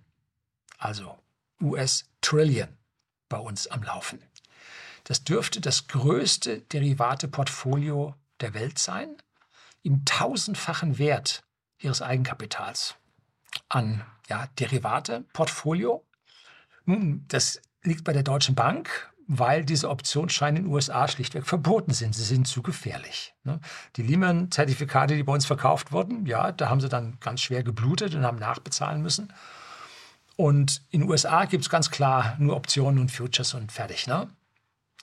also 0.76 1.18
US-Trillion, 1.60 2.68
bei 3.30 3.38
uns 3.38 3.66
am 3.68 3.82
Laufen. 3.82 4.22
Das 5.04 5.24
dürfte 5.24 5.60
das 5.60 5.88
größte 5.88 6.60
Derivate-Portfolio 6.60 8.14
der 8.40 8.52
Welt 8.52 8.78
sein, 8.78 9.16
im 9.82 10.04
tausendfachen 10.04 10.98
Wert 10.98 11.44
ihres 11.78 12.02
Eigenkapitals 12.02 12.96
an 13.70 14.04
ja, 14.28 14.48
Derivate-Portfolio. 14.58 16.04
Nun, 16.84 17.24
das 17.28 17.62
liegt 17.82 18.04
bei 18.04 18.12
der 18.12 18.22
Deutschen 18.22 18.54
Bank, 18.54 19.10
weil 19.28 19.62
diese 19.62 19.90
Optionsscheine 19.90 20.58
in 20.58 20.64
den 20.64 20.72
USA 20.72 21.06
schlichtweg 21.06 21.46
verboten 21.46 21.92
sind. 21.92 22.14
Sie 22.14 22.24
sind 22.24 22.48
zu 22.48 22.62
gefährlich. 22.62 23.34
Ne? 23.44 23.60
Die 23.96 24.02
Lehman-Zertifikate, 24.02 25.16
die 25.16 25.22
bei 25.22 25.34
uns 25.34 25.44
verkauft 25.44 25.92
wurden, 25.92 26.24
ja, 26.24 26.50
da 26.50 26.70
haben 26.70 26.80
sie 26.80 26.88
dann 26.88 27.18
ganz 27.20 27.42
schwer 27.42 27.62
geblutet 27.62 28.14
und 28.14 28.24
haben 28.24 28.38
nachbezahlen 28.38 29.02
müssen. 29.02 29.32
Und 30.36 30.82
in 30.90 31.00
den 31.00 31.10
USA 31.10 31.44
gibt 31.44 31.64
es 31.64 31.70
ganz 31.70 31.90
klar 31.90 32.36
nur 32.38 32.56
Optionen 32.56 33.00
und 33.00 33.12
Futures 33.12 33.52
und 33.52 33.70
fertig. 33.70 34.06
Ne? 34.06 34.28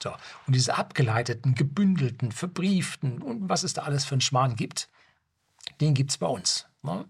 So. 0.02 0.10
Und 0.46 0.56
diese 0.56 0.76
abgeleiteten, 0.76 1.54
gebündelten, 1.54 2.32
verbrieften 2.32 3.22
und 3.22 3.48
was 3.48 3.62
es 3.62 3.74
da 3.74 3.82
alles 3.82 4.04
für 4.04 4.16
einen 4.16 4.22
Schmarrn 4.22 4.56
gibt, 4.56 4.88
den 5.80 5.94
gibt 5.94 6.10
es 6.10 6.18
bei 6.18 6.26
uns. 6.26 6.66
Ne? 6.82 7.04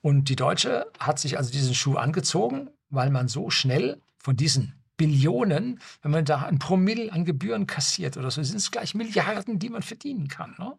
Und 0.00 0.28
die 0.28 0.36
Deutsche 0.36 0.90
hat 0.98 1.20
sich 1.20 1.38
also 1.38 1.52
diesen 1.52 1.74
Schuh 1.74 1.94
angezogen, 1.94 2.68
weil 2.90 3.10
man 3.10 3.28
so 3.28 3.48
schnell 3.48 4.00
von 4.18 4.36
diesen 4.36 4.81
Billionen, 5.02 5.80
wenn 6.02 6.12
man 6.12 6.24
da 6.24 6.42
ein 6.42 6.60
Promille 6.60 7.12
an 7.12 7.24
Gebühren 7.24 7.66
kassiert 7.66 8.16
oder 8.16 8.30
so, 8.30 8.40
sind 8.40 8.56
es 8.56 8.70
gleich 8.70 8.94
Milliarden, 8.94 9.58
die 9.58 9.68
man 9.68 9.82
verdienen 9.82 10.28
kann. 10.28 10.54
Ne? 10.60 10.78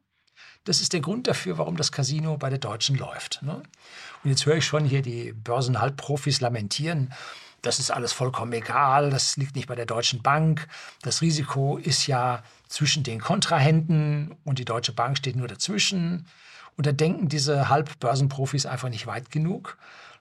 Das 0.64 0.80
ist 0.80 0.94
der 0.94 1.02
Grund 1.02 1.28
dafür, 1.28 1.58
warum 1.58 1.76
das 1.76 1.92
Casino 1.92 2.38
bei 2.38 2.50
der 2.50 2.60
Deutschen 2.60 2.96
läuft. 2.96 3.42
Ne? 3.42 3.62
Und 4.24 4.30
jetzt 4.30 4.46
höre 4.46 4.56
ich 4.56 4.66
schon 4.66 4.86
hier 4.86 5.02
die 5.02 5.34
Börsenhalbprofis 5.34 6.40
lamentieren. 6.40 7.14
Das 7.62 7.80
ist 7.80 7.92
alles 7.92 8.14
vollkommen 8.14 8.54
egal, 8.54 9.10
das 9.10 9.36
liegt 9.36 9.58
nicht 9.58 9.68
bei 9.68 9.76
der 9.76 9.86
Deutschen 9.86 10.22
Bank. 10.22 10.70
Das 11.02 11.22
Risiko 11.22 11.78
ist 11.78 12.08
ja 12.08 12.44
zwischen 12.70 13.04
den 13.04 13.20
Kontrahenten 13.20 14.36
und 14.46 14.58
die 14.58 14.66
Deutsche 14.66 14.94
Bank 14.94 15.18
steht 15.18 15.36
nur 15.36 15.50
dazwischen. 15.50 16.28
Und 16.78 16.88
da 16.88 16.94
denken 16.94 17.28
diese 17.28 17.68
Halbbörsenprofis 17.68 18.66
einfach 18.66 18.90
nicht 18.90 19.06
weit 19.06 19.32
genug. 19.32 19.78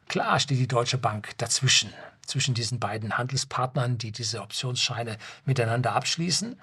Klar 0.09 0.41
steht 0.41 0.59
die 0.59 0.69
Deutsche 0.69 0.99
Bank 0.99 1.37
dazwischen, 1.39 1.93
zwischen 2.27 2.55
diesen 2.55 2.79
beiden 2.79 3.17
Handelspartnern, 3.17 3.99
die 3.99 4.13
diese 4.13 4.43
Optionsscheine 4.43 5.17
miteinander 5.45 5.95
abschließen. 5.95 6.61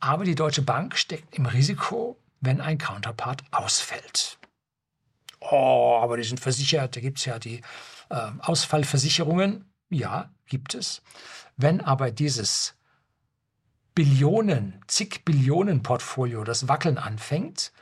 Aber 0.00 0.24
die 0.24 0.34
Deutsche 0.34 0.62
Bank 0.62 0.96
steckt 0.96 1.34
im 1.34 1.46
Risiko, 1.46 2.18
wenn 2.40 2.60
ein 2.60 2.78
Counterpart 2.78 3.44
ausfällt. 3.52 4.38
Oh, 5.40 5.98
aber 6.02 6.16
die 6.16 6.24
sind 6.24 6.40
versichert, 6.40 6.96
da 6.96 7.00
gibt 7.00 7.18
es 7.18 7.24
ja 7.24 7.38
die 7.38 7.62
äh, 8.10 8.30
Ausfallversicherungen. 8.40 9.64
Ja, 9.90 10.30
gibt 10.46 10.74
es. 10.74 11.02
Wenn 11.56 11.80
aber 11.80 12.10
dieses 12.10 12.74
Billionen, 13.94 14.82
zig 14.86 15.24
Billionen 15.24 15.82
Portfolio 15.82 16.44
das 16.44 16.68
Wackeln 16.68 16.98
anfängt, 16.98 17.72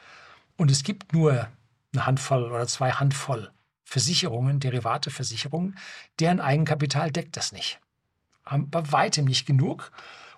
und 0.57 0.71
es 0.71 0.83
gibt 0.83 1.15
nur 1.15 1.49
eine 1.93 2.07
Handvoll 2.07 2.53
oder 2.53 2.67
zwei 2.67 2.93
Handvoll 2.93 3.51
Versicherungen, 3.91 4.61
Derivateversicherungen, 4.61 5.77
deren 6.21 6.39
Eigenkapital 6.39 7.11
deckt 7.11 7.37
das 7.37 7.51
nicht. 7.51 7.81
Bei 8.45 8.93
weitem 8.93 9.25
nicht 9.25 9.47
genug. 9.47 9.91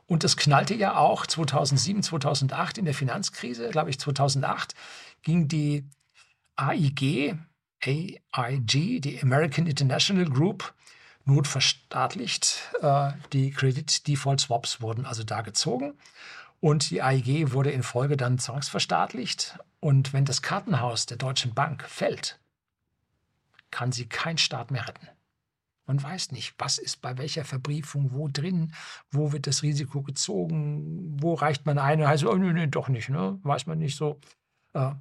Und 0.06 0.24
das 0.24 0.38
knallte 0.38 0.74
ja 0.74 0.96
auch 0.96 1.26
2007, 1.26 2.02
2008 2.02 2.78
in 2.78 2.86
der 2.86 2.94
Finanzkrise, 2.94 3.68
glaube 3.68 3.90
ich 3.90 4.00
2008, 4.00 4.74
ging 5.22 5.48
die 5.48 5.84
AIG, 6.56 7.36
AIG, 7.84 9.02
die 9.02 9.20
American 9.22 9.66
International 9.66 10.24
Group, 10.24 10.72
notverstaatlicht. 11.26 12.70
Äh, 12.80 13.12
die 13.34 13.50
Credit 13.50 14.08
Default 14.08 14.40
Swaps 14.40 14.80
wurden 14.80 15.04
also 15.04 15.24
da 15.24 15.42
gezogen. 15.42 15.92
Und 16.60 16.90
die 16.90 17.02
AIG 17.02 17.52
wurde 17.52 17.70
in 17.70 17.82
Folge 17.82 18.16
dann 18.16 18.38
zwangsverstaatlicht. 18.38 19.58
Und 19.80 20.14
wenn 20.14 20.24
das 20.24 20.40
Kartenhaus 20.40 21.04
der 21.04 21.18
Deutschen 21.18 21.52
Bank 21.52 21.84
fällt, 21.86 22.38
kann 23.72 23.90
sie 23.90 24.06
kein 24.06 24.38
Staat 24.38 24.70
mehr 24.70 24.86
retten. 24.86 25.08
Man 25.86 26.00
weiß 26.00 26.30
nicht, 26.30 26.54
was 26.58 26.78
ist 26.78 27.02
bei 27.02 27.18
welcher 27.18 27.44
Verbriefung 27.44 28.12
wo 28.12 28.28
drin, 28.28 28.72
wo 29.10 29.32
wird 29.32 29.48
das 29.48 29.64
Risiko 29.64 30.02
gezogen, 30.02 31.20
wo 31.20 31.34
reicht 31.34 31.66
man 31.66 31.78
ein 31.78 32.00
und 32.00 32.06
heißt, 32.06 32.24
oh, 32.24 32.36
nee, 32.36 32.52
nee, 32.52 32.68
doch 32.68 32.88
nicht, 32.88 33.08
ne? 33.08 33.40
weiß 33.42 33.66
man 33.66 33.78
nicht 33.78 33.96
so. 33.96 34.20
Äh, 34.74 34.92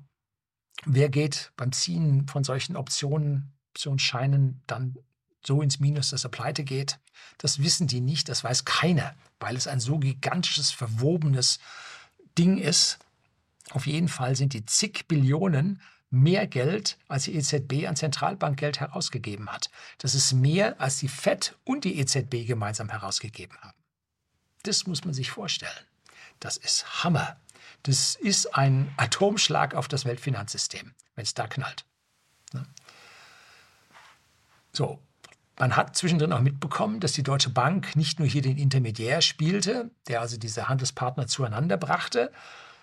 wer 0.85 1.09
geht 1.09 1.51
beim 1.55 1.71
Ziehen 1.71 2.27
von 2.27 2.43
solchen 2.43 2.75
Optionen, 2.75 3.53
Optionsscheinen 3.69 4.63
dann 4.65 4.97
so 5.45 5.61
ins 5.61 5.79
Minus, 5.79 6.09
dass 6.09 6.23
er 6.23 6.31
pleite 6.31 6.63
geht? 6.63 6.99
Das 7.37 7.59
wissen 7.59 7.85
die 7.87 8.01
nicht, 8.01 8.27
das 8.27 8.43
weiß 8.43 8.65
keiner, 8.65 9.15
weil 9.39 9.55
es 9.55 9.67
ein 9.67 9.79
so 9.79 9.99
gigantisches, 9.99 10.71
verwobenes 10.71 11.59
Ding 12.37 12.57
ist. 12.57 12.97
Auf 13.69 13.85
jeden 13.85 14.07
Fall 14.07 14.35
sind 14.35 14.53
die 14.53 14.65
zig 14.65 15.07
Billionen 15.07 15.79
mehr 16.11 16.45
Geld, 16.45 16.97
als 17.07 17.23
die 17.23 17.35
EZB 17.35 17.87
an 17.87 17.95
Zentralbankgeld 17.95 18.79
herausgegeben 18.79 19.49
hat. 19.49 19.71
Das 19.97 20.13
ist 20.13 20.33
mehr, 20.33 20.79
als 20.79 20.97
die 20.97 21.07
FED 21.07 21.55
und 21.63 21.85
die 21.85 21.99
EZB 21.99 22.45
gemeinsam 22.45 22.89
herausgegeben 22.89 23.57
haben. 23.61 23.77
Das 24.63 24.85
muss 24.85 25.05
man 25.05 25.13
sich 25.13 25.31
vorstellen. 25.31 25.71
Das 26.39 26.57
ist 26.57 27.03
Hammer. 27.03 27.37
Das 27.83 28.15
ist 28.15 28.55
ein 28.55 28.93
Atomschlag 28.97 29.73
auf 29.73 29.87
das 29.87 30.05
Weltfinanzsystem, 30.05 30.93
wenn 31.15 31.23
es 31.23 31.33
da 31.33 31.47
knallt. 31.47 31.85
Ne? 32.53 32.65
So, 34.73 34.99
man 35.57 35.75
hat 35.75 35.95
zwischendrin 35.95 36.33
auch 36.33 36.41
mitbekommen, 36.41 36.99
dass 36.99 37.13
die 37.13 37.23
Deutsche 37.23 37.49
Bank 37.49 37.95
nicht 37.95 38.19
nur 38.19 38.27
hier 38.27 38.41
den 38.41 38.57
Intermediär 38.57 39.21
spielte, 39.21 39.91
der 40.07 40.21
also 40.21 40.37
diese 40.37 40.69
Handelspartner 40.69 41.27
zueinander 41.27 41.77
brachte, 41.77 42.31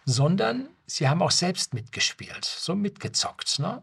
sondern 0.08 0.70
sie 0.86 1.06
haben 1.06 1.20
auch 1.20 1.30
selbst 1.30 1.74
mitgespielt, 1.74 2.42
so 2.46 2.74
mitgezockt. 2.74 3.58
Ne? 3.58 3.82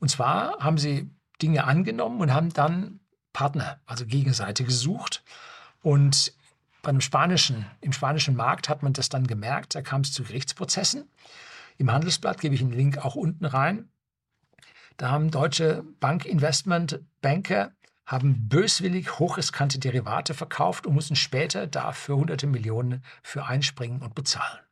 Und 0.00 0.10
zwar 0.10 0.58
haben 0.58 0.76
sie 0.76 1.08
Dinge 1.40 1.64
angenommen 1.64 2.20
und 2.20 2.34
haben 2.34 2.52
dann 2.52 2.98
Partner, 3.32 3.78
also 3.86 4.06
Gegenseite 4.06 4.64
gesucht. 4.64 5.22
Und 5.82 6.32
bei 6.82 6.98
spanischen, 6.98 7.64
im 7.80 7.92
spanischen 7.92 8.34
Markt 8.34 8.68
hat 8.68 8.82
man 8.82 8.92
das 8.92 9.08
dann 9.08 9.28
gemerkt, 9.28 9.76
da 9.76 9.82
kam 9.82 10.00
es 10.00 10.12
zu 10.12 10.24
Gerichtsprozessen. 10.24 11.08
Im 11.78 11.92
Handelsblatt 11.92 12.40
gebe 12.40 12.56
ich 12.56 12.60
einen 12.60 12.72
Link 12.72 12.98
auch 12.98 13.14
unten 13.14 13.44
rein. 13.44 13.88
Da 14.96 15.10
haben 15.10 15.30
deutsche 15.30 15.84
Bankinvestmentbanker 16.00 17.70
haben 18.04 18.48
böswillig 18.48 19.20
hochriskante 19.20 19.78
Derivate 19.78 20.34
verkauft 20.34 20.86
und 20.86 20.94
mussten 20.94 21.16
später 21.16 21.68
dafür 21.68 22.16
hunderte 22.16 22.48
Millionen 22.48 23.04
für 23.22 23.44
einspringen 23.46 24.02
und 24.02 24.14
bezahlen. 24.14 24.65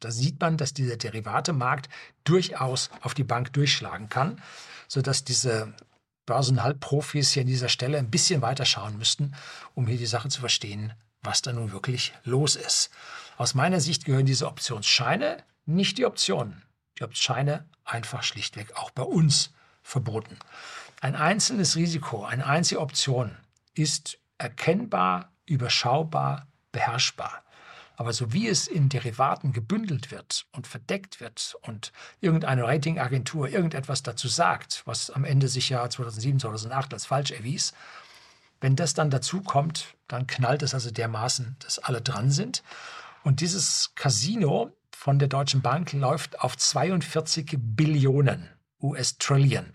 Da 0.00 0.10
sieht 0.10 0.40
man, 0.40 0.56
dass 0.56 0.74
dieser 0.74 0.96
Derivatemarkt 0.96 1.88
durchaus 2.24 2.90
auf 3.00 3.14
die 3.14 3.24
Bank 3.24 3.52
durchschlagen 3.52 4.08
kann, 4.08 4.40
sodass 4.88 5.24
diese 5.24 5.74
Börsenhalbprofis 6.26 7.32
hier 7.32 7.42
an 7.42 7.46
dieser 7.46 7.68
Stelle 7.68 7.98
ein 7.98 8.10
bisschen 8.10 8.42
weiter 8.42 8.64
schauen 8.64 8.98
müssten, 8.98 9.34
um 9.74 9.86
hier 9.86 9.98
die 9.98 10.06
Sache 10.06 10.28
zu 10.28 10.40
verstehen, 10.40 10.92
was 11.22 11.42
da 11.42 11.52
nun 11.52 11.72
wirklich 11.72 12.12
los 12.24 12.56
ist. 12.56 12.90
Aus 13.36 13.54
meiner 13.54 13.80
Sicht 13.80 14.04
gehören 14.04 14.26
diese 14.26 14.46
Optionsscheine 14.46 15.38
nicht 15.66 15.98
die 15.98 16.06
Optionen. 16.06 16.62
Die 16.98 17.04
Optionsscheine 17.04 17.66
einfach 17.84 18.22
schlichtweg 18.22 18.76
auch 18.76 18.90
bei 18.90 19.02
uns 19.02 19.52
verboten. 19.82 20.38
Ein 21.00 21.14
einzelnes 21.14 21.76
Risiko, 21.76 22.24
eine 22.24 22.46
einzige 22.46 22.80
Option 22.80 23.36
ist 23.74 24.18
erkennbar, 24.38 25.32
überschaubar, 25.44 26.46
beherrschbar. 26.72 27.42
Aber 27.96 28.12
so 28.12 28.32
wie 28.32 28.48
es 28.48 28.66
in 28.66 28.88
Derivaten 28.88 29.52
gebündelt 29.52 30.10
wird 30.10 30.46
und 30.52 30.66
verdeckt 30.66 31.20
wird 31.20 31.56
und 31.62 31.92
irgendeine 32.20 32.64
Ratingagentur 32.64 33.48
irgendetwas 33.48 34.02
dazu 34.02 34.28
sagt, 34.28 34.82
was 34.84 35.10
am 35.10 35.24
Ende 35.24 35.48
sich 35.48 35.70
ja 35.70 35.88
2007, 35.88 36.40
2008 36.40 36.92
als 36.94 37.06
falsch 37.06 37.30
erwies, 37.32 37.72
wenn 38.60 38.76
das 38.76 38.94
dann 38.94 39.10
dazu 39.10 39.42
kommt, 39.42 39.94
dann 40.08 40.26
knallt 40.26 40.62
es 40.62 40.74
also 40.74 40.90
dermaßen, 40.90 41.56
dass 41.60 41.78
alle 41.78 42.00
dran 42.00 42.30
sind. 42.30 42.62
Und 43.22 43.40
dieses 43.40 43.92
Casino 43.94 44.72
von 44.90 45.18
der 45.18 45.28
Deutschen 45.28 45.62
Bank 45.62 45.92
läuft 45.92 46.40
auf 46.40 46.56
42 46.56 47.56
Billionen 47.58 48.48
US-Trillion 48.80 49.72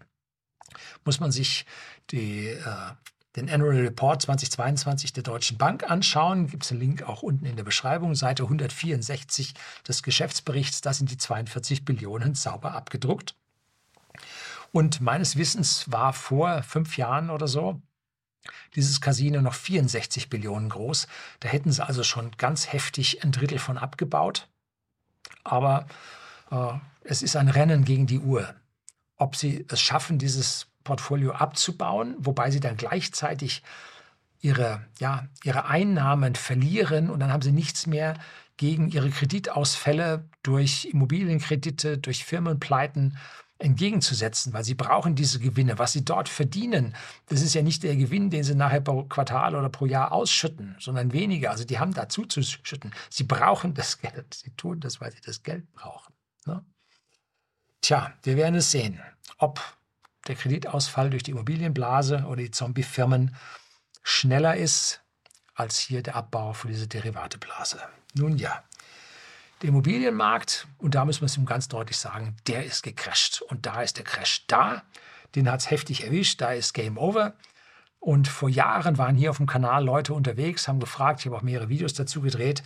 muss 1.05 1.19
man 1.19 1.31
sich 1.31 1.65
die, 2.11 2.47
äh, 2.47 2.91
den 3.35 3.49
Annual 3.49 3.77
Report 3.77 4.21
2022 4.21 5.13
der 5.13 5.23
Deutschen 5.23 5.57
Bank 5.57 5.89
anschauen. 5.89 6.47
Gibt 6.47 6.63
es 6.63 6.71
einen 6.71 6.81
Link 6.81 7.03
auch 7.03 7.23
unten 7.23 7.45
in 7.45 7.55
der 7.55 7.63
Beschreibung, 7.63 8.15
Seite 8.15 8.43
164 8.43 9.53
des 9.87 10.03
Geschäftsberichts. 10.03 10.81
Da 10.81 10.93
sind 10.93 11.11
die 11.11 11.17
42 11.17 11.85
Billionen 11.85 12.35
sauber 12.35 12.73
abgedruckt. 12.73 13.35
Und 14.71 15.01
meines 15.01 15.37
Wissens 15.37 15.91
war 15.91 16.13
vor 16.13 16.63
fünf 16.63 16.97
Jahren 16.97 17.29
oder 17.29 17.47
so 17.47 17.81
dieses 18.75 19.01
Casino 19.01 19.41
noch 19.41 19.53
64 19.53 20.29
Billionen 20.29 20.69
groß. 20.69 21.07
Da 21.41 21.49
hätten 21.49 21.71
sie 21.71 21.85
also 21.85 22.03
schon 22.03 22.31
ganz 22.37 22.73
heftig 22.73 23.23
ein 23.23 23.31
Drittel 23.31 23.59
von 23.59 23.77
abgebaut. 23.77 24.47
Aber 25.43 25.85
äh, 26.49 26.73
es 27.03 27.21
ist 27.21 27.35
ein 27.35 27.49
Rennen 27.49 27.85
gegen 27.85 28.07
die 28.07 28.19
Uhr 28.19 28.55
ob 29.21 29.35
sie 29.35 29.65
es 29.69 29.79
schaffen, 29.79 30.17
dieses 30.17 30.65
Portfolio 30.83 31.31
abzubauen, 31.33 32.15
wobei 32.19 32.51
sie 32.51 32.59
dann 32.59 32.77
gleichzeitig 32.77 33.63
ihre, 34.41 34.85
ja, 34.99 35.27
ihre 35.43 35.65
Einnahmen 35.65 36.35
verlieren 36.35 37.09
und 37.09 37.19
dann 37.19 37.31
haben 37.31 37.41
sie 37.41 37.51
nichts 37.51 37.87
mehr 37.87 38.15
gegen 38.57 38.89
ihre 38.89 39.09
Kreditausfälle 39.09 40.27
durch 40.43 40.85
Immobilienkredite, 40.85 41.97
durch 41.97 42.25
Firmenpleiten 42.25 43.17
entgegenzusetzen, 43.61 44.53
weil 44.53 44.63
sie 44.63 44.73
brauchen 44.73 45.15
diese 45.15 45.39
Gewinne. 45.39 45.79
Was 45.79 45.93
sie 45.93 46.03
dort 46.03 46.29
verdienen, 46.29 46.95
das 47.27 47.41
ist 47.41 47.53
ja 47.53 47.61
nicht 47.61 47.83
der 47.83 47.95
Gewinn, 47.95 48.29
den 48.29 48.43
sie 48.43 48.55
nachher 48.55 48.81
pro 48.81 49.03
Quartal 49.03 49.55
oder 49.55 49.69
pro 49.69 49.85
Jahr 49.85 50.11
ausschütten, 50.11 50.75
sondern 50.79 51.13
weniger. 51.13 51.51
Also 51.51 51.63
die 51.63 51.79
haben 51.79 51.93
dazu 51.93 52.25
zu 52.25 52.41
schütten. 52.43 52.91
Sie 53.09 53.23
brauchen 53.23 53.73
das 53.73 53.99
Geld. 53.99 54.33
Sie 54.33 54.51
tun 54.51 54.79
das, 54.79 54.99
weil 54.99 55.11
sie 55.11 55.21
das 55.23 55.43
Geld 55.43 55.71
brauchen. 55.73 56.13
Ne? 56.45 56.65
Tja, 57.81 58.13
wir 58.23 58.35
werden 58.35 58.55
es 58.55 58.71
sehen, 58.71 58.99
ob 59.37 59.59
der 60.27 60.35
Kreditausfall 60.35 61.09
durch 61.09 61.23
die 61.23 61.31
Immobilienblase 61.31 62.25
oder 62.27 62.41
die 62.41 62.51
Zombie-Firmen 62.51 63.35
schneller 64.03 64.55
ist 64.55 65.01
als 65.55 65.79
hier 65.79 66.01
der 66.01 66.15
Abbau 66.15 66.53
für 66.53 66.67
diese 66.67 66.87
Derivateblase. 66.87 67.79
Nun 68.13 68.37
ja, 68.37 68.63
der 69.61 69.69
Immobilienmarkt, 69.69 70.67
und 70.79 70.95
da 70.95 71.05
müssen 71.05 71.21
wir 71.21 71.27
es 71.27 71.37
ihm 71.37 71.45
ganz 71.45 71.67
deutlich 71.67 71.97
sagen, 71.97 72.35
der 72.47 72.65
ist 72.65 72.81
gecrasht. 72.81 73.41
Und 73.41 73.65
da 73.65 73.81
ist 73.81 73.97
der 73.97 74.03
Crash 74.03 74.45
da. 74.47 74.83
Den 75.35 75.49
hat 75.49 75.59
es 75.59 75.69
heftig 75.69 76.03
erwischt. 76.03 76.41
Da 76.41 76.51
ist 76.51 76.73
Game 76.73 76.97
Over. 76.97 77.35
Und 77.99 78.27
vor 78.27 78.49
Jahren 78.49 78.97
waren 78.97 79.15
hier 79.15 79.29
auf 79.29 79.37
dem 79.37 79.45
Kanal 79.45 79.85
Leute 79.85 80.15
unterwegs, 80.15 80.67
haben 80.67 80.79
gefragt, 80.79 81.19
ich 81.19 81.27
habe 81.27 81.37
auch 81.37 81.43
mehrere 81.43 81.69
Videos 81.69 81.93
dazu 81.93 82.21
gedreht, 82.21 82.63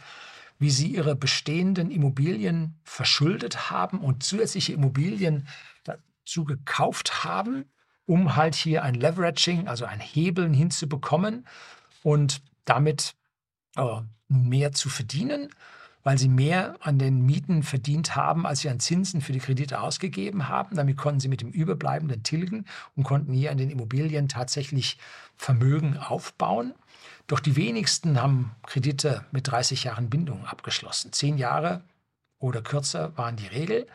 wie 0.59 0.69
sie 0.69 0.87
ihre 0.87 1.17
bestehenden 1.17 1.91
Immobilien 1.91 2.79
verschuldet 2.85 3.69
haben 3.69 3.99
und 3.99 4.23
zusätzliche 4.23 4.71
Immobilien 4.71 5.49
dazu 6.25 6.43
gekauft 6.43 7.23
haben, 7.23 7.65
um 8.05 8.35
halt 8.35 8.55
hier 8.55 8.83
ein 8.83 8.95
Leveraging, 8.95 9.67
also 9.67 9.85
ein 9.85 9.99
Hebeln 9.99 10.53
hinzubekommen 10.53 11.47
und 12.03 12.41
damit 12.65 13.15
äh, 13.77 14.01
mehr 14.27 14.71
zu 14.71 14.89
verdienen 14.89 15.49
weil 16.05 16.19
sie 16.19 16.29
mehr 16.29 16.75
an 16.81 16.99
den 16.99 17.25
Mieten 17.25 17.63
verdient 17.63 18.15
haben, 18.15 18.45
als 18.45 18.59
sie 18.59 18.69
an 18.69 18.79
Zinsen 18.79 19.21
für 19.21 19.33
die 19.33 19.39
Kredite 19.39 19.81
ausgegeben 19.81 20.47
haben. 20.47 20.75
Damit 20.75 20.97
konnten 20.97 21.19
sie 21.19 21.27
mit 21.27 21.41
dem 21.41 21.49
Überbleibenden 21.49 22.21
tilgen 22.21 22.65
und 22.95 23.03
konnten 23.03 23.33
hier 23.33 23.49
an 23.49 23.57
den 23.57 23.71
Immobilien 23.71 24.29
tatsächlich 24.29 24.99
Vermögen 25.35 25.97
aufbauen. 25.97 26.75
Doch 27.25 27.39
die 27.39 27.55
wenigsten 27.55 28.21
haben 28.21 28.51
Kredite 28.67 29.25
mit 29.31 29.47
30 29.47 29.85
Jahren 29.85 30.11
Bindung 30.11 30.45
abgeschlossen. 30.45 31.11
Zehn 31.11 31.39
Jahre 31.39 31.81
oder 32.45 32.61
kürzer 32.61 33.17
waren 33.17 33.35
die 33.35 33.47
Regel. 33.47 33.87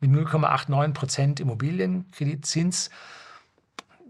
Mit 0.00 0.10
0,89 0.10 0.92
Prozent 0.94 1.40
Immobilienkreditzins 1.40 2.90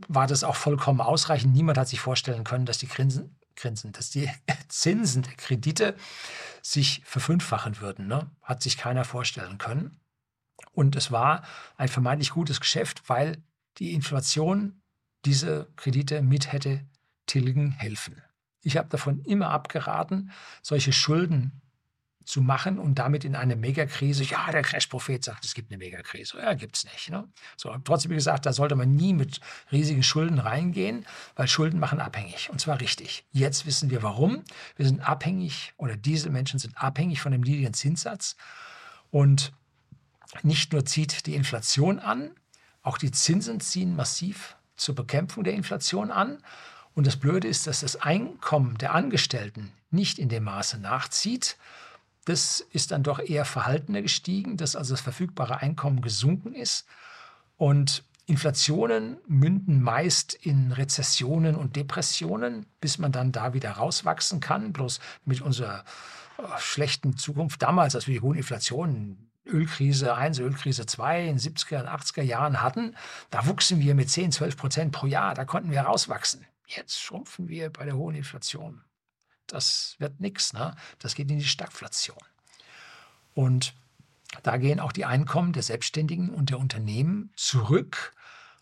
war 0.06 0.26
das 0.26 0.44
auch 0.44 0.54
vollkommen 0.54 1.00
ausreichend. 1.00 1.52
Niemand 1.54 1.76
hat 1.76 1.88
sich 1.88 2.00
vorstellen 2.00 2.44
können, 2.44 2.64
dass 2.64 2.78
die 2.78 2.86
Grinsen, 2.86 3.36
Grinsen, 3.56 3.92
dass 3.92 4.10
die 4.10 4.30
Zinsen 4.68 5.22
der 5.22 5.34
Kredite 5.34 5.96
sich 6.62 7.02
verfünffachen 7.04 7.80
würden. 7.80 8.06
Ne? 8.06 8.30
Hat 8.42 8.62
sich 8.62 8.78
keiner 8.78 9.04
vorstellen 9.04 9.58
können. 9.58 10.00
Und 10.72 10.94
es 10.94 11.10
war 11.10 11.42
ein 11.76 11.88
vermeintlich 11.88 12.30
gutes 12.30 12.60
Geschäft, 12.60 13.08
weil 13.08 13.42
die 13.78 13.94
Inflation 13.94 14.80
diese 15.24 15.68
Kredite 15.76 16.22
mit 16.22 16.52
hätte 16.52 16.84
tilgen 17.26 17.72
helfen. 17.72 18.22
Ich 18.62 18.76
habe 18.76 18.88
davon 18.88 19.20
immer 19.22 19.50
abgeraten, 19.50 20.30
solche 20.62 20.92
Schulden 20.92 21.60
zu 22.28 22.42
machen 22.42 22.78
und 22.78 22.96
damit 22.96 23.24
in 23.24 23.34
eine 23.34 23.56
Megakrise. 23.56 24.22
Ja, 24.22 24.50
der 24.52 24.60
Crash-Prophet 24.60 25.24
sagt, 25.24 25.46
es 25.46 25.54
gibt 25.54 25.70
eine 25.70 25.78
Megakrise. 25.78 26.36
Ja, 26.36 26.52
gibt 26.52 26.76
es 26.76 26.84
nicht. 26.84 27.08
Ne? 27.08 27.26
So, 27.56 27.74
trotzdem 27.84 28.12
gesagt, 28.12 28.44
da 28.44 28.52
sollte 28.52 28.76
man 28.76 28.94
nie 28.94 29.14
mit 29.14 29.40
riesigen 29.72 30.02
Schulden 30.02 30.38
reingehen, 30.38 31.06
weil 31.36 31.48
Schulden 31.48 31.80
machen 31.80 32.00
abhängig. 32.00 32.50
Und 32.50 32.60
zwar 32.60 32.82
richtig. 32.82 33.24
Jetzt 33.32 33.64
wissen 33.64 33.88
wir 33.88 34.02
warum. 34.02 34.44
Wir 34.76 34.84
sind 34.84 35.00
abhängig 35.00 35.72
oder 35.78 35.96
diese 35.96 36.28
Menschen 36.28 36.58
sind 36.58 36.76
abhängig 36.76 37.22
von 37.22 37.32
dem 37.32 37.40
niedrigen 37.40 37.72
Zinssatz. 37.72 38.36
Und 39.10 39.54
nicht 40.42 40.74
nur 40.74 40.84
zieht 40.84 41.24
die 41.24 41.34
Inflation 41.34 41.98
an, 41.98 42.32
auch 42.82 42.98
die 42.98 43.10
Zinsen 43.10 43.58
ziehen 43.60 43.96
massiv 43.96 44.56
zur 44.76 44.94
Bekämpfung 44.94 45.44
der 45.44 45.54
Inflation 45.54 46.10
an. 46.10 46.42
Und 46.92 47.06
das 47.06 47.16
Blöde 47.16 47.48
ist, 47.48 47.66
dass 47.66 47.80
das 47.80 47.96
Einkommen 47.96 48.76
der 48.76 48.92
Angestellten 48.92 49.72
nicht 49.90 50.18
in 50.18 50.28
dem 50.28 50.44
Maße 50.44 50.78
nachzieht, 50.78 51.56
das 52.28 52.60
ist 52.60 52.90
dann 52.90 53.02
doch 53.02 53.20
eher 53.20 53.46
verhaltener 53.46 54.02
gestiegen, 54.02 54.58
dass 54.58 54.76
also 54.76 54.92
das 54.92 55.00
verfügbare 55.00 55.62
Einkommen 55.62 56.02
gesunken 56.02 56.54
ist. 56.54 56.86
Und 57.56 58.04
Inflationen 58.26 59.16
münden 59.26 59.82
meist 59.82 60.34
in 60.34 60.72
Rezessionen 60.72 61.56
und 61.56 61.76
Depressionen, 61.76 62.66
bis 62.82 62.98
man 62.98 63.12
dann 63.12 63.32
da 63.32 63.54
wieder 63.54 63.70
rauswachsen 63.70 64.40
kann. 64.40 64.74
Bloß 64.74 65.00
mit 65.24 65.40
unserer 65.40 65.84
äh, 66.36 66.42
schlechten 66.58 67.16
Zukunft 67.16 67.62
damals, 67.62 67.94
als 67.94 68.06
wir 68.06 68.14
die 68.14 68.20
hohen 68.20 68.36
Inflationen, 68.36 69.30
Ölkrise 69.46 70.14
1, 70.14 70.38
Ölkrise 70.40 70.84
2 70.84 71.28
in 71.28 71.38
den 71.38 71.38
70er 71.38 71.80
und 71.80 71.88
80er 71.88 72.22
Jahren 72.22 72.60
hatten, 72.60 72.94
da 73.30 73.46
wuchsen 73.46 73.80
wir 73.80 73.94
mit 73.94 74.10
10, 74.10 74.32
12 74.32 74.56
Prozent 74.58 74.92
pro 74.92 75.06
Jahr. 75.06 75.32
Da 75.32 75.46
konnten 75.46 75.70
wir 75.70 75.80
rauswachsen. 75.80 76.44
Jetzt 76.66 77.00
schrumpfen 77.00 77.48
wir 77.48 77.70
bei 77.70 77.86
der 77.86 77.96
hohen 77.96 78.14
Inflation 78.14 78.82
das 79.52 79.96
wird 79.98 80.20
nichts. 80.20 80.52
Ne? 80.52 80.74
Das 80.98 81.14
geht 81.14 81.30
in 81.30 81.38
die 81.38 81.44
Stagflation. 81.44 82.18
Und 83.34 83.74
da 84.42 84.56
gehen 84.56 84.80
auch 84.80 84.92
die 84.92 85.04
Einkommen 85.04 85.52
der 85.52 85.62
Selbstständigen 85.62 86.30
und 86.30 86.50
der 86.50 86.58
Unternehmen 86.58 87.32
zurück 87.36 88.14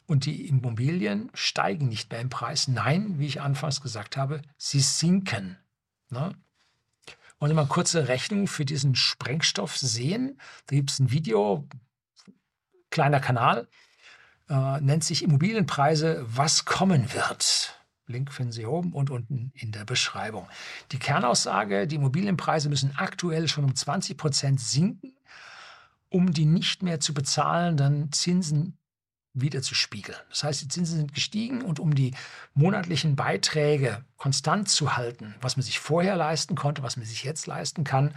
und 0.06 0.24
die 0.24 0.46
Immobilien 0.46 1.30
steigen 1.34 1.88
nicht 1.88 2.10
mehr 2.10 2.20
im 2.20 2.28
Preis. 2.28 2.68
Nein, 2.68 3.18
wie 3.18 3.26
ich 3.26 3.40
anfangs 3.40 3.80
gesagt 3.80 4.16
habe, 4.16 4.42
sie 4.56 4.80
sinken. 4.80 5.58
Ne? 6.10 6.34
Wollen 7.38 7.50
wir 7.50 7.56
mal 7.56 7.62
eine 7.62 7.68
kurze 7.68 8.08
Rechnung 8.08 8.46
für 8.46 8.64
diesen 8.64 8.94
Sprengstoff 8.94 9.76
sehen? 9.76 10.40
Da 10.66 10.76
gibt 10.76 10.90
es 10.90 11.00
ein 11.00 11.10
Video, 11.10 11.68
kleiner 12.90 13.20
Kanal, 13.20 13.68
äh, 14.48 14.80
nennt 14.80 15.04
sich 15.04 15.22
Immobilienpreise, 15.22 16.24
was 16.28 16.64
kommen 16.64 17.12
wird. 17.12 17.75
Link 18.06 18.32
finden 18.32 18.52
Sie 18.52 18.66
oben 18.66 18.92
und 18.92 19.10
unten 19.10 19.50
in 19.54 19.72
der 19.72 19.84
Beschreibung. 19.84 20.48
Die 20.92 20.98
Kernaussage, 20.98 21.86
die 21.86 21.96
Immobilienpreise 21.96 22.68
müssen 22.68 22.94
aktuell 22.96 23.48
schon 23.48 23.64
um 23.64 23.74
20 23.74 24.16
Prozent 24.16 24.60
sinken, 24.60 25.16
um 26.08 26.32
die 26.32 26.46
nicht 26.46 26.82
mehr 26.82 27.00
zu 27.00 27.14
bezahlenden 27.14 28.12
Zinsen 28.12 28.78
wieder 29.34 29.60
zu 29.60 29.74
spiegeln. 29.74 30.18
Das 30.30 30.44
heißt, 30.44 30.62
die 30.62 30.68
Zinsen 30.68 30.96
sind 30.96 31.14
gestiegen 31.14 31.62
und 31.62 31.78
um 31.78 31.94
die 31.94 32.14
monatlichen 32.54 33.16
Beiträge 33.16 34.04
konstant 34.16 34.68
zu 34.68 34.96
halten, 34.96 35.34
was 35.40 35.56
man 35.56 35.62
sich 35.62 35.78
vorher 35.78 36.16
leisten 36.16 36.54
konnte, 36.54 36.82
was 36.82 36.96
man 36.96 37.04
sich 37.04 37.24
jetzt 37.24 37.46
leisten 37.46 37.84
kann, 37.84 38.14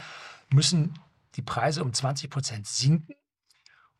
müssen 0.49 0.93
die 1.35 1.41
Preise 1.41 1.83
um 1.83 1.93
20 1.93 2.29
Prozent 2.29 2.67
sinken. 2.67 3.15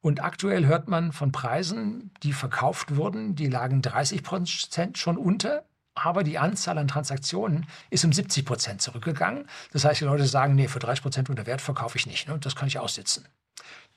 Und 0.02 0.24
aktuell 0.24 0.66
hört 0.66 0.88
man 0.88 1.12
von 1.12 1.34
Preisen, 1.34 2.12
die 2.24 2.32
verkauft 2.32 2.96
wurden, 2.96 3.36
die 3.36 3.48
lagen 3.48 3.82
30 3.82 4.24
Prozent 4.24 4.98
schon 4.98 5.18
unter 5.18 5.66
aber 6.04 6.24
die 6.24 6.38
Anzahl 6.38 6.78
an 6.78 6.88
Transaktionen 6.88 7.68
ist 7.90 8.06
um 8.06 8.14
70 8.14 8.46
Prozent 8.46 8.82
zurückgegangen. 8.82 9.48
Das 9.72 9.86
heißt, 9.86 10.02
die 10.02 10.06
Leute 10.06 10.26
sagen, 10.26 10.56
nee, 10.56 10.68
für 10.68 10.80
30 10.80 11.02
Prozent 11.02 11.30
unter 11.30 11.46
Wert 11.46 11.62
verkaufe 11.62 11.98
ich 11.98 12.06
nicht. 12.06 12.28
Ne? 12.28 12.38
Das 12.40 12.56
kann 12.56 12.68
ich 12.68 12.80
aussitzen. 12.80 13.28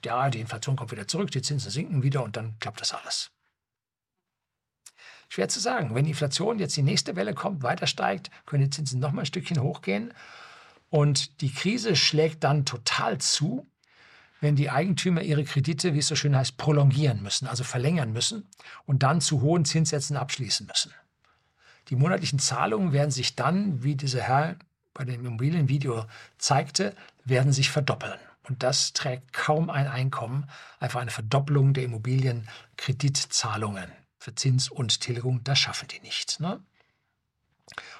Ja, 0.05 0.31
die 0.31 0.41
Inflation 0.41 0.77
kommt 0.77 0.91
wieder 0.91 1.07
zurück, 1.07 1.31
die 1.31 1.43
Zinsen 1.43 1.71
sinken 1.71 2.03
wieder 2.03 2.23
und 2.23 2.37
dann 2.37 2.59
klappt 2.59 2.81
das 2.81 2.93
alles. 2.93 3.31
Schwer 5.29 5.49
zu 5.49 5.61
sagen. 5.61 5.95
Wenn 5.95 6.05
die 6.05 6.11
Inflation 6.11 6.59
jetzt 6.59 6.77
die 6.77 6.83
nächste 6.83 7.17
Welle 7.17 7.35
kommt, 7.35 7.63
weiter 7.63 7.87
steigt, 7.87 8.31
können 8.45 8.65
die 8.65 8.71
Zinsen 8.71 9.01
noch 9.01 9.13
mal 9.13 9.23
ein 9.23 9.27
Stückchen 9.27 9.63
hochgehen. 9.63 10.13
Und 10.91 11.41
die 11.41 11.51
Krise 11.51 11.97
schlägt 11.97 12.45
dann 12.45 12.67
total 12.67 13.19
zu, 13.19 13.67
wenn 14.43 14.57
die 14.57 14.71
Eigentümer 14.71 15.23
ihre 15.23 15.45
Kredite, 15.45 15.95
wie 15.95 16.01
es 16.01 16.09
so 16.09 16.17
schön 16.17 16.37
heißt, 16.37 16.59
prolongieren 16.59 17.23
müssen, 17.23 17.47
also 17.47 17.65
verlängern 17.65 18.13
müssen 18.13 18.47
und 18.85 19.05
dann 19.05 19.21
zu 19.21 19.41
hohen 19.41 19.65
Zinssätzen 19.65 20.17
abschließen 20.17 20.67
müssen. 20.67 20.93
Die 21.89 21.97
monatlichen 21.97 22.39
Zahlungen 22.39 22.93
werden 22.93 23.11
sich 23.11 23.37
dann, 23.37 23.83
wie 23.83 23.97
dieser 23.97 24.23
Herr 24.23 24.57
bei 24.95 25.05
dem 25.05 25.25
Immobilienvideo 25.25 26.07
zeigte, 26.39 26.95
werden 27.25 27.53
sich 27.53 27.71
verdoppeln. 27.71 28.19
Und 28.49 28.63
das 28.63 28.93
trägt 28.93 29.33
kaum 29.33 29.71
ein 29.71 29.87
Einkommen, 29.87 30.49
einfach 30.81 31.01
eine 31.01 31.11
Verdoppelung 31.11 31.75
der 31.75 31.85
Immobilienkreditzahlungen 31.85 33.91
für 34.19 34.35
Zins 34.35 34.69
und 34.69 35.01
Tilgung, 35.01 35.43
das 35.45 35.59
schaffen 35.59 35.89
die 35.89 36.01
nicht. 36.01 36.41
Ne? 36.41 36.61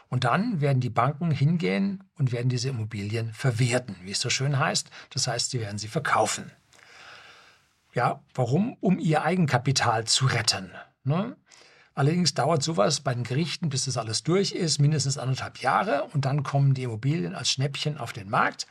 Und 0.09 0.25
dann 0.25 0.61
werden 0.61 0.81
die 0.81 0.91
Banken 0.91 1.31
hingehen 1.31 2.05
und 2.17 2.33
werden 2.33 2.49
diese 2.49 2.69
Immobilien 2.69 3.33
verwerten, 3.33 3.97
wie 4.03 4.13
es 4.13 4.21
so 4.21 4.31
schön 4.31 4.59
heißt. 4.59 4.91
Das 5.11 5.27
heißt, 5.27 5.51
sie 5.51 5.61
werden 5.61 5.79
sie 5.79 5.89
verkaufen. 5.89 6.51
Ja, 7.95 8.23
warum? 8.35 8.77
Um 8.81 8.99
ihr 8.99 9.23
Eigenkapital 9.23 10.07
zu 10.07 10.27
retten. 10.27 10.73
Ne? 11.05 11.37
Allerdings 11.95 12.35
dauert 12.35 12.63
sowas 12.63 13.01
bei 13.01 13.15
den 13.15 13.25
Gerichten, 13.25 13.69
bis 13.69 13.85
das 13.85 13.97
alles 13.97 14.23
durch 14.23 14.53
ist, 14.53 14.79
mindestens 14.79 15.19
anderthalb 15.19 15.59
Jahre 15.59 16.05
und 16.13 16.25
dann 16.25 16.43
kommen 16.43 16.75
die 16.75 16.85
Immobilien 16.85 17.35
als 17.35 17.51
Schnäppchen 17.51 17.99
auf 17.99 18.13
den 18.13 18.31
Markt. 18.31 18.67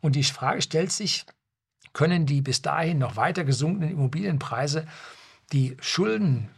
Und 0.00 0.16
die 0.16 0.24
Frage 0.24 0.62
stellt 0.62 0.92
sich, 0.92 1.26
können 1.92 2.26
die 2.26 2.40
bis 2.40 2.62
dahin 2.62 2.98
noch 2.98 3.16
weiter 3.16 3.44
gesunkenen 3.44 3.90
Immobilienpreise 3.90 4.86
die 5.52 5.76
Schulden 5.80 6.48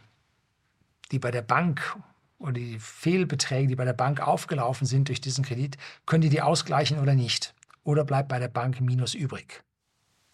die 1.11 1.19
bei 1.19 1.31
der 1.31 1.41
Bank 1.41 1.97
oder 2.39 2.53
die 2.53 2.79
Fehlbeträge, 2.79 3.67
die 3.67 3.75
bei 3.75 3.85
der 3.85 3.93
Bank 3.93 4.19
aufgelaufen 4.19 4.85
sind 4.85 5.07
durch 5.07 5.21
diesen 5.21 5.43
Kredit, 5.43 5.77
können 6.05 6.21
die 6.21 6.29
die 6.29 6.41
ausgleichen 6.41 6.99
oder 6.99 7.15
nicht? 7.15 7.53
Oder 7.83 8.03
bleibt 8.03 8.29
bei 8.29 8.39
der 8.39 8.49
Bank 8.49 8.79
Minus 8.81 9.13
übrig 9.13 9.63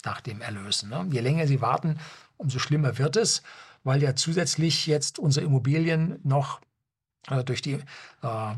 nach 0.03 0.21
dem 0.21 0.41
Erlösen? 0.41 0.89
Ne? 0.89 1.07
Je 1.11 1.21
länger 1.21 1.47
sie 1.47 1.61
warten, 1.61 1.99
umso 2.37 2.59
schlimmer 2.59 2.97
wird 2.97 3.15
es, 3.15 3.43
weil 3.83 4.01
ja 4.01 4.15
zusätzlich 4.15 4.87
jetzt 4.87 5.19
unsere 5.19 5.45
Immobilien 5.45 6.19
noch 6.23 6.61
äh, 7.29 7.43
durch 7.43 7.61
die, 7.61 7.79
äh, 8.21 8.55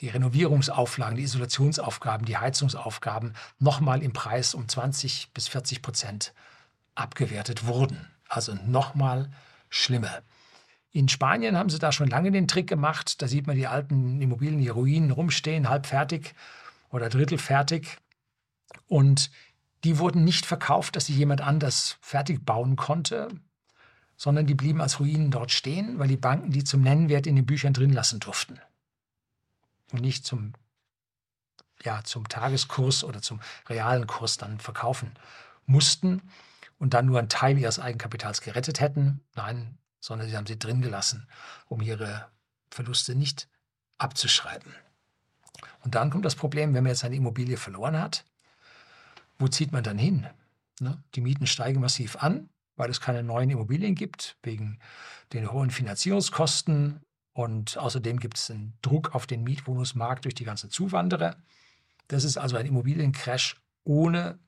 die 0.00 0.08
Renovierungsauflagen, 0.08 1.16
die 1.16 1.24
Isolationsaufgaben, 1.24 2.26
die 2.26 2.36
Heizungsaufgaben 2.36 3.34
nochmal 3.58 4.02
im 4.02 4.12
Preis 4.12 4.54
um 4.54 4.68
20 4.68 5.32
bis 5.32 5.48
40 5.48 5.82
Prozent 5.82 6.34
abgewertet 6.94 7.66
wurden. 7.66 8.10
Also 8.28 8.54
nochmal 8.54 9.30
schlimmer. 9.68 10.22
In 10.90 11.08
Spanien 11.08 11.56
haben 11.58 11.68
sie 11.68 11.78
da 11.78 11.92
schon 11.92 12.08
lange 12.08 12.30
den 12.30 12.48
Trick 12.48 12.68
gemacht. 12.68 13.20
Da 13.20 13.28
sieht 13.28 13.46
man 13.46 13.56
die 13.56 13.66
alten 13.66 14.20
Immobilien, 14.20 14.60
die 14.60 14.68
Ruinen 14.68 15.10
rumstehen, 15.10 15.68
halb 15.68 15.86
fertig 15.86 16.34
oder 16.88 17.08
drittelfertig. 17.08 17.98
Und 18.86 19.30
die 19.84 19.98
wurden 19.98 20.24
nicht 20.24 20.46
verkauft, 20.46 20.96
dass 20.96 21.06
sie 21.06 21.14
jemand 21.14 21.42
anders 21.42 21.98
fertig 22.00 22.44
bauen 22.44 22.76
konnte, 22.76 23.28
sondern 24.16 24.46
die 24.46 24.54
blieben 24.54 24.80
als 24.80 24.98
Ruinen 25.00 25.30
dort 25.30 25.50
stehen, 25.50 25.98
weil 25.98 26.08
die 26.08 26.16
Banken 26.16 26.50
die 26.50 26.64
zum 26.64 26.80
Nennwert 26.80 27.26
in 27.26 27.36
den 27.36 27.46
Büchern 27.46 27.72
drin 27.72 27.92
lassen 27.92 28.20
durften. 28.20 28.58
Und 29.92 30.00
nicht 30.00 30.24
zum, 30.24 30.54
ja, 31.82 32.02
zum 32.02 32.28
Tageskurs 32.28 33.04
oder 33.04 33.22
zum 33.22 33.40
realen 33.68 34.06
Kurs 34.06 34.36
dann 34.36 34.58
verkaufen 34.58 35.12
mussten 35.66 36.22
und 36.78 36.94
dann 36.94 37.06
nur 37.06 37.18
einen 37.18 37.28
Teil 37.28 37.58
ihres 37.58 37.78
Eigenkapitals 37.78 38.40
gerettet 38.40 38.80
hätten. 38.80 39.20
Nein, 39.34 39.78
sondern 40.00 40.28
sie 40.28 40.36
haben 40.36 40.46
sie 40.46 40.58
drin 40.58 40.82
gelassen, 40.82 41.28
um 41.66 41.80
ihre 41.80 42.28
Verluste 42.70 43.14
nicht 43.14 43.48
abzuschreiben. 43.98 44.74
Und 45.84 45.94
dann 45.94 46.10
kommt 46.10 46.24
das 46.24 46.34
Problem, 46.34 46.74
wenn 46.74 46.82
man 46.82 46.90
jetzt 46.90 47.04
eine 47.04 47.16
Immobilie 47.16 47.56
verloren 47.56 47.98
hat, 48.00 48.24
wo 49.38 49.48
zieht 49.48 49.72
man 49.72 49.84
dann 49.84 49.98
hin? 49.98 50.26
Ne? 50.80 51.02
Die 51.14 51.20
Mieten 51.20 51.46
steigen 51.46 51.80
massiv 51.80 52.16
an, 52.16 52.48
weil 52.76 52.90
es 52.90 53.00
keine 53.00 53.22
neuen 53.22 53.50
Immobilien 53.50 53.94
gibt, 53.94 54.36
wegen 54.42 54.78
den 55.32 55.50
hohen 55.50 55.70
Finanzierungskosten. 55.70 57.00
Und 57.32 57.76
außerdem 57.76 58.20
gibt 58.20 58.38
es 58.38 58.50
einen 58.50 58.78
Druck 58.82 59.14
auf 59.14 59.26
den 59.26 59.42
Mietwohnungsmarkt 59.42 60.24
durch 60.24 60.34
die 60.34 60.44
ganzen 60.44 60.70
Zuwanderer. 60.70 61.36
Das 62.08 62.24
ist 62.24 62.36
also 62.36 62.56
ein 62.56 62.66
Immobiliencrash 62.66 63.56
ohne 63.84 64.38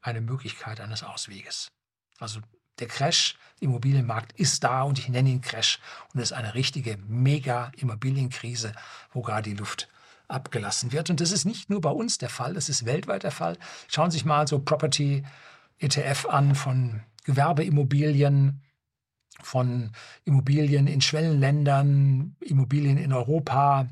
eine 0.00 0.20
Möglichkeit 0.20 0.80
eines 0.80 1.02
Ausweges. 1.02 1.70
Also 2.18 2.40
der 2.78 2.88
Crash, 2.88 3.36
Immobilienmarkt 3.60 4.32
ist 4.38 4.62
da 4.62 4.82
und 4.82 4.98
ich 4.98 5.08
nenne 5.08 5.30
ihn 5.30 5.40
Crash. 5.40 5.80
Und 6.12 6.20
es 6.20 6.30
ist 6.30 6.36
eine 6.36 6.54
richtige 6.54 6.96
Mega-Immobilienkrise, 7.08 8.72
wo 9.12 9.22
gerade 9.22 9.50
die 9.50 9.56
Luft 9.56 9.88
abgelassen 10.28 10.92
wird. 10.92 11.10
Und 11.10 11.20
das 11.20 11.32
ist 11.32 11.44
nicht 11.44 11.70
nur 11.70 11.80
bei 11.80 11.90
uns 11.90 12.18
der 12.18 12.28
Fall, 12.28 12.54
das 12.54 12.68
ist 12.68 12.84
weltweit 12.84 13.22
der 13.22 13.30
Fall. 13.30 13.58
Schauen 13.88 14.10
Sie 14.10 14.18
sich 14.18 14.24
mal 14.24 14.46
so 14.46 14.58
Property 14.60 15.24
ETF 15.78 16.26
an 16.26 16.54
von 16.54 17.02
Gewerbeimmobilien, 17.28 18.62
von 19.42 19.92
Immobilien 20.24 20.86
in 20.86 21.02
Schwellenländern, 21.02 22.36
Immobilien 22.40 22.96
in 22.96 23.12
Europa. 23.12 23.86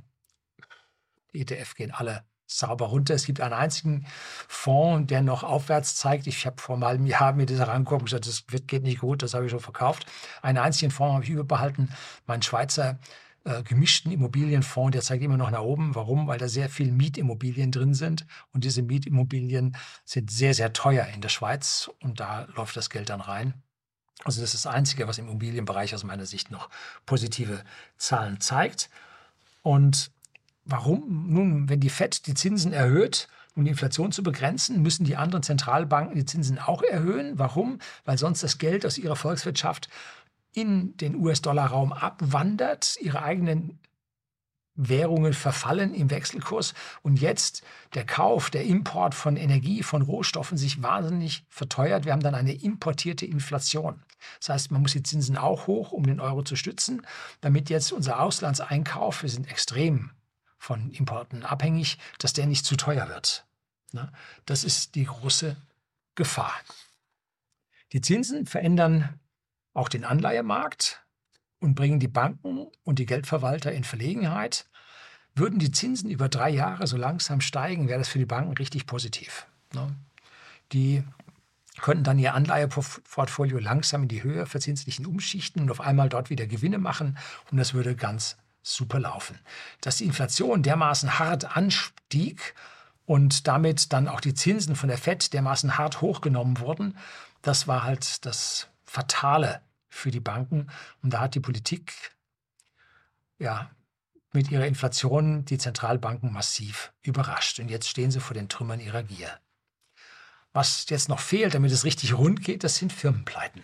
Die 1.35 1.43
ETF 1.43 1.75
gehen 1.75 1.91
alle 1.93 2.25
sauber 2.47 2.87
runter. 2.87 3.13
Es 3.13 3.27
gibt 3.27 3.43
einen 3.43 3.53
einzigen 3.53 4.07
Fonds, 4.49 5.09
der 5.09 5.21
noch 5.21 5.43
aufwärts 5.43 5.97
zeigt. 5.97 6.27
Ich 6.27 6.47
habe 6.47 6.63
vor 6.63 6.83
einem 6.83 7.05
Jahr 7.05 7.35
mir 7.35 7.45
das 7.45 7.59
herangeguckt 7.59 8.01
und 8.01 8.07
gesagt, 8.07 8.27
das 8.27 8.67
geht 8.67 8.85
nicht 8.85 9.01
gut, 9.01 9.23
das 9.23 9.35
habe 9.35 9.45
ich 9.45 9.51
schon 9.51 9.61
verkauft. 9.61 10.07
Einen 10.41 10.57
einzigen 10.57 10.91
Fonds 10.91 11.13
habe 11.13 11.25
ich 11.25 11.31
überbehalten, 11.31 11.91
mein 12.27 12.41
Schweizer 12.41 12.99
äh, 13.47 13.63
gemischten 13.63 14.13
Immobilienfonds, 14.13 14.93
der 14.93 15.03
zeigt 15.03 15.23
immer 15.23 15.37
noch 15.37 15.51
nach 15.51 15.63
oben. 15.63 15.95
Warum? 15.95 16.27
Weil 16.27 16.39
da 16.39 16.49
sehr 16.49 16.69
viel 16.69 16.93
Mietimmobilien 16.93 17.73
drin 17.73 17.95
sind 17.95 18.27
und 18.53 18.65
diese 18.65 18.83
Mietimmobilien 18.83 19.77
sind 20.05 20.31
sehr, 20.31 20.53
sehr 20.53 20.73
teuer 20.73 21.07
in 21.15 21.21
der 21.21 21.29
Schweiz 21.31 21.91
und 22.01 22.21
da 22.21 22.47
läuft 22.57 22.77
das 22.77 22.91
Geld 22.91 23.09
dann 23.09 23.21
rein. 23.21 23.55
Also 24.25 24.41
das 24.41 24.55
ist 24.55 24.65
das 24.65 24.73
Einzige, 24.73 25.09
was 25.09 25.19
im 25.19 25.29
Immobilienbereich 25.29 25.95
aus 25.95 26.05
meiner 26.05 26.27
Sicht 26.27 26.51
noch 26.51 26.69
positive 27.07 27.63
Zahlen 27.97 28.41
zeigt. 28.41 28.91
Und 29.63 30.11
Warum? 30.67 31.27
Nun, 31.29 31.69
wenn 31.69 31.79
die 31.79 31.91
FED 31.91 32.27
die 32.27 32.35
Zinsen 32.35 32.73
erhöht, 32.73 33.29
um 33.55 33.65
die 33.65 33.71
Inflation 33.71 34.11
zu 34.11 34.25
begrenzen, 34.25 34.83
müssen 34.83 35.05
die 35.05 35.17
anderen 35.17 35.45
Zentralbanken 35.45 36.17
die 36.17 36.25
Zinsen 36.25 36.59
auch 36.59 36.83
erhöhen. 36.83 37.39
Warum? 37.39 37.79
Weil 38.05 38.19
sonst 38.19 38.43
das 38.43 38.59
Geld 38.59 38.85
aus 38.85 38.99
ihrer 38.99 39.15
Volkswirtschaft 39.15 39.89
in 40.57 40.97
den 40.97 41.15
US-Dollar-Raum 41.15 41.93
abwandert, 41.93 42.97
ihre 43.03 43.23
eigenen 43.23 43.79
Währungen 44.75 45.35
verfallen 45.35 45.93
im 45.93 46.11
Wechselkurs 46.11 46.73
und 47.03 47.21
jetzt 47.21 47.63
der 47.95 48.07
Kauf, 48.07 48.49
der 48.49 48.65
Import 48.65 49.15
von 49.15 49.37
Energie, 49.37 49.83
von 49.83 50.01
Rohstoffen 50.01 50.57
sich 50.57 50.83
wahnsinnig 50.83 51.45
verteuert. 51.51 52.07
Wir 52.07 52.13
haben 52.13 52.23
dann 52.23 52.35
eine 52.35 52.55
importierte 52.55 53.27
Inflation. 53.27 54.03
Das 54.41 54.49
heißt, 54.49 54.71
man 54.71 54.81
muss 54.81 54.93
die 54.93 55.03
Zinsen 55.03 55.37
auch 55.37 55.67
hoch, 55.67 55.93
um 55.93 56.05
den 56.05 56.21
Euro 56.21 56.43
zu 56.43 56.57
stützen, 56.57 57.07
damit 57.43 57.69
jetzt 57.69 57.93
unser 57.93 58.21
Auslandseinkauf, 58.21 59.23
wir 59.23 59.31
sind 59.31 59.51
extrem 59.51 60.11
von 60.59 60.91
Importen 60.91 61.43
abhängig, 61.43 61.99
dass 62.19 62.33
der 62.33 62.47
nicht 62.47 62.65
zu 62.65 62.77
teuer 62.77 63.11
wird. 63.11 63.47
Ne? 63.93 64.11
Das 64.47 64.65
ist 64.65 64.95
die 64.95 65.05
große 65.05 65.55
Gefahr. 66.15 66.55
Die 67.93 68.01
Zinsen 68.01 68.47
verändern 68.47 69.21
auch 69.77 69.89
den 69.89 70.05
Anleihemarkt 70.05 71.05
und 71.61 71.75
bringen 71.75 72.01
die 72.01 72.09
Banken 72.09 72.67
und 72.83 72.99
die 72.99 73.07
Geldverwalter 73.07 73.73
in 73.73 73.85
Verlegenheit. 73.85 74.67
Würden 75.35 75.59
die 75.59 75.71
Zinsen 75.71 76.11
über 76.11 76.29
drei 76.31 76.49
Jahre 76.49 76.87
so 76.87 76.97
langsam 76.97 77.43
steigen, 77.43 77.89
wäre 77.89 77.99
das 77.99 78.09
für 78.09 78.19
die 78.19 78.27
Banken 78.27 78.55
richtig 78.55 78.87
positiv. 78.87 79.47
Ne? 79.75 79.95
Die 80.73 81.05
könnten 81.79 82.05
dann 82.05 82.19
ihr 82.19 82.33
Anleiheportfolio 82.33 83.59
langsam 83.59 84.05
in 84.05 84.09
die 84.09 84.23
Höhe 84.23 84.47
verzinslichen 84.47 85.05
umschichten 85.05 85.61
und 85.61 85.71
auf 85.71 85.83
einmal 85.83 86.09
dort 86.09 86.31
wieder 86.31 86.47
Gewinne 86.47 86.79
machen 86.79 87.19
und 87.51 87.59
das 87.59 87.75
würde 87.75 87.95
ganz 87.95 88.39
super 88.63 88.99
laufen. 88.99 89.39
Dass 89.83 89.99
die 89.99 90.07
Inflation 90.07 90.63
dermaßen 90.63 91.19
hart 91.19 91.55
anstieg 91.55 92.55
und 93.05 93.47
damit 93.47 93.93
dann 93.93 94.09
auch 94.09 94.23
die 94.23 94.33
Zinsen 94.33 94.75
von 94.75 94.89
der 94.89 94.97
FED 94.97 95.35
dermaßen 95.35 95.77
hart 95.77 96.01
hochgenommen 96.01 96.61
wurden, 96.61 96.97
das 97.43 97.69
war 97.69 97.83
halt 97.83 98.25
das 98.25 98.69
Fatale 98.87 99.61
für 99.97 100.11
die 100.11 100.21
Banken. 100.21 100.71
Und 101.03 101.11
da 101.13 101.21
hat 101.21 101.35
die 101.35 101.41
Politik 101.41 101.93
ja 103.39 103.71
mit 104.33 104.51
ihrer 104.51 104.67
Inflation 104.67 105.45
die 105.45 105.59
Zentralbanken 105.59 106.33
massiv 106.33 106.93
überrascht. 107.03 107.59
Und 107.59 107.71
jetzt 107.71 107.89
stehen 107.89 108.11
sie 108.11 108.21
vor 108.21 108.35
den 108.35 108.49
Trümmern 108.49 108.81
ihrer 108.81 109.03
Gier. 109.03 109.41
Was 110.53 110.87
jetzt 110.89 111.09
noch 111.09 111.21
fehlt, 111.21 111.55
damit 111.55 111.73
es 111.73 111.85
richtig 111.85 112.15
rund 112.15 112.43
geht, 112.43 112.65
das 112.65 112.77
sind 112.77 112.93
Firmenpleiten. 112.93 113.63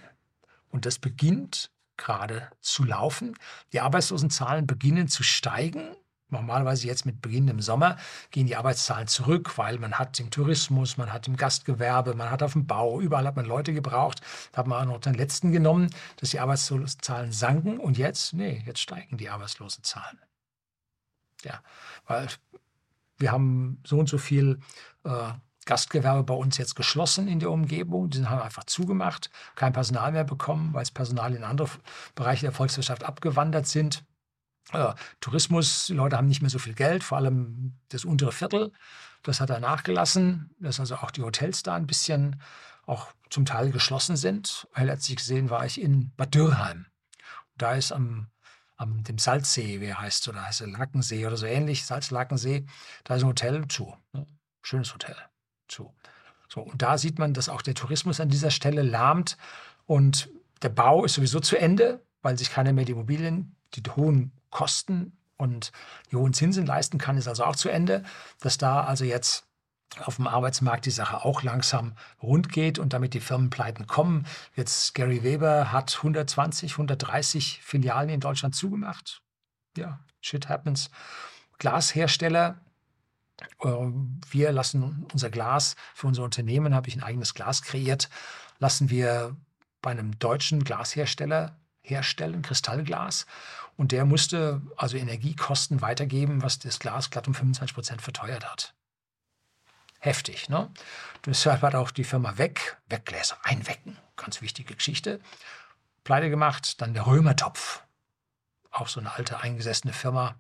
Und 0.69 0.87
das 0.87 0.99
beginnt 0.99 1.71
gerade 1.97 2.51
zu 2.61 2.85
laufen. 2.85 3.37
Die 3.73 3.81
Arbeitslosenzahlen 3.81 4.67
beginnen 4.67 5.09
zu 5.09 5.23
steigen. 5.23 5.95
Normalerweise 6.33 6.87
jetzt 6.87 7.07
mit 7.07 7.21
Beginn 7.21 7.47
im 7.49 7.61
Sommer 7.61 7.97
gehen 8.31 8.47
die 8.47 8.57
Arbeitszahlen 8.57 9.07
zurück, 9.07 9.57
weil 9.59 9.79
man 9.79 9.99
hat 9.99 10.19
im 10.19 10.31
Tourismus, 10.31 10.97
man 10.97 11.13
hat 11.13 11.29
im 11.29 11.37
Gastgewerbe, 11.37 12.15
man 12.15 12.31
hat 12.31 12.43
auf 12.43 12.55
dem 12.55 12.67
Bau, 12.67 13.01
überall 13.01 13.27
hat 13.27 13.37
man 13.37 13.47
Leute 13.47 13.73
gebraucht. 13.73 14.21
Da 14.53 14.59
hat 14.59 14.67
man 14.67 14.89
auch 14.89 14.95
noch 14.95 15.01
den 15.01 15.15
letzten 15.15 15.53
genommen, 15.53 15.91
dass 16.17 16.31
die 16.31 16.41
Arbeitslosenzahlen 16.41 17.33
sanken 17.33 17.79
und 17.79 17.99
jetzt, 17.99 18.33
nee, 18.33 18.63
jetzt 18.67 18.81
steigen 18.81 19.19
die 19.19 19.29
Arbeitslosenzahlen. 19.29 20.19
Ja, 21.45 21.61
weil 22.07 22.29
wir 23.19 23.31
haben 23.31 23.81
so 23.85 23.99
und 23.99 24.09
so 24.09 24.19
viel 24.19 24.59
äh, 25.05 25.33
Gastgewerbe 25.65 26.25
bei 26.25 26.35
uns 26.35 26.59
jetzt 26.59 26.75
geschlossen 26.75 27.29
in 27.29 27.41
der 27.41 27.51
Umgebung. 27.51 28.11
Die 28.11 28.25
haben 28.25 28.43
einfach 28.43 28.65
zugemacht, 28.65 29.31
kein 29.55 29.73
Personal 29.73 30.13
mehr 30.13 30.25
bekommen, 30.25 30.73
weil 30.73 30.83
das 30.83 30.91
Personal 30.91 31.35
in 31.35 31.45
andere 31.45 31.69
Bereiche 32.15 32.47
der 32.47 32.53
Volkswirtschaft 32.53 33.05
abgewandert 33.05 33.67
sind. 33.67 34.05
Äh, 34.71 34.95
Tourismus, 35.21 35.87
die 35.87 35.95
Leute 35.95 36.17
haben 36.17 36.29
nicht 36.29 36.43
mehr 36.43 36.51
so 36.51 36.59
viel 36.59 36.75
Geld, 36.75 37.03
vor 37.03 37.19
allem 37.19 37.75
das 37.89 38.05
untere 38.05 38.33
Viertel. 38.33 38.73
Das 39.23 39.41
hat 39.41 39.51
er 39.51 39.61
nachgelassen, 39.61 40.55
dass 40.59 40.81
also 40.81 40.97
auch 40.97 41.11
die 41.11 41.23
Hotels 41.23 41.63
da 41.63 41.75
ein 41.75 41.87
bisschen 41.87 42.41
auch 42.87 43.13
zum 43.31 43.45
Teil 43.45 43.71
geschlossen 43.71 44.17
sind. 44.17 44.67
Letztlich 44.77 45.17
gesehen 45.17 45.51
war 45.51 45.65
ich 45.65 45.81
in 45.81 46.13
Bad 46.17 46.35
Dürrheim. 46.35 46.87
Da 47.57 47.75
ist 47.75 47.93
am, 47.93 48.29
am 48.77 49.05
dem 49.05 49.19
Salzsee, 49.19 49.81
wie 49.81 49.87
er 49.87 50.01
heißt, 50.01 50.29
oder 50.29 50.45
heißt 50.45 50.63
er 50.63 50.69
Lackensee 50.69 51.27
oder 51.27 51.37
so 51.37 51.47
ähnlich, 51.47 51.85
Salzlackensee, 51.85 52.67
da 53.05 53.17
ist 53.17 53.23
ein 53.23 53.29
Hotel 53.29 53.67
zu. 53.69 53.97
Ne? 54.13 54.27
Schönes 54.63 54.93
Hotel. 54.93 55.17
So. 55.71 55.95
So, 56.49 56.61
und 56.61 56.83
da 56.83 56.99
sieht 56.99 57.19
man, 57.19 57.33
dass 57.33 57.49
auch 57.49 57.63
der 57.63 57.75
Tourismus 57.75 58.21
an 58.21 58.29
dieser 58.29 58.51
Stelle 58.51 58.83
lahmt 58.83 59.39
und 59.87 60.29
der 60.61 60.69
Bau 60.69 61.05
ist 61.05 61.15
sowieso 61.15 61.41
zu 61.41 61.57
Ende, 61.57 62.05
weil 62.21 62.37
sich 62.37 62.51
keiner 62.51 62.75
mehr 62.75 62.85
die 62.85 62.93
Immobilien, 62.93 63.57
die 63.75 63.83
hohen 63.97 64.33
Kosten 64.53 65.19
und 65.37 65.73
die 66.13 66.17
hohen 66.17 66.33
Zinsen 66.33 66.65
leisten 66.65 66.99
kann, 66.99 67.17
ist 67.17 67.27
also 67.27 67.45
auch 67.45 67.57
zu 67.57 67.69
Ende. 67.69 68.05
Dass 68.39 68.59
da 68.59 68.85
also 68.85 69.05
jetzt 69.05 69.45
auf 70.01 70.17
dem 70.17 70.27
Arbeitsmarkt 70.27 70.87
die 70.87 70.91
Sache 70.91 71.25
auch 71.25 71.43
langsam 71.43 71.95
rund 72.23 72.51
geht 72.51 72.79
und 72.79 72.93
damit 72.93 73.15
die 73.15 73.21
Firmenpleiten 73.21 73.87
kommen. 73.87 74.27
Jetzt 74.55 74.95
Gary 74.95 75.23
Weber 75.23 75.73
hat 75.73 75.97
120, 75.97 76.73
130 76.73 77.61
Filialen 77.63 78.09
in 78.09 78.21
Deutschland 78.21 78.55
zugemacht. 78.55 79.21
Ja, 79.77 80.01
shit 80.21 80.49
happens. 80.49 80.91
Glashersteller, 81.59 82.61
äh, 83.61 83.69
wir 84.31 84.53
lassen 84.53 85.07
unser 85.13 85.31
Glas 85.31 85.77
für 85.95 86.07
unser 86.07 86.23
Unternehmen, 86.23 86.75
habe 86.75 86.89
ich 86.89 86.97
ein 86.97 87.03
eigenes 87.03 87.35
Glas 87.35 87.63
kreiert, 87.63 88.09
lassen 88.59 88.91
wir 88.91 89.37
bei 89.83 89.91
einem 89.91 90.19
deutschen 90.19 90.65
Glashersteller 90.65 91.57
herstellen, 91.83 92.43
Kristallglas. 92.43 93.27
Und 93.77 93.93
der 93.93 94.05
musste 94.05 94.61
also 94.77 94.97
Energiekosten 94.97 95.81
weitergeben, 95.81 96.43
was 96.43 96.59
das 96.59 96.79
Glas 96.79 97.11
glatt 97.11 97.27
um 97.27 97.35
25 97.35 97.75
Prozent 97.75 98.03
verteuert 98.03 98.51
hat 98.51 98.75
heftig. 100.03 100.49
Ne? 100.49 100.71
Deshalb 101.25 101.63
hat 101.63 101.75
auch 101.75 101.91
die 101.91 102.05
Firma 102.05 102.37
Weg, 102.37 102.77
Weggläser, 102.89 103.39
einwecken, 103.45 103.97
ganz 104.17 104.43
wichtige 104.43 104.75
Geschichte, 104.75 105.21
pleite 106.05 106.29
gemacht. 106.29 106.81
Dann 106.83 106.93
der 106.93 107.07
Römertopf, 107.07 107.83
auch 108.71 108.89
so 108.89 109.01
eine 109.01 109.13
alte 109.13 109.41
eingesessene 109.41 109.93
Firma, 109.93 110.35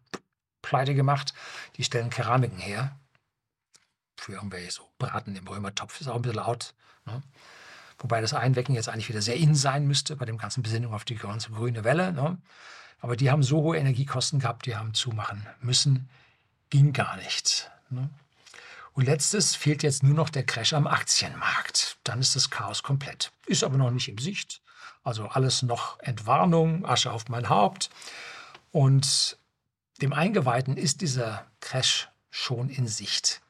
pleite 0.60 0.94
gemacht. 0.94 1.32
Die 1.76 1.84
stellen 1.84 2.10
Keramiken 2.10 2.58
her. 2.58 2.98
Für 4.16 4.32
irgendwelche 4.32 4.72
so 4.72 4.88
Braten 4.98 5.34
im 5.36 5.46
Römertopf 5.46 6.00
ist 6.00 6.08
auch 6.08 6.16
ein 6.16 6.22
bisschen 6.22 6.36
laut. 6.36 6.74
Ne? 7.06 7.22
Wobei 7.98 8.20
das 8.20 8.34
Einwecken 8.34 8.74
jetzt 8.74 8.88
eigentlich 8.88 9.08
wieder 9.08 9.22
sehr 9.22 9.36
in 9.36 9.54
sein 9.54 9.86
müsste 9.86 10.16
bei 10.16 10.24
dem 10.24 10.38
ganzen 10.38 10.62
Besinnung 10.62 10.92
auf 10.92 11.04
die 11.04 11.16
ganze 11.16 11.50
grüne 11.50 11.84
Welle. 11.84 12.12
Ne? 12.12 12.38
Aber 13.02 13.16
die 13.16 13.30
haben 13.32 13.42
so 13.42 13.62
hohe 13.62 13.76
Energiekosten 13.76 14.38
gehabt, 14.38 14.64
die 14.64 14.76
haben 14.76 14.94
zumachen 14.94 15.44
müssen. 15.60 16.08
Ging 16.70 16.92
gar 16.92 17.16
nicht. 17.16 17.68
Ne? 17.90 18.08
Und 18.92 19.06
letztes 19.06 19.56
fehlt 19.56 19.82
jetzt 19.82 20.04
nur 20.04 20.14
noch 20.14 20.30
der 20.30 20.46
Crash 20.46 20.72
am 20.72 20.86
Aktienmarkt. 20.86 21.98
Dann 22.04 22.20
ist 22.20 22.36
das 22.36 22.48
Chaos 22.48 22.84
komplett. 22.84 23.32
Ist 23.46 23.64
aber 23.64 23.76
noch 23.76 23.90
nicht 23.90 24.08
in 24.08 24.18
Sicht. 24.18 24.62
Also 25.02 25.26
alles 25.26 25.62
noch 25.62 25.98
Entwarnung, 25.98 26.86
Asche 26.86 27.12
auf 27.12 27.28
mein 27.28 27.48
Haupt. 27.48 27.90
Und 28.70 29.36
dem 30.00 30.12
Eingeweihten 30.12 30.76
ist 30.76 31.00
dieser 31.00 31.44
Crash 31.58 32.08
schon 32.30 32.70
in 32.70 32.86
Sicht. 32.86 33.42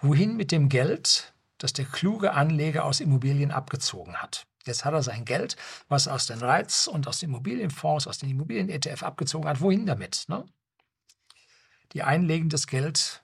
Wohin 0.00 0.36
mit 0.36 0.50
dem 0.50 0.68
Geld, 0.68 1.32
das 1.58 1.72
der 1.72 1.84
kluge 1.84 2.32
Anleger 2.32 2.84
aus 2.84 2.98
Immobilien 2.98 3.52
abgezogen 3.52 4.16
hat? 4.16 4.44
Jetzt 4.68 4.84
hat 4.84 4.94
er 4.94 5.02
sein 5.02 5.24
Geld, 5.24 5.56
was 5.88 6.06
aus 6.06 6.26
den 6.26 6.38
Reiz 6.38 6.86
und 6.86 7.08
aus 7.08 7.18
den 7.18 7.30
Immobilienfonds, 7.30 8.06
aus 8.06 8.18
den 8.18 8.30
Immobilien-ETF 8.30 9.02
abgezogen 9.02 9.48
hat. 9.48 9.60
Wohin 9.60 9.86
damit? 9.86 10.26
Ne? 10.28 10.44
Die 11.92 12.02
einen 12.02 12.24
legen 12.24 12.48
das 12.48 12.66
Geld 12.66 13.22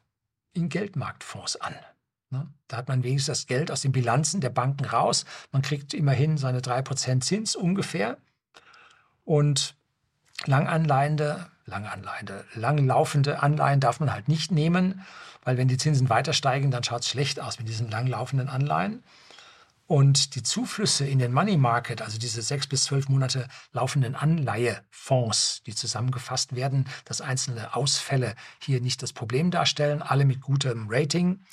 in 0.52 0.68
Geldmarktfonds 0.68 1.56
an. 1.56 1.74
Ne? 2.30 2.48
Da 2.66 2.78
hat 2.78 2.88
man 2.88 3.04
wenigstens 3.04 3.38
das 3.38 3.46
Geld 3.46 3.70
aus 3.70 3.82
den 3.82 3.92
Bilanzen 3.92 4.40
der 4.40 4.50
Banken 4.50 4.84
raus. 4.84 5.24
Man 5.52 5.62
kriegt 5.62 5.94
immerhin 5.94 6.38
seine 6.38 6.60
3% 6.60 7.20
Zins 7.20 7.54
ungefähr. 7.54 8.18
Und 9.24 9.76
Langanleihende, 10.46 11.46
Langanleihende, 11.66 12.44
langlaufende 12.54 13.42
Anleihen 13.42 13.80
darf 13.80 14.00
man 14.00 14.12
halt 14.12 14.28
nicht 14.28 14.50
nehmen, 14.50 15.02
weil 15.44 15.56
wenn 15.56 15.68
die 15.68 15.78
Zinsen 15.78 16.10
weiter 16.10 16.32
steigen, 16.32 16.70
dann 16.70 16.84
schaut 16.84 17.02
es 17.02 17.08
schlecht 17.08 17.40
aus 17.40 17.58
mit 17.58 17.68
diesen 17.68 17.90
langlaufenden 17.90 18.48
Anleihen. 18.48 19.02
Und 19.86 20.34
die 20.34 20.42
Zuflüsse 20.42 21.06
in 21.06 21.18
den 21.18 21.32
Money 21.32 21.58
Market, 21.58 22.00
also 22.00 22.18
diese 22.18 22.40
sechs 22.40 22.66
bis 22.66 22.84
zwölf 22.84 23.08
Monate 23.10 23.48
laufenden 23.72 24.14
Anleihefonds, 24.14 25.62
die 25.64 25.74
zusammengefasst 25.74 26.56
werden, 26.56 26.88
dass 27.04 27.20
einzelne 27.20 27.76
Ausfälle 27.76 28.34
hier 28.60 28.80
nicht 28.80 29.02
das 29.02 29.12
Problem 29.12 29.50
darstellen, 29.50 30.00
alle 30.00 30.24
mit 30.24 30.40
gutem 30.40 30.86
Rating, 30.88 31.44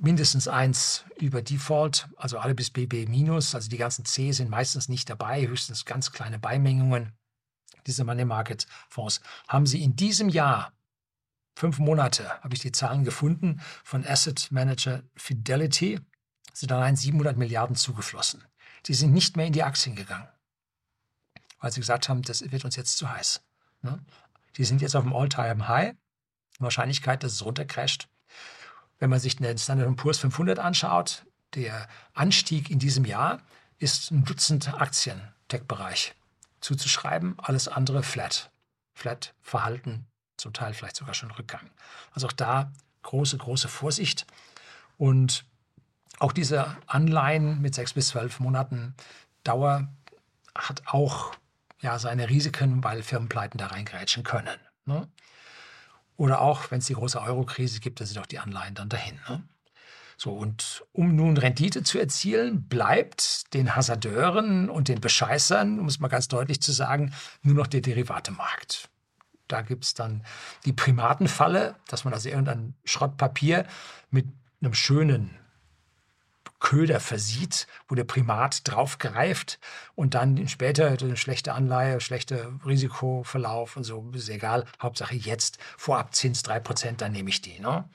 mindestens 0.00 0.48
eins 0.48 1.04
über 1.18 1.40
Default, 1.40 2.08
also 2.16 2.38
alle 2.38 2.54
bis 2.54 2.70
BB 2.70 3.08
minus, 3.08 3.54
also 3.54 3.68
die 3.68 3.76
ganzen 3.76 4.04
C 4.04 4.32
sind 4.32 4.50
meistens 4.50 4.88
nicht 4.88 5.08
dabei, 5.08 5.46
höchstens 5.46 5.84
ganz 5.84 6.10
kleine 6.10 6.40
Beimengungen. 6.40 7.12
Diese 7.86 8.02
Money 8.04 8.24
Market 8.24 8.66
Fonds 8.88 9.20
haben 9.46 9.66
sie 9.66 9.82
in 9.84 9.94
diesem 9.94 10.30
Jahr 10.30 10.72
fünf 11.54 11.78
Monate, 11.78 12.42
habe 12.42 12.54
ich 12.54 12.60
die 12.60 12.72
Zahlen 12.72 13.04
gefunden, 13.04 13.60
von 13.84 14.04
Asset 14.06 14.50
Manager 14.50 15.02
Fidelity 15.14 16.00
sind 16.52 16.72
allein 16.72 16.96
700 16.96 17.36
Milliarden 17.36 17.76
zugeflossen. 17.76 18.44
Die 18.86 18.94
sind 18.94 19.12
nicht 19.12 19.36
mehr 19.36 19.46
in 19.46 19.52
die 19.52 19.62
Aktien 19.62 19.94
gegangen, 19.94 20.28
weil 21.58 21.72
sie 21.72 21.80
gesagt 21.80 22.08
haben, 22.08 22.22
das 22.22 22.50
wird 22.50 22.64
uns 22.64 22.76
jetzt 22.76 22.96
zu 22.96 23.10
heiß. 23.10 23.42
Ne? 23.82 24.02
Die 24.56 24.64
sind 24.64 24.80
jetzt 24.80 24.96
auf 24.96 25.04
dem 25.04 25.14
All-Time-High. 25.14 25.94
Wahrscheinlichkeit, 26.58 27.22
dass 27.22 27.32
es 27.32 27.44
runtercrasht. 27.44 28.08
Wenn 28.98 29.10
man 29.10 29.20
sich 29.20 29.36
den 29.36 29.58
Standard 29.58 29.96
Poor's 29.96 30.18
500 30.18 30.58
anschaut, 30.58 31.24
der 31.54 31.88
Anstieg 32.12 32.70
in 32.70 32.78
diesem 32.78 33.04
Jahr 33.04 33.42
ist 33.78 34.10
ein 34.10 34.24
Dutzend 34.24 34.74
Aktien, 34.74 35.20
Tech-Bereich, 35.48 36.14
zuzuschreiben. 36.60 37.38
Alles 37.38 37.66
andere 37.68 38.02
flat. 38.02 38.50
Flat 38.92 39.34
Verhalten, 39.40 40.06
zum 40.36 40.52
Teil 40.52 40.74
vielleicht 40.74 40.96
sogar 40.96 41.14
schon 41.14 41.30
Rückgang. 41.30 41.70
Also 42.12 42.26
auch 42.26 42.32
da 42.32 42.72
große, 43.02 43.38
große 43.38 43.68
Vorsicht. 43.68 44.26
Und 44.98 45.46
auch 46.20 46.32
diese 46.32 46.76
Anleihen 46.86 47.60
mit 47.60 47.74
sechs 47.74 47.94
bis 47.94 48.08
zwölf 48.08 48.38
Monaten 48.38 48.94
Dauer 49.42 49.88
hat 50.54 50.82
auch 50.86 51.34
ja, 51.80 51.98
seine 51.98 52.28
Risiken, 52.28 52.84
weil 52.84 53.02
Firmenpleiten 53.02 53.58
da 53.58 53.68
reingrätschen 53.68 54.22
können. 54.22 54.58
Ne? 54.84 55.08
Oder 56.16 56.42
auch, 56.42 56.70
wenn 56.70 56.78
es 56.80 56.86
die 56.86 56.94
große 56.94 57.20
Euro-Krise 57.20 57.80
gibt, 57.80 58.00
da 58.00 58.06
sind 58.06 58.18
auch 58.18 58.26
die 58.26 58.38
Anleihen 58.38 58.74
dann 58.74 58.90
dahin. 58.90 59.18
Ne? 59.28 59.42
So, 60.18 60.32
und 60.32 60.84
um 60.92 61.16
nun 61.16 61.38
Rendite 61.38 61.82
zu 61.82 61.98
erzielen, 61.98 62.68
bleibt 62.68 63.54
den 63.54 63.74
Hasardeuren 63.74 64.68
und 64.68 64.88
den 64.88 65.00
Bescheißern, 65.00 65.80
um 65.80 65.86
es 65.86 66.00
mal 66.00 66.08
ganz 66.08 66.28
deutlich 66.28 66.60
zu 66.60 66.72
sagen, 66.72 67.14
nur 67.42 67.54
noch 67.54 67.66
der 67.66 67.80
Derivatemarkt. 67.80 68.90
Da 69.48 69.62
gibt 69.62 69.84
es 69.84 69.94
dann 69.94 70.22
die 70.66 70.74
Primatenfalle, 70.74 71.76
dass 71.88 72.04
man 72.04 72.12
also 72.12 72.28
irgendein 72.28 72.74
Schrottpapier 72.84 73.66
mit 74.10 74.26
einem 74.60 74.74
schönen 74.74 75.39
Köder 76.60 77.00
versieht, 77.00 77.66
wo 77.88 77.94
der 77.94 78.04
Primat 78.04 78.60
draufgreift 78.64 79.58
und 79.94 80.14
dann 80.14 80.46
später 80.46 80.96
eine 81.00 81.16
schlechte 81.16 81.54
Anleihe, 81.54 82.00
schlechter 82.00 82.52
Risikoverlauf 82.64 83.76
und 83.76 83.84
so, 83.84 84.10
ist 84.14 84.28
egal. 84.28 84.66
Hauptsache 84.80 85.14
jetzt, 85.14 85.58
Vorabzins 85.78 86.44
3%, 86.44 86.96
dann 86.96 87.12
nehme 87.12 87.30
ich 87.30 87.40
die. 87.40 87.58
Ne? 87.58 87.88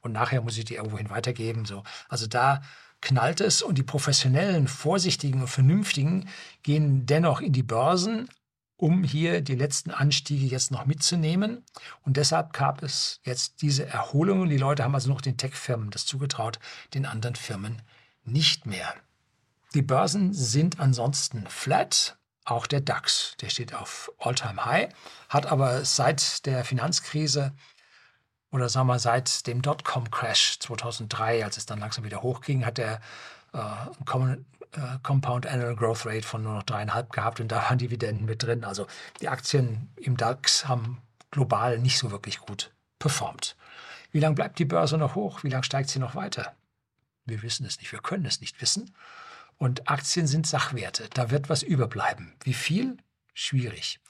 Und 0.00 0.12
nachher 0.12 0.40
muss 0.40 0.56
ich 0.56 0.64
die 0.64 0.76
irgendwohin 0.76 1.10
weitergeben. 1.10 1.64
So. 1.64 1.82
Also 2.08 2.26
da 2.26 2.62
knallt 3.00 3.40
es 3.40 3.60
und 3.60 3.76
die 3.76 3.82
professionellen, 3.82 4.68
vorsichtigen 4.68 5.40
und 5.40 5.48
vernünftigen 5.48 6.28
gehen 6.62 7.04
dennoch 7.04 7.40
in 7.40 7.52
die 7.52 7.64
Börsen, 7.64 8.28
um 8.76 9.02
hier 9.04 9.42
die 9.42 9.56
letzten 9.56 9.90
Anstiege 9.90 10.46
jetzt 10.46 10.70
noch 10.70 10.86
mitzunehmen. 10.86 11.64
Und 12.02 12.16
deshalb 12.16 12.52
gab 12.52 12.82
es 12.82 13.20
jetzt 13.24 13.62
diese 13.62 13.86
Erholung. 13.86 14.48
Die 14.48 14.56
Leute 14.56 14.84
haben 14.84 14.94
also 14.94 15.08
noch 15.08 15.20
den 15.20 15.36
Tech-Firmen 15.36 15.90
das 15.90 16.06
zugetraut, 16.06 16.60
den 16.94 17.04
anderen 17.04 17.34
Firmen 17.34 17.82
nicht 18.24 18.66
mehr. 18.66 18.94
Die 19.74 19.82
Börsen 19.82 20.32
sind 20.32 20.80
ansonsten 20.80 21.46
flat. 21.46 22.16
Auch 22.44 22.66
der 22.66 22.80
DAX, 22.80 23.36
der 23.40 23.50
steht 23.50 23.72
auf 23.72 24.10
All-Time-High, 24.18 24.92
hat 25.28 25.46
aber 25.46 25.84
seit 25.84 26.44
der 26.44 26.64
Finanzkrise 26.64 27.52
oder 28.50 28.68
sagen 28.68 28.88
wir 28.88 28.98
seit 28.98 29.46
dem 29.46 29.62
Dotcom-Crash 29.62 30.58
2003, 30.58 31.44
als 31.44 31.56
es 31.56 31.66
dann 31.66 31.78
langsam 31.78 32.04
wieder 32.04 32.22
hochging, 32.22 32.66
hat 32.66 32.80
er 32.80 33.00
äh, 33.52 33.58
einen 34.12 34.44
äh, 34.72 34.98
Compound 35.02 35.46
Annual 35.46 35.76
Growth 35.76 36.04
Rate 36.04 36.26
von 36.26 36.42
nur 36.42 36.54
noch 36.54 36.62
dreieinhalb 36.64 37.12
gehabt 37.12 37.40
und 37.40 37.48
da 37.48 37.56
waren 37.62 37.78
Dividenden 37.78 38.26
mit 38.26 38.42
drin. 38.42 38.64
Also 38.64 38.86
die 39.20 39.28
Aktien 39.28 39.92
im 39.96 40.16
DAX 40.16 40.66
haben 40.66 41.00
global 41.30 41.78
nicht 41.78 41.98
so 41.98 42.10
wirklich 42.10 42.40
gut 42.40 42.72
performt. 42.98 43.56
Wie 44.10 44.20
lange 44.20 44.34
bleibt 44.34 44.58
die 44.58 44.64
Börse 44.64 44.98
noch 44.98 45.14
hoch? 45.14 45.42
Wie 45.44 45.48
lange 45.48 45.64
steigt 45.64 45.88
sie 45.88 45.98
noch 45.98 46.14
weiter? 46.14 46.54
Wir 47.24 47.42
wissen 47.42 47.66
es 47.66 47.78
nicht, 47.78 47.92
wir 47.92 48.00
können 48.00 48.26
es 48.26 48.40
nicht 48.40 48.60
wissen. 48.60 48.94
Und 49.58 49.88
Aktien 49.88 50.26
sind 50.26 50.46
Sachwerte, 50.46 51.08
da 51.14 51.30
wird 51.30 51.48
was 51.48 51.62
überbleiben. 51.62 52.34
Wie 52.42 52.54
viel? 52.54 52.96
Schwierig. 53.34 54.00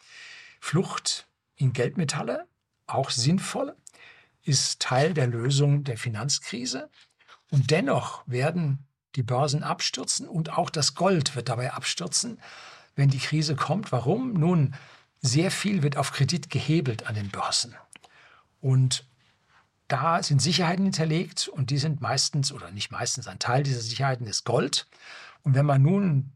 Flucht 0.61 1.29
in 1.57 1.73
Geldmetalle, 1.73 2.49
auch 2.87 3.11
sinnvoll, 3.11 3.77
ist 4.43 4.81
Teil 4.81 5.15
der 5.15 5.27
Lösung 5.27 5.85
der 5.85 5.97
Finanzkrise. 5.97 6.91
Und 7.51 7.71
dennoch 7.71 8.23
werden 8.27 8.87
die 9.15 9.23
Börsen 9.23 9.63
abstürzen 9.63 10.27
und 10.27 10.57
auch 10.57 10.71
das 10.71 10.95
Gold 10.95 11.37
wird 11.37 11.49
dabei 11.49 11.73
abstürzen, 11.73 12.41
wenn 12.95 13.11
die 13.11 13.19
Krise 13.19 13.57
kommt. 13.57 13.93
Warum? 13.93 14.33
Nun, 14.33 14.75
sehr 15.21 15.51
viel 15.51 15.83
wird 15.83 15.97
auf 15.97 16.13
Kredit 16.13 16.51
gehebelt 16.51 17.07
an 17.07 17.15
den 17.15 17.31
Börsen. 17.31 17.75
Und 18.61 19.07
da 19.93 20.23
sind 20.23 20.41
Sicherheiten 20.41 20.85
hinterlegt 20.85 21.49
und 21.49 21.71
die 21.71 21.79
sind 21.79 22.01
meistens 22.01 22.53
oder 22.53 22.71
nicht 22.71 22.91
meistens 22.91 23.29
ein 23.29 23.39
Teil 23.39 23.63
dieser 23.63 23.81
Sicherheiten 23.81 24.27
ist 24.27 24.45
Gold. 24.45 24.87
Und 25.43 25.55
wenn 25.55 25.67
man 25.67 25.83
nun 25.83 26.33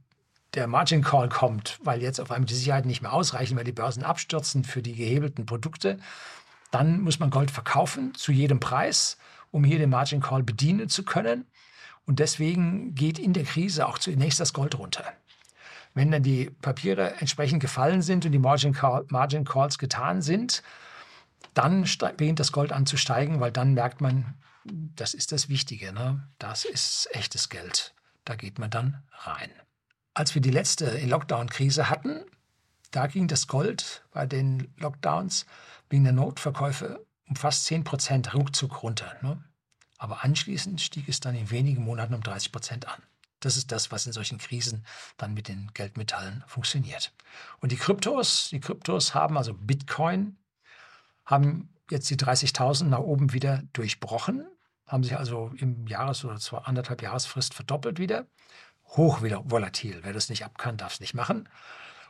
der 0.54 0.66
Margin 0.66 1.02
Call 1.02 1.28
kommt, 1.28 1.78
weil 1.82 2.02
jetzt 2.02 2.20
auf 2.20 2.30
einmal 2.30 2.46
die 2.46 2.54
Sicherheiten 2.54 2.88
nicht 2.88 3.02
mehr 3.02 3.12
ausreichen, 3.12 3.56
weil 3.56 3.64
die 3.64 3.72
Börsen 3.72 4.02
abstürzen 4.02 4.64
für 4.64 4.82
die 4.82 4.94
gehebelten 4.94 5.46
Produkte, 5.46 5.98
dann 6.70 7.00
muss 7.00 7.18
man 7.18 7.30
Gold 7.30 7.50
verkaufen 7.50 8.14
zu 8.14 8.30
jedem 8.30 8.60
Preis 8.60 9.16
um 9.50 9.64
hier 9.64 9.78
den 9.78 9.90
Margin 9.90 10.20
Call 10.20 10.42
bedienen 10.42 10.88
zu 10.88 11.02
können. 11.02 11.46
Und 12.04 12.18
deswegen 12.18 12.94
geht 12.94 13.18
in 13.18 13.32
der 13.32 13.44
Krise 13.44 13.86
auch 13.86 13.98
zunächst 13.98 14.38
das 14.38 14.52
Gold 14.52 14.78
runter. 14.78 15.04
Wenn 15.94 16.10
dann 16.10 16.22
die 16.22 16.50
Papiere 16.50 17.14
entsprechend 17.20 17.60
gefallen 17.60 18.02
sind 18.02 18.26
und 18.26 18.32
die 18.32 18.38
Margin, 18.38 18.74
Call, 18.74 19.06
Margin 19.08 19.44
Calls 19.44 19.78
getan 19.78 20.20
sind, 20.20 20.62
dann 21.54 21.86
beginnt 22.16 22.40
das 22.40 22.52
Gold 22.52 22.72
an 22.72 22.86
zu 22.86 22.96
steigen, 22.96 23.40
weil 23.40 23.52
dann 23.52 23.74
merkt 23.74 24.00
man, 24.00 24.34
das 24.64 25.14
ist 25.14 25.32
das 25.32 25.48
Wichtige. 25.48 25.92
Ne? 25.92 26.28
Das 26.38 26.64
ist 26.64 27.08
echtes 27.12 27.48
Geld. 27.48 27.94
Da 28.24 28.34
geht 28.34 28.58
man 28.58 28.70
dann 28.70 29.02
rein. 29.12 29.50
Als 30.14 30.34
wir 30.34 30.42
die 30.42 30.50
letzte 30.50 30.98
Lockdown-Krise 31.06 31.88
hatten, 31.88 32.24
da 32.90 33.06
ging 33.06 33.28
das 33.28 33.46
Gold 33.46 34.04
bei 34.10 34.26
den 34.26 34.72
Lockdowns 34.78 35.46
wegen 35.90 36.04
der 36.04 36.12
Notverkäufe 36.12 37.04
um 37.28 37.36
fast 37.36 37.64
10 37.66 37.84
Prozent 37.84 38.34
ruckzuck 38.34 38.82
runter. 38.82 39.16
Ne? 39.22 39.42
Aber 39.98 40.24
anschließend 40.24 40.80
stieg 40.80 41.08
es 41.08 41.20
dann 41.20 41.34
in 41.34 41.50
wenigen 41.50 41.82
Monaten 41.82 42.14
um 42.14 42.22
30 42.22 42.52
Prozent 42.52 42.88
an. 42.88 43.02
Das 43.40 43.56
ist 43.56 43.70
das, 43.70 43.92
was 43.92 44.06
in 44.06 44.12
solchen 44.12 44.38
Krisen 44.38 44.84
dann 45.16 45.34
mit 45.34 45.48
den 45.48 45.70
Geldmetallen 45.74 46.42
funktioniert. 46.46 47.12
Und 47.60 47.72
die 47.72 47.76
Kryptos, 47.76 48.48
die 48.50 48.60
Kryptos 48.60 49.14
haben 49.14 49.36
also 49.36 49.54
Bitcoin, 49.54 50.36
haben 51.26 51.68
jetzt 51.90 52.08
die 52.10 52.16
30.000 52.16 52.84
nach 52.84 53.00
oben 53.00 53.32
wieder 53.32 53.62
durchbrochen, 53.72 54.46
haben 54.86 55.02
sich 55.02 55.16
also 55.16 55.52
im 55.58 55.86
Jahres- 55.86 56.24
oder 56.24 56.38
zwar 56.38 56.66
anderthalb 56.66 57.02
Jahresfrist 57.02 57.54
verdoppelt 57.54 57.98
wieder. 57.98 58.26
Hoch 58.90 59.22
wieder 59.22 59.42
volatil. 59.50 60.00
Wer 60.02 60.12
das 60.12 60.28
nicht 60.28 60.44
abkann, 60.44 60.76
darf 60.76 60.94
es 60.94 61.00
nicht 61.00 61.14
machen. 61.14 61.48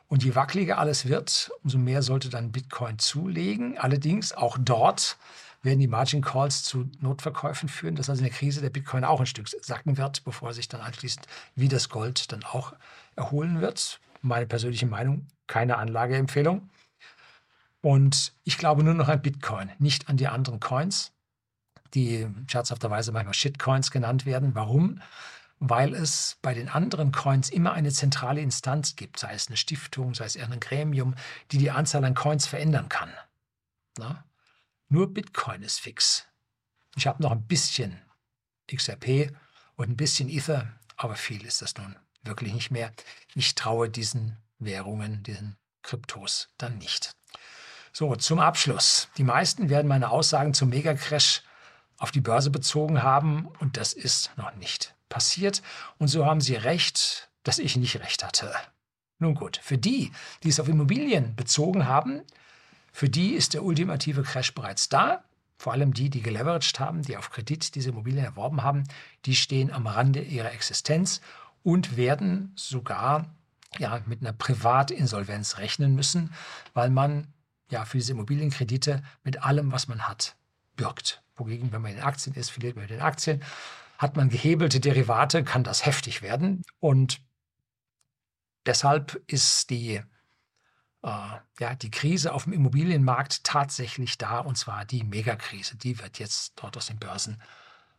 Und 0.08 0.22
je 0.22 0.34
wackeliger 0.34 0.78
alles 0.78 1.06
wird, 1.06 1.50
umso 1.64 1.78
mehr 1.78 2.02
sollte 2.02 2.28
dann 2.28 2.52
Bitcoin 2.52 2.98
zulegen. 2.98 3.76
Allerdings 3.78 4.32
auch 4.32 4.56
dort 4.60 5.16
werden 5.62 5.80
die 5.80 5.88
Margin 5.88 6.22
Calls 6.22 6.62
zu 6.62 6.88
Notverkäufen 7.00 7.68
führen, 7.68 7.96
dass 7.96 8.08
also 8.08 8.20
in 8.22 8.28
der 8.28 8.36
Krise 8.36 8.60
der 8.60 8.70
Bitcoin 8.70 9.04
auch 9.04 9.20
ein 9.20 9.26
Stück 9.26 9.48
sacken 9.48 9.96
wird, 9.96 10.22
bevor 10.24 10.52
sich 10.54 10.68
dann 10.68 10.80
anschließend 10.80 11.26
wie 11.56 11.68
das 11.68 11.88
Gold 11.88 12.30
dann 12.30 12.44
auch 12.44 12.72
erholen 13.16 13.60
wird. 13.60 14.00
Meine 14.22 14.46
persönliche 14.46 14.86
Meinung, 14.86 15.26
keine 15.46 15.78
Anlageempfehlung. 15.78 16.68
Und 17.87 18.32
ich 18.43 18.59
glaube 18.59 18.82
nur 18.82 18.95
noch 18.95 19.07
an 19.07 19.22
Bitcoin, 19.22 19.70
nicht 19.78 20.09
an 20.09 20.16
die 20.16 20.26
anderen 20.26 20.59
Coins, 20.59 21.12
die 21.95 22.26
scherzhafterweise 22.49 23.12
manchmal 23.12 23.32
Shitcoins 23.32 23.93
genannt 23.93 24.26
werden. 24.26 24.57
Warum? 24.57 25.01
Weil 25.61 25.95
es 25.95 26.37
bei 26.43 26.53
den 26.53 26.68
anderen 26.68 27.12
Coins 27.12 27.49
immer 27.49 27.74
eine 27.74 27.93
zentrale 27.93 28.41
Instanz 28.41 28.97
gibt, 28.97 29.20
sei 29.20 29.34
es 29.34 29.47
eine 29.47 29.57
Stiftung, 29.57 30.14
sei 30.14 30.24
es 30.24 30.34
eher 30.34 30.51
ein 30.51 30.59
Gremium, 30.59 31.14
die 31.53 31.59
die 31.59 31.70
Anzahl 31.70 32.05
an 32.05 32.16
Coins 32.16 32.49
verändern 32.49 32.89
kann. 32.89 33.12
Na? 33.99 34.24
Nur 34.89 35.14
Bitcoin 35.14 35.62
ist 35.62 35.78
fix. 35.78 36.26
Ich 36.97 37.07
habe 37.07 37.22
noch 37.22 37.30
ein 37.30 37.47
bisschen 37.47 38.03
XRP 38.66 39.32
und 39.76 39.91
ein 39.91 39.97
bisschen 39.97 40.28
Ether, 40.28 40.72
aber 40.97 41.14
viel 41.14 41.47
ist 41.47 41.62
das 41.62 41.76
nun 41.76 41.95
wirklich 42.24 42.53
nicht 42.53 42.72
mehr. 42.72 42.91
Ich 43.37 43.55
traue 43.55 43.89
diesen 43.89 44.39
Währungen, 44.59 45.22
diesen 45.22 45.57
Kryptos 45.82 46.49
dann 46.59 46.78
nicht. 46.78 47.15
So, 47.99 48.14
zum 48.14 48.40
Abschluss. 48.40 49.09
Die 49.16 49.24
meisten 49.24 49.70
werden 49.70 49.88
meine 49.88 50.11
Aussagen 50.11 50.53
zum 50.53 50.68
Megacrash 50.68 51.42
auf 51.97 52.11
die 52.11 52.20
Börse 52.20 52.51
bezogen 52.51 53.03
haben 53.03 53.49
und 53.59 53.78
das 53.78 53.94
ist 53.94 54.32
noch 54.36 54.55
nicht 54.57 54.94
passiert. 55.09 55.62
Und 55.97 56.09
so 56.09 56.26
haben 56.26 56.42
sie 56.42 56.57
recht, 56.57 57.30
dass 57.42 57.59
ich 57.59 57.74
nicht 57.74 57.99
recht 57.99 58.22
hatte. 58.22 58.53
Nun 59.18 59.34
gut, 59.34 59.59
für 59.62 59.78
die, 59.78 60.12
die 60.42 60.51
es 60.51 60.61
auf 60.61 60.68
Immobilien 60.68 61.36
bezogen 61.36 61.86
haben, 61.86 62.20
für 62.92 63.09
die 63.09 63.30
ist 63.30 63.55
der 63.55 63.64
ultimative 63.64 64.24
Crash 64.24 64.53
bereits 64.55 64.90
da. 64.90 65.24
Vor 65.57 65.72
allem 65.72 65.94
die, 65.94 66.11
die 66.11 66.20
geleveraged 66.20 66.78
haben, 66.78 67.01
die 67.01 67.16
auf 67.16 67.30
Kredit 67.30 67.76
diese 67.76 67.88
Immobilien 67.88 68.26
erworben 68.26 68.62
haben, 68.62 68.84
die 69.24 69.34
stehen 69.34 69.72
am 69.72 69.86
Rande 69.86 70.20
ihrer 70.20 70.53
Existenz 70.53 71.22
und 71.62 71.97
werden 71.97 72.53
sogar 72.57 73.24
ja, 73.78 74.03
mit 74.05 74.20
einer 74.20 74.34
Privatinsolvenz 74.34 75.57
rechnen 75.57 75.94
müssen, 75.94 76.34
weil 76.74 76.90
man 76.90 77.28
ja 77.70 77.84
für 77.84 77.98
diese 77.98 78.12
Immobilienkredite 78.12 79.02
mit 79.22 79.42
allem, 79.42 79.72
was 79.72 79.88
man 79.88 80.08
hat, 80.08 80.36
birgt. 80.76 81.22
Wogegen, 81.36 81.72
wenn 81.72 81.82
man 81.82 81.92
in 81.92 82.00
Aktien 82.00 82.34
ist, 82.34 82.50
verliert 82.50 82.76
man 82.76 82.84
mit 82.84 82.90
den 82.90 83.00
Aktien. 83.00 83.42
Hat 83.98 84.16
man 84.16 84.28
gehebelte 84.28 84.80
Derivate, 84.80 85.44
kann 85.44 85.64
das 85.64 85.84
heftig 85.84 86.22
werden. 86.22 86.62
Und 86.80 87.20
deshalb 88.66 89.22
ist 89.26 89.70
die 89.70 90.00
äh, 91.02 91.38
ja, 91.60 91.74
die 91.74 91.90
Krise 91.90 92.32
auf 92.32 92.44
dem 92.44 92.52
Immobilienmarkt 92.52 93.44
tatsächlich 93.44 94.18
da, 94.18 94.40
und 94.40 94.58
zwar 94.58 94.84
die 94.84 95.04
Megakrise. 95.04 95.76
Die 95.76 95.98
wird 96.00 96.18
jetzt 96.18 96.54
dort 96.56 96.76
aus 96.76 96.86
den 96.86 96.98
Börsen 96.98 97.40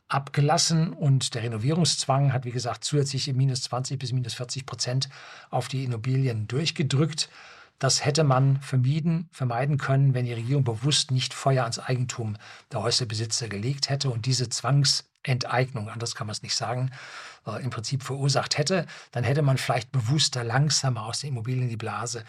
abgelassen 0.10 0.94
und 0.94 1.34
der 1.34 1.44
Renovierungszwang 1.44 2.32
hat, 2.32 2.46
wie 2.46 2.52
gesagt, 2.52 2.84
zusätzliche 2.84 3.34
minus 3.34 3.64
20 3.64 4.00
bis 4.00 4.14
minus 4.14 4.36
40 4.36 4.66
Prozent 4.66 5.10
auf 5.50 5.68
die 5.68 5.84
Immobilien 5.84 6.48
durchgedrückt. 6.48 7.30
Das 7.80 8.04
hätte 8.04 8.24
man 8.24 8.60
vermieden, 8.62 9.30
vermeiden 9.32 9.78
können, 9.78 10.14
wenn 10.14 10.26
die 10.26 10.34
Regierung 10.34 10.64
bewusst 10.64 11.12
nicht 11.12 11.34
Feuer 11.34 11.64
ans 11.64 11.80
Eigentum 11.80 12.38
der 12.72 12.82
Häuserbesitzer 12.82 13.48
gelegt 13.48 13.90
hätte 13.90 14.10
und 14.10 14.26
diese 14.26 14.50
Zwangsenteignung, 14.50 15.90
anders 15.90 16.16
kann 16.16 16.28
man 16.28 16.34
es 16.34 16.42
nicht 16.42 16.56
sagen, 16.56 16.92
äh, 17.46 17.62
im 17.64 17.70
Prinzip 17.70 18.04
verursacht 18.04 18.58
hätte. 18.58 18.88
Dann 19.12 19.24
hätte 19.24 19.44
man 19.44 19.58
vielleicht 19.58 19.92
bewusster, 19.92 20.44
langsamer 20.44 21.06
aus 21.06 21.22
den 21.22 21.30
Immobilien 21.30 21.70
die 21.70 21.78
Blase 21.78 22.24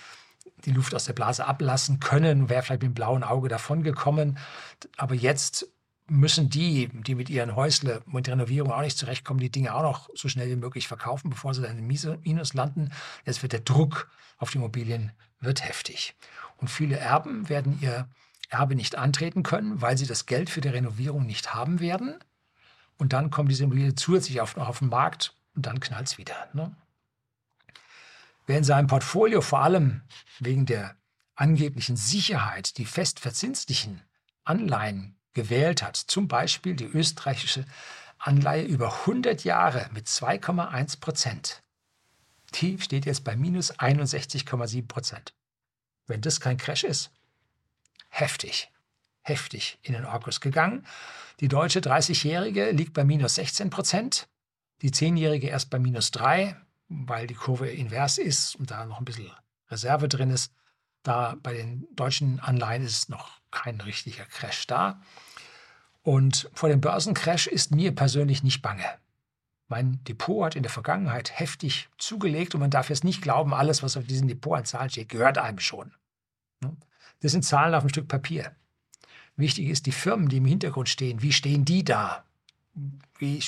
die 0.64 0.72
Luft 0.72 0.94
aus 0.94 1.04
der 1.04 1.12
Blase 1.12 1.46
ablassen 1.46 2.00
können, 2.00 2.48
wäre 2.48 2.62
vielleicht 2.62 2.82
mit 2.82 2.90
dem 2.90 2.94
blauen 2.94 3.22
Auge 3.22 3.48
davongekommen. 3.48 4.38
Aber 4.96 5.14
jetzt 5.14 5.68
müssen 6.08 6.48
die, 6.48 6.88
die 6.88 7.14
mit 7.14 7.28
ihren 7.30 7.54
Häusle 7.54 8.02
und 8.12 8.28
Renovierung 8.28 8.72
auch 8.72 8.80
nicht 8.80 8.98
zurechtkommen, 8.98 9.40
die 9.40 9.50
Dinge 9.50 9.74
auch 9.74 9.82
noch 9.82 10.10
so 10.14 10.28
schnell 10.28 10.48
wie 10.48 10.56
möglich 10.56 10.88
verkaufen, 10.88 11.30
bevor 11.30 11.54
sie 11.54 11.62
dann 11.62 11.78
im 11.78 11.86
Minus 11.86 12.54
landen. 12.54 12.90
Jetzt 13.24 13.42
wird 13.42 13.52
der 13.52 13.60
Druck 13.60 14.10
auf 14.38 14.50
die 14.50 14.58
Immobilien 14.58 15.12
wird 15.40 15.62
heftig. 15.64 16.16
Und 16.56 16.68
viele 16.68 16.96
Erben 16.96 17.48
werden 17.48 17.78
ihr 17.80 18.08
Erbe 18.48 18.74
nicht 18.74 18.96
antreten 18.96 19.42
können, 19.42 19.80
weil 19.82 19.98
sie 19.98 20.06
das 20.06 20.26
Geld 20.26 20.50
für 20.50 20.60
die 20.60 20.68
Renovierung 20.68 21.26
nicht 21.26 21.54
haben 21.54 21.80
werden. 21.80 22.18
Und 22.96 23.12
dann 23.12 23.30
kommen 23.30 23.48
diese 23.48 23.64
Immobilien 23.64 23.96
zusätzlich 23.96 24.40
auf, 24.40 24.56
auf 24.56 24.78
den 24.78 24.88
Markt 24.88 25.34
und 25.54 25.66
dann 25.66 25.80
knallt 25.80 26.08
es 26.08 26.18
wieder. 26.18 26.48
Ne? 26.54 26.74
Wer 28.46 28.58
in 28.58 28.64
seinem 28.64 28.86
Portfolio 28.86 29.42
vor 29.42 29.60
allem 29.60 30.02
wegen 30.40 30.64
der 30.64 30.96
angeblichen 31.34 31.96
Sicherheit 31.96 32.78
die 32.78 32.86
festverzinslichen 32.86 34.02
Anleihen 34.44 35.17
gewählt 35.38 35.84
hat, 35.84 35.96
zum 35.96 36.26
Beispiel 36.26 36.74
die 36.74 36.84
österreichische 36.84 37.64
Anleihe 38.18 38.64
über 38.64 38.92
100 39.02 39.44
Jahre 39.44 39.88
mit 39.92 40.08
2,1 40.08 40.98
Prozent, 40.98 41.62
die 42.54 42.80
steht 42.80 43.06
jetzt 43.06 43.22
bei 43.22 43.36
minus 43.36 43.72
61,7 43.78 44.88
Prozent. 44.88 45.34
Wenn 46.08 46.20
das 46.22 46.40
kein 46.40 46.56
Crash 46.56 46.82
ist, 46.82 47.12
heftig, 48.08 48.68
heftig 49.20 49.78
in 49.82 49.92
den 49.92 50.06
Orkus 50.06 50.40
gegangen. 50.40 50.84
Die 51.38 51.46
deutsche 51.46 51.78
30-Jährige 51.78 52.72
liegt 52.72 52.94
bei 52.94 53.04
minus 53.04 53.36
16 53.36 53.70
Prozent, 53.70 54.26
die 54.82 54.90
10-Jährige 54.90 55.46
erst 55.46 55.70
bei 55.70 55.78
minus 55.78 56.10
3, 56.10 56.56
weil 56.88 57.28
die 57.28 57.34
Kurve 57.34 57.68
invers 57.68 58.18
ist 58.18 58.56
und 58.56 58.72
da 58.72 58.86
noch 58.86 58.98
ein 58.98 59.04
bisschen 59.04 59.30
Reserve 59.70 60.08
drin 60.08 60.30
ist. 60.30 60.52
Da 61.04 61.36
bei 61.40 61.54
den 61.54 61.86
deutschen 61.94 62.40
Anleihen 62.40 62.82
ist 62.82 63.08
noch 63.08 63.38
kein 63.50 63.80
richtiger 63.80 64.24
Crash 64.24 64.66
da. 64.66 65.00
Und 66.08 66.48
vor 66.54 66.70
dem 66.70 66.80
Börsencrash 66.80 67.48
ist 67.48 67.70
mir 67.70 67.94
persönlich 67.94 68.42
nicht 68.42 68.62
bange. 68.62 68.86
Mein 69.68 70.02
Depot 70.04 70.42
hat 70.42 70.56
in 70.56 70.62
der 70.62 70.72
Vergangenheit 70.72 71.38
heftig 71.38 71.90
zugelegt 71.98 72.54
und 72.54 72.62
man 72.62 72.70
darf 72.70 72.88
jetzt 72.88 73.04
nicht 73.04 73.20
glauben, 73.20 73.52
alles, 73.52 73.82
was 73.82 73.98
auf 73.98 74.06
diesem 74.06 74.26
Depot 74.26 74.56
an 74.56 74.64
Zahlen 74.64 74.88
steht, 74.88 75.10
gehört 75.10 75.36
einem 75.36 75.58
schon. 75.58 75.92
Das 77.20 77.32
sind 77.32 77.44
Zahlen 77.44 77.74
auf 77.74 77.82
einem 77.82 77.90
Stück 77.90 78.08
Papier. 78.08 78.56
Wichtig 79.36 79.68
ist, 79.68 79.84
die 79.84 79.92
Firmen, 79.92 80.30
die 80.30 80.38
im 80.38 80.46
Hintergrund 80.46 80.88
stehen, 80.88 81.20
wie 81.20 81.30
stehen 81.30 81.66
die 81.66 81.84
da? 81.84 82.24
Wie 83.18 83.42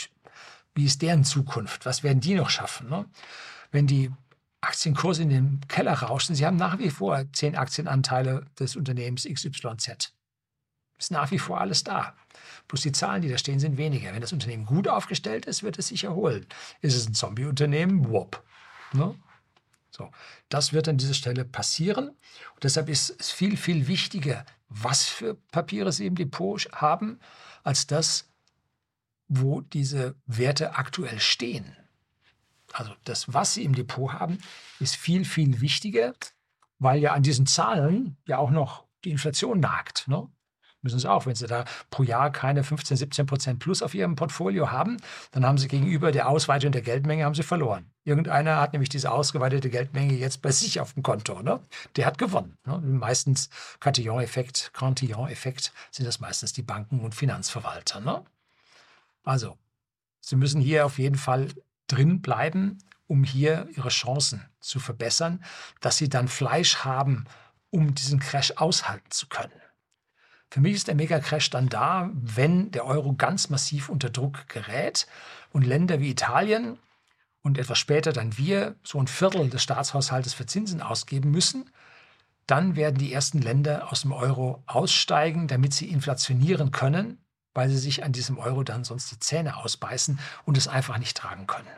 wie 0.75 0.85
ist 0.85 1.01
deren 1.01 1.25
Zukunft? 1.25 1.87
Was 1.87 2.03
werden 2.03 2.21
die 2.21 2.35
noch 2.35 2.51
schaffen? 2.51 2.91
Ne? 2.91 3.07
Wenn 3.71 3.87
die 3.87 4.11
Aktienkurse 4.61 5.23
in 5.23 5.31
den 5.31 5.61
Keller 5.67 5.95
rauschen, 5.95 6.35
sie 6.35 6.45
haben 6.45 6.59
nach 6.59 6.79
wie 6.79 6.91
vor 6.91 7.25
zehn 7.33 7.57
Aktienanteile 7.57 8.45
des 8.59 8.77
Unternehmens 8.77 9.25
XYZ. 9.25 10.13
Ist 10.99 11.11
nach 11.11 11.31
wie 11.31 11.39
vor 11.39 11.59
alles 11.59 11.85
da. 11.85 12.15
Bloß 12.71 12.83
die 12.83 12.93
Zahlen, 12.93 13.21
die 13.21 13.29
da 13.29 13.37
stehen, 13.37 13.59
sind 13.59 13.79
weniger. 13.79 14.12
Wenn 14.12 14.21
das 14.21 14.33
Unternehmen 14.33 14.64
gut 14.64 14.87
aufgestellt 14.87 15.45
ist, 15.45 15.64
wird 15.64 15.77
es 15.81 15.89
sich 15.89 16.05
erholen. 16.05 16.47
Ist 16.83 16.95
es 16.95 17.09
ein 17.09 17.14
Zombie-Unternehmen? 17.14 18.09
Wop. 18.11 18.45
Ne? 18.93 19.16
So, 19.91 20.12
das 20.49 20.73
wird 20.73 20.87
an 20.87 20.97
dieser 20.97 21.14
Stelle 21.14 21.45
passieren. 21.45 22.11
Und 22.11 22.62
deshalb 22.62 22.89
ist 22.89 23.11
es 23.18 23.33
viel, 23.33 23.57
viel 23.57 23.89
wichtiger, 23.89 24.47
was 24.68 25.09
für 25.09 25.35
Papiere 25.51 25.91
Sie 25.91 26.07
im 26.07 26.14
Depot 26.14 26.68
haben, 26.71 27.18
als 27.64 27.89
das, 27.89 28.29
wo 29.27 29.62
diese 29.62 30.14
Werte 30.27 30.77
aktuell 30.77 31.18
stehen. 31.18 31.77
Also 32.73 32.93
das, 33.03 33.35
was 33.35 33.55
Sie 33.55 33.64
im 33.64 33.75
Depot 33.75 34.12
haben, 34.12 34.39
ist 34.79 34.95
viel, 34.95 35.25
viel 35.25 35.61
wichtiger, 35.61 36.14
weil 36.79 37.01
ja 37.01 37.14
an 37.14 37.25
diesen 37.25 37.47
Zahlen 37.47 38.16
ja 38.27 38.39
auch 38.39 38.51
noch 38.51 38.85
die 39.03 39.11
Inflation 39.11 39.59
nagt. 39.59 40.07
Ne? 40.07 40.29
Müssen 40.83 40.99
Sie 40.99 41.11
auch. 41.11 41.26
Wenn 41.26 41.35
Sie 41.35 41.47
da 41.47 41.64
pro 41.91 42.03
Jahr 42.03 42.33
keine 42.33 42.64
15, 42.64 42.97
17 42.97 43.26
Prozent 43.26 43.59
plus 43.59 43.83
auf 43.83 43.95
Ihrem 43.95 44.16
Portfolio 44.16 44.70
haben, 44.70 44.97
dann 45.33 45.45
haben 45.45 45.59
Sie 45.59 45.68
gegenüber 45.68 46.11
der 46.11 46.28
Ausweitung 46.28 46.72
der 46.72 46.81
Geldmenge 46.81 47.24
haben 47.24 47.35
Sie 47.35 47.43
verloren. 47.43 47.91
Irgendeiner 48.05 48.57
hat 48.61 48.72
nämlich 48.72 48.89
diese 48.89 49.11
ausgeweitete 49.11 49.68
Geldmenge 49.68 50.14
jetzt 50.14 50.41
bei 50.41 50.51
sich 50.51 50.81
auf 50.81 50.95
dem 50.95 51.03
Konto. 51.03 51.43
Ne? 51.43 51.61
Der 51.97 52.07
hat 52.07 52.16
gewonnen. 52.16 52.57
Ne? 52.64 52.78
Meistens 52.78 53.51
Cantillon-Effekt, 53.81 54.70
Cantillon-Effekt 54.72 55.72
sind 55.91 56.07
das 56.07 56.18
meistens 56.18 56.55
die 56.55 56.62
Banken 56.62 57.01
und 57.01 57.14
Finanzverwalter. 57.14 58.01
Ne? 58.01 58.24
Also, 59.22 59.59
Sie 60.20 60.37
müssen 60.37 60.61
hier 60.61 60.87
auf 60.87 60.99
jeden 60.99 61.16
Fall 61.16 61.49
drin 61.89 62.22
bleiben, 62.22 62.78
um 63.07 63.24
hier 63.24 63.68
Ihre 63.76 63.89
Chancen 63.89 64.49
zu 64.61 64.81
verbessern, 64.81 65.45
dass 65.81 65.99
Sie 65.99 66.09
dann 66.09 66.28
Fleisch 66.28 66.76
haben, 66.78 67.26
um 67.70 67.95
diesen 67.95 68.18
Crash 68.20 68.53
aushalten 68.57 69.11
zu 69.11 69.26
können. 69.26 69.53
Für 70.51 70.61
mich 70.61 70.75
ist 70.75 70.89
der 70.89 70.97
Mega-Crash 70.97 71.51
dann 71.51 71.69
da, 71.69 72.11
wenn 72.13 72.73
der 72.73 72.85
Euro 72.85 73.13
ganz 73.13 73.51
massiv 73.51 73.89
unter 73.89 74.11
Druck 74.11 74.49
gerät 74.49 75.07
und 75.53 75.65
Länder 75.65 76.01
wie 76.01 76.11
Italien 76.11 76.77
und 77.43 77.57
etwas 77.57 77.79
später 77.79 78.13
dann 78.13 78.37
wir 78.37 78.75
so 78.83 78.99
ein 78.99 79.07
Viertel 79.07 79.49
des 79.49 79.63
Staatshaushaltes 79.63 80.35
für 80.35 80.47
Zinsen 80.47 80.83
ausgeben 80.83 81.31
müssen, 81.31 81.71
dann 82.47 82.75
werden 82.75 82.99
die 82.99 83.13
ersten 83.13 83.41
Länder 83.41 83.93
aus 83.93 84.03
dem 84.03 84.13
Euro 84.13 84.63
aussteigen, 84.67 85.47
damit 85.47 85.73
sie 85.73 85.89
inflationieren 85.89 86.73
können, 86.73 87.19
weil 87.55 87.69
sie 87.71 87.79
sich 87.79 88.03
an 88.03 88.13
diesem 88.13 88.37
Euro 88.39 88.65
dann 88.65 88.83
sonst 88.83 89.13
die 89.13 89.21
Zähne 89.21 89.57
ausbeißen 89.57 90.19
und 90.47 90.59
es 90.59 90.67
einfach 90.67 90.99
nicht 90.99 91.17
tragen 91.17 91.47
können. 91.47 91.69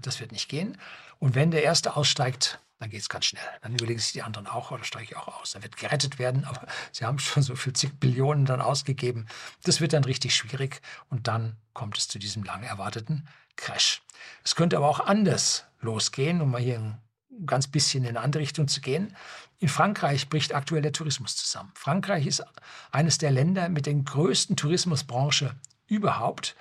Das 0.00 0.20
wird 0.20 0.32
nicht 0.32 0.48
gehen. 0.48 0.78
Und 1.18 1.34
wenn 1.34 1.50
der 1.50 1.62
Erste 1.62 1.96
aussteigt, 1.96 2.60
dann 2.78 2.90
geht 2.90 3.00
es 3.00 3.08
ganz 3.08 3.26
schnell. 3.26 3.44
Dann 3.62 3.72
überlegen 3.72 3.98
sich 3.98 4.12
die 4.12 4.22
anderen 4.22 4.46
auch, 4.46 4.70
oder 4.70 4.84
steige 4.84 5.04
ich 5.04 5.16
auch 5.16 5.40
aus. 5.40 5.52
Dann 5.52 5.62
wird 5.62 5.76
gerettet 5.76 6.18
werden, 6.18 6.44
aber 6.44 6.66
sie 6.92 7.04
haben 7.04 7.18
schon 7.18 7.42
so 7.42 7.56
viel 7.56 7.72
zig 7.72 7.98
Billionen 7.98 8.44
dann 8.44 8.60
ausgegeben. 8.60 9.26
Das 9.62 9.80
wird 9.80 9.92
dann 9.92 10.04
richtig 10.04 10.34
schwierig 10.34 10.80
und 11.08 11.28
dann 11.28 11.56
kommt 11.72 11.98
es 11.98 12.08
zu 12.08 12.18
diesem 12.18 12.44
lang 12.44 12.62
erwarteten 12.62 13.28
Crash. 13.56 14.02
Es 14.42 14.54
könnte 14.54 14.76
aber 14.76 14.88
auch 14.88 15.00
anders 15.00 15.64
losgehen, 15.80 16.40
um 16.40 16.50
mal 16.50 16.60
hier 16.60 16.78
ein 16.78 17.00
ganz 17.46 17.66
bisschen 17.66 18.04
in 18.04 18.10
eine 18.10 18.20
andere 18.20 18.42
Richtung 18.42 18.68
zu 18.68 18.80
gehen. 18.80 19.16
In 19.58 19.68
Frankreich 19.68 20.28
bricht 20.28 20.54
aktuell 20.54 20.82
der 20.82 20.92
Tourismus 20.92 21.36
zusammen. 21.36 21.72
Frankreich 21.74 22.26
ist 22.26 22.44
eines 22.90 23.18
der 23.18 23.30
Länder 23.30 23.68
mit 23.68 23.86
der 23.86 23.94
größten 23.94 24.56
Tourismusbranche 24.56 25.54
überhaupt. 25.86 26.56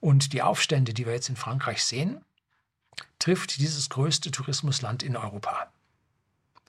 Und 0.00 0.32
die 0.32 0.42
Aufstände, 0.42 0.94
die 0.94 1.06
wir 1.06 1.12
jetzt 1.12 1.28
in 1.28 1.36
Frankreich 1.36 1.84
sehen, 1.84 2.24
trifft 3.18 3.58
dieses 3.58 3.88
größte 3.88 4.30
Tourismusland 4.30 5.02
in 5.02 5.16
Europa. 5.16 5.72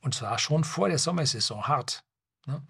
Und 0.01 0.15
zwar 0.15 0.39
schon 0.39 0.63
vor 0.63 0.89
der 0.89 0.97
Sommersaison 0.97 1.67
hart. 1.67 2.03
Ne? 2.45 2.61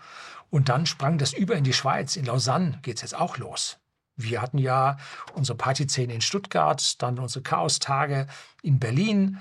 Und 0.49 0.69
dann 0.69 0.85
sprang 0.85 1.17
das 1.17 1.33
über 1.33 1.55
in 1.55 1.63
die 1.63 1.73
Schweiz. 1.73 2.15
In 2.15 2.25
Lausanne 2.25 2.79
geht 2.81 2.97
es 2.97 3.01
jetzt 3.01 3.15
auch 3.15 3.37
los. 3.37 3.77
Wir 4.15 4.41
hatten 4.41 4.57
ja 4.57 4.97
unsere 5.33 5.57
Partyszene 5.57 6.13
in 6.13 6.21
Stuttgart, 6.21 7.01
dann 7.01 7.19
unsere 7.19 7.43
Chaostage 7.43 8.27
in 8.61 8.79
Berlin. 8.79 9.39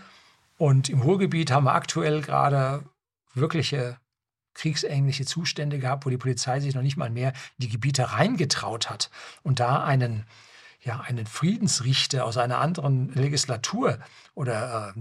Und 0.57 0.89
im 0.89 1.01
Ruhrgebiet 1.01 1.51
haben 1.51 1.65
wir 1.65 1.75
aktuell 1.75 2.21
gerade 2.21 2.85
wirkliche 3.35 3.99
kriegsähnliche 4.55 5.25
Zustände 5.25 5.79
gehabt, 5.79 6.05
wo 6.05 6.11
die 6.11 6.19
Polizei 6.19 6.61
sich 6.61 6.75
noch 6.75 6.83
nicht 6.83 6.97
mal 6.97 7.11
mehr 7.11 7.31
in 7.31 7.63
die 7.63 7.69
Gebiete 7.69 8.13
reingetraut 8.13 8.91
hat 8.91 9.11
und 9.43 9.61
da 9.61 9.85
einen 9.85 10.27
ja, 10.81 11.01
einen 11.01 11.27
Friedensrichter 11.27 12.25
aus 12.25 12.37
einer 12.37 12.59
anderen 12.59 13.13
Legislatur 13.15 13.99
oder 14.35 14.95
äh, 14.97 15.01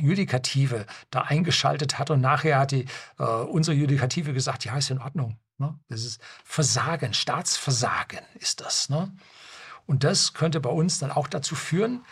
Judikative 0.00 0.86
da 1.10 1.22
eingeschaltet 1.22 1.98
hat 1.98 2.10
und 2.10 2.20
nachher 2.20 2.58
hat 2.58 2.72
die, 2.72 2.86
äh, 3.18 3.24
unsere 3.24 3.76
Judikative 3.76 4.34
gesagt, 4.34 4.64
ja, 4.64 4.76
ist 4.76 4.90
in 4.90 4.98
Ordnung. 4.98 5.38
Ne? 5.56 5.78
Das 5.88 6.04
ist 6.04 6.20
Versagen, 6.44 7.14
Staatsversagen 7.14 8.20
ist 8.34 8.60
das. 8.60 8.90
Ne? 8.90 9.12
Und 9.86 10.04
das 10.04 10.34
könnte 10.34 10.60
bei 10.60 10.70
uns 10.70 10.98
dann 10.98 11.10
auch 11.10 11.26
dazu 11.26 11.54
führen, 11.54 12.04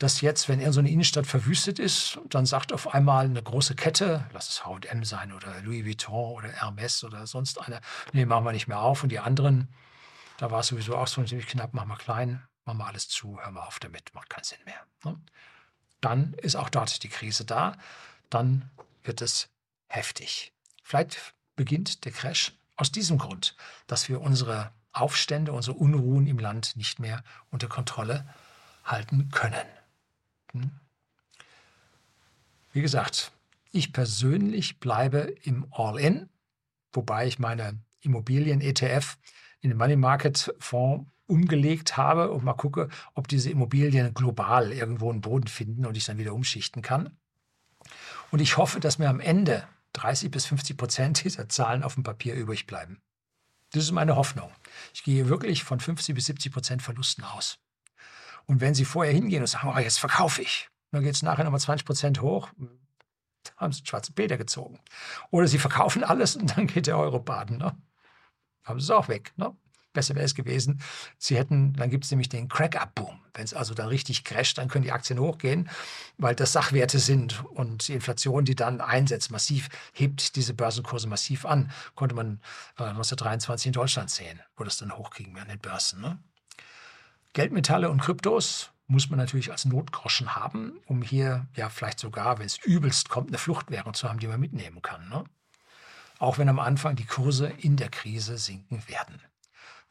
dass 0.00 0.20
jetzt, 0.20 0.48
wenn 0.48 0.58
er 0.58 0.72
so 0.72 0.80
eine 0.80 0.90
Innenstadt 0.90 1.26
verwüstet 1.26 1.78
ist, 1.78 2.18
dann 2.28 2.44
sagt 2.44 2.72
auf 2.72 2.92
einmal 2.92 3.24
eine 3.24 3.42
große 3.42 3.76
Kette, 3.76 4.24
lass 4.32 4.48
es 4.48 4.66
H&M 4.66 5.04
sein 5.04 5.32
oder 5.32 5.60
Louis 5.62 5.86
Vuitton 5.86 6.34
oder 6.34 6.48
Hermes 6.48 7.04
oder 7.04 7.28
sonst 7.28 7.60
eine, 7.60 7.80
nee, 8.12 8.24
machen 8.24 8.44
wir 8.44 8.50
nicht 8.50 8.66
mehr 8.66 8.80
auf. 8.80 9.04
Und 9.04 9.10
die 9.10 9.20
anderen 9.20 9.68
da 10.42 10.50
war 10.50 10.58
es 10.58 10.66
sowieso 10.66 10.96
auch 10.96 11.06
so 11.06 11.22
ziemlich 11.22 11.46
knapp, 11.46 11.72
machen 11.72 11.88
wir 11.88 11.96
klein, 11.96 12.42
machen 12.64 12.78
wir 12.78 12.86
alles 12.88 13.06
zu, 13.06 13.38
hören 13.40 13.54
wir 13.54 13.64
auf 13.64 13.78
damit, 13.78 14.12
macht 14.12 14.28
keinen 14.28 14.42
Sinn 14.42 14.58
mehr. 14.64 14.84
Ne? 15.04 15.16
Dann 16.00 16.34
ist 16.34 16.56
auch 16.56 16.68
dort 16.68 17.00
die 17.04 17.08
Krise 17.08 17.44
da, 17.44 17.76
dann 18.28 18.68
wird 19.04 19.22
es 19.22 19.50
heftig. 19.86 20.52
Vielleicht 20.82 21.16
beginnt 21.54 22.04
der 22.04 22.10
Crash 22.10 22.50
aus 22.74 22.90
diesem 22.90 23.18
Grund, 23.18 23.54
dass 23.86 24.08
wir 24.08 24.20
unsere 24.20 24.72
Aufstände, 24.90 25.52
unsere 25.52 25.76
Unruhen 25.76 26.26
im 26.26 26.40
Land 26.40 26.74
nicht 26.74 26.98
mehr 26.98 27.22
unter 27.50 27.68
Kontrolle 27.68 28.28
halten 28.82 29.28
können. 29.30 29.66
Hm? 30.50 30.72
Wie 32.72 32.82
gesagt, 32.82 33.30
ich 33.70 33.92
persönlich 33.92 34.80
bleibe 34.80 35.18
im 35.44 35.72
All-In, 35.72 36.28
wobei 36.92 37.28
ich 37.28 37.38
meine 37.38 37.78
Immobilien-ETF 38.00 39.18
in 39.62 39.70
den 39.70 39.78
Money 39.78 39.96
Market 39.96 40.54
Fonds 40.58 41.08
umgelegt 41.26 41.96
habe 41.96 42.30
und 42.30 42.44
mal 42.44 42.52
gucke, 42.52 42.88
ob 43.14 43.26
diese 43.26 43.48
Immobilien 43.48 44.12
global 44.12 44.72
irgendwo 44.72 45.10
einen 45.10 45.22
Boden 45.22 45.46
finden 45.46 45.86
und 45.86 45.96
ich 45.96 46.04
dann 46.04 46.18
wieder 46.18 46.34
umschichten 46.34 46.82
kann. 46.82 47.16
Und 48.30 48.40
ich 48.40 48.56
hoffe, 48.58 48.80
dass 48.80 48.98
mir 48.98 49.08
am 49.08 49.20
Ende 49.20 49.66
30 49.94 50.30
bis 50.30 50.46
50 50.46 50.76
Prozent 50.76 51.24
dieser 51.24 51.48
Zahlen 51.48 51.82
auf 51.82 51.94
dem 51.94 52.02
Papier 52.02 52.34
übrig 52.34 52.66
bleiben. 52.66 53.00
Das 53.72 53.84
ist 53.84 53.92
meine 53.92 54.16
Hoffnung. 54.16 54.50
Ich 54.92 55.02
gehe 55.02 55.28
wirklich 55.28 55.64
von 55.64 55.80
50 55.80 56.14
bis 56.14 56.26
70 56.26 56.52
Prozent 56.52 56.82
Verlusten 56.82 57.24
aus. 57.24 57.58
Und 58.46 58.60
wenn 58.60 58.74
Sie 58.74 58.84
vorher 58.84 59.14
hingehen 59.14 59.40
und 59.40 59.46
sagen, 59.46 59.72
oh, 59.74 59.78
jetzt 59.78 59.98
verkaufe 59.98 60.42
ich, 60.42 60.68
dann 60.90 61.02
geht 61.02 61.14
es 61.14 61.22
nachher 61.22 61.44
nochmal 61.44 61.60
20 61.60 61.86
Prozent 61.86 62.20
hoch, 62.20 62.48
haben 63.56 63.72
Sie 63.72 63.80
einen 63.80 63.86
schwarzen 63.86 64.14
Peter 64.14 64.36
gezogen. 64.36 64.78
Oder 65.30 65.46
Sie 65.48 65.58
verkaufen 65.58 66.04
alles 66.04 66.36
und 66.36 66.56
dann 66.56 66.66
geht 66.66 66.86
der 66.86 66.98
Euro 66.98 67.18
baden. 67.18 67.58
Ne? 67.58 67.76
Haben 68.64 68.80
sie 68.80 68.84
es 68.84 68.90
auch 68.90 69.08
weg. 69.08 69.32
Ne? 69.36 69.54
Besser 69.92 70.14
wäre 70.14 70.24
es 70.24 70.34
gewesen, 70.34 70.80
sie 71.18 71.36
hätten, 71.36 71.74
dann 71.74 71.90
gibt 71.90 72.04
es 72.04 72.10
nämlich 72.10 72.28
den 72.28 72.48
Crack-Up-Boom. 72.48 73.20
Wenn 73.34 73.44
es 73.44 73.54
also 73.54 73.74
dann 73.74 73.88
richtig 73.88 74.24
crasht, 74.24 74.58
dann 74.58 74.68
können 74.68 74.84
die 74.84 74.92
Aktien 74.92 75.18
hochgehen, 75.18 75.68
weil 76.18 76.34
das 76.34 76.52
Sachwerte 76.52 76.98
sind 76.98 77.44
und 77.44 77.88
die 77.88 77.94
Inflation, 77.94 78.44
die 78.44 78.54
dann 78.54 78.80
einsetzt, 78.80 79.30
massiv, 79.30 79.68
hebt 79.92 80.36
diese 80.36 80.54
Börsenkurse 80.54 81.08
massiv 81.08 81.44
an. 81.44 81.70
Konnte 81.94 82.14
man 82.14 82.40
äh, 82.78 82.84
1923 82.84 83.66
in 83.68 83.72
Deutschland 83.72 84.10
sehen, 84.10 84.40
wo 84.56 84.64
das 84.64 84.78
dann 84.78 84.96
hochkriegen 84.96 85.38
an 85.38 85.48
den 85.48 85.58
Börsen. 85.58 86.00
Ne? 86.00 86.18
Geldmetalle 87.32 87.90
und 87.90 88.00
Kryptos 88.00 88.70
muss 88.86 89.08
man 89.08 89.18
natürlich 89.18 89.50
als 89.50 89.64
Notgroschen 89.64 90.36
haben, 90.36 90.78
um 90.86 91.00
hier 91.02 91.46
ja 91.54 91.70
vielleicht 91.70 91.98
sogar, 91.98 92.38
wenn 92.38 92.46
es 92.46 92.58
übelst 92.58 93.08
kommt, 93.08 93.28
eine 93.28 93.38
Fluchtwährung 93.38 93.94
zu 93.94 94.08
haben, 94.08 94.18
die 94.18 94.26
man 94.26 94.40
mitnehmen 94.40 94.82
kann. 94.82 95.08
Ne? 95.08 95.24
Auch 96.22 96.38
wenn 96.38 96.48
am 96.48 96.60
Anfang 96.60 96.94
die 96.94 97.04
Kurse 97.04 97.48
in 97.58 97.76
der 97.76 97.88
Krise 97.88 98.38
sinken 98.38 98.82
werden. 98.86 99.20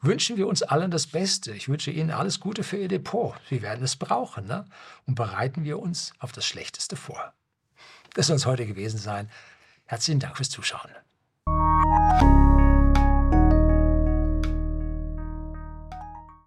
Wünschen 0.00 0.38
wir 0.38 0.48
uns 0.48 0.62
allen 0.62 0.90
das 0.90 1.06
Beste. 1.06 1.52
Ich 1.52 1.68
wünsche 1.68 1.90
Ihnen 1.90 2.10
alles 2.10 2.40
Gute 2.40 2.64
für 2.64 2.78
Ihr 2.78 2.88
Depot. 2.88 3.34
Sie 3.50 3.60
werden 3.60 3.84
es 3.84 3.96
brauchen. 3.96 4.46
Ne? 4.46 4.64
Und 5.06 5.14
bereiten 5.14 5.62
wir 5.62 5.78
uns 5.78 6.14
auf 6.18 6.32
das 6.32 6.46
Schlechteste 6.46 6.96
vor. 6.96 7.34
Das 8.14 8.28
soll 8.28 8.36
es 8.36 8.46
heute 8.46 8.66
gewesen 8.66 8.98
sein. 8.98 9.30
Herzlichen 9.84 10.20
Dank 10.20 10.38
fürs 10.38 10.48
Zuschauen. 10.48 10.90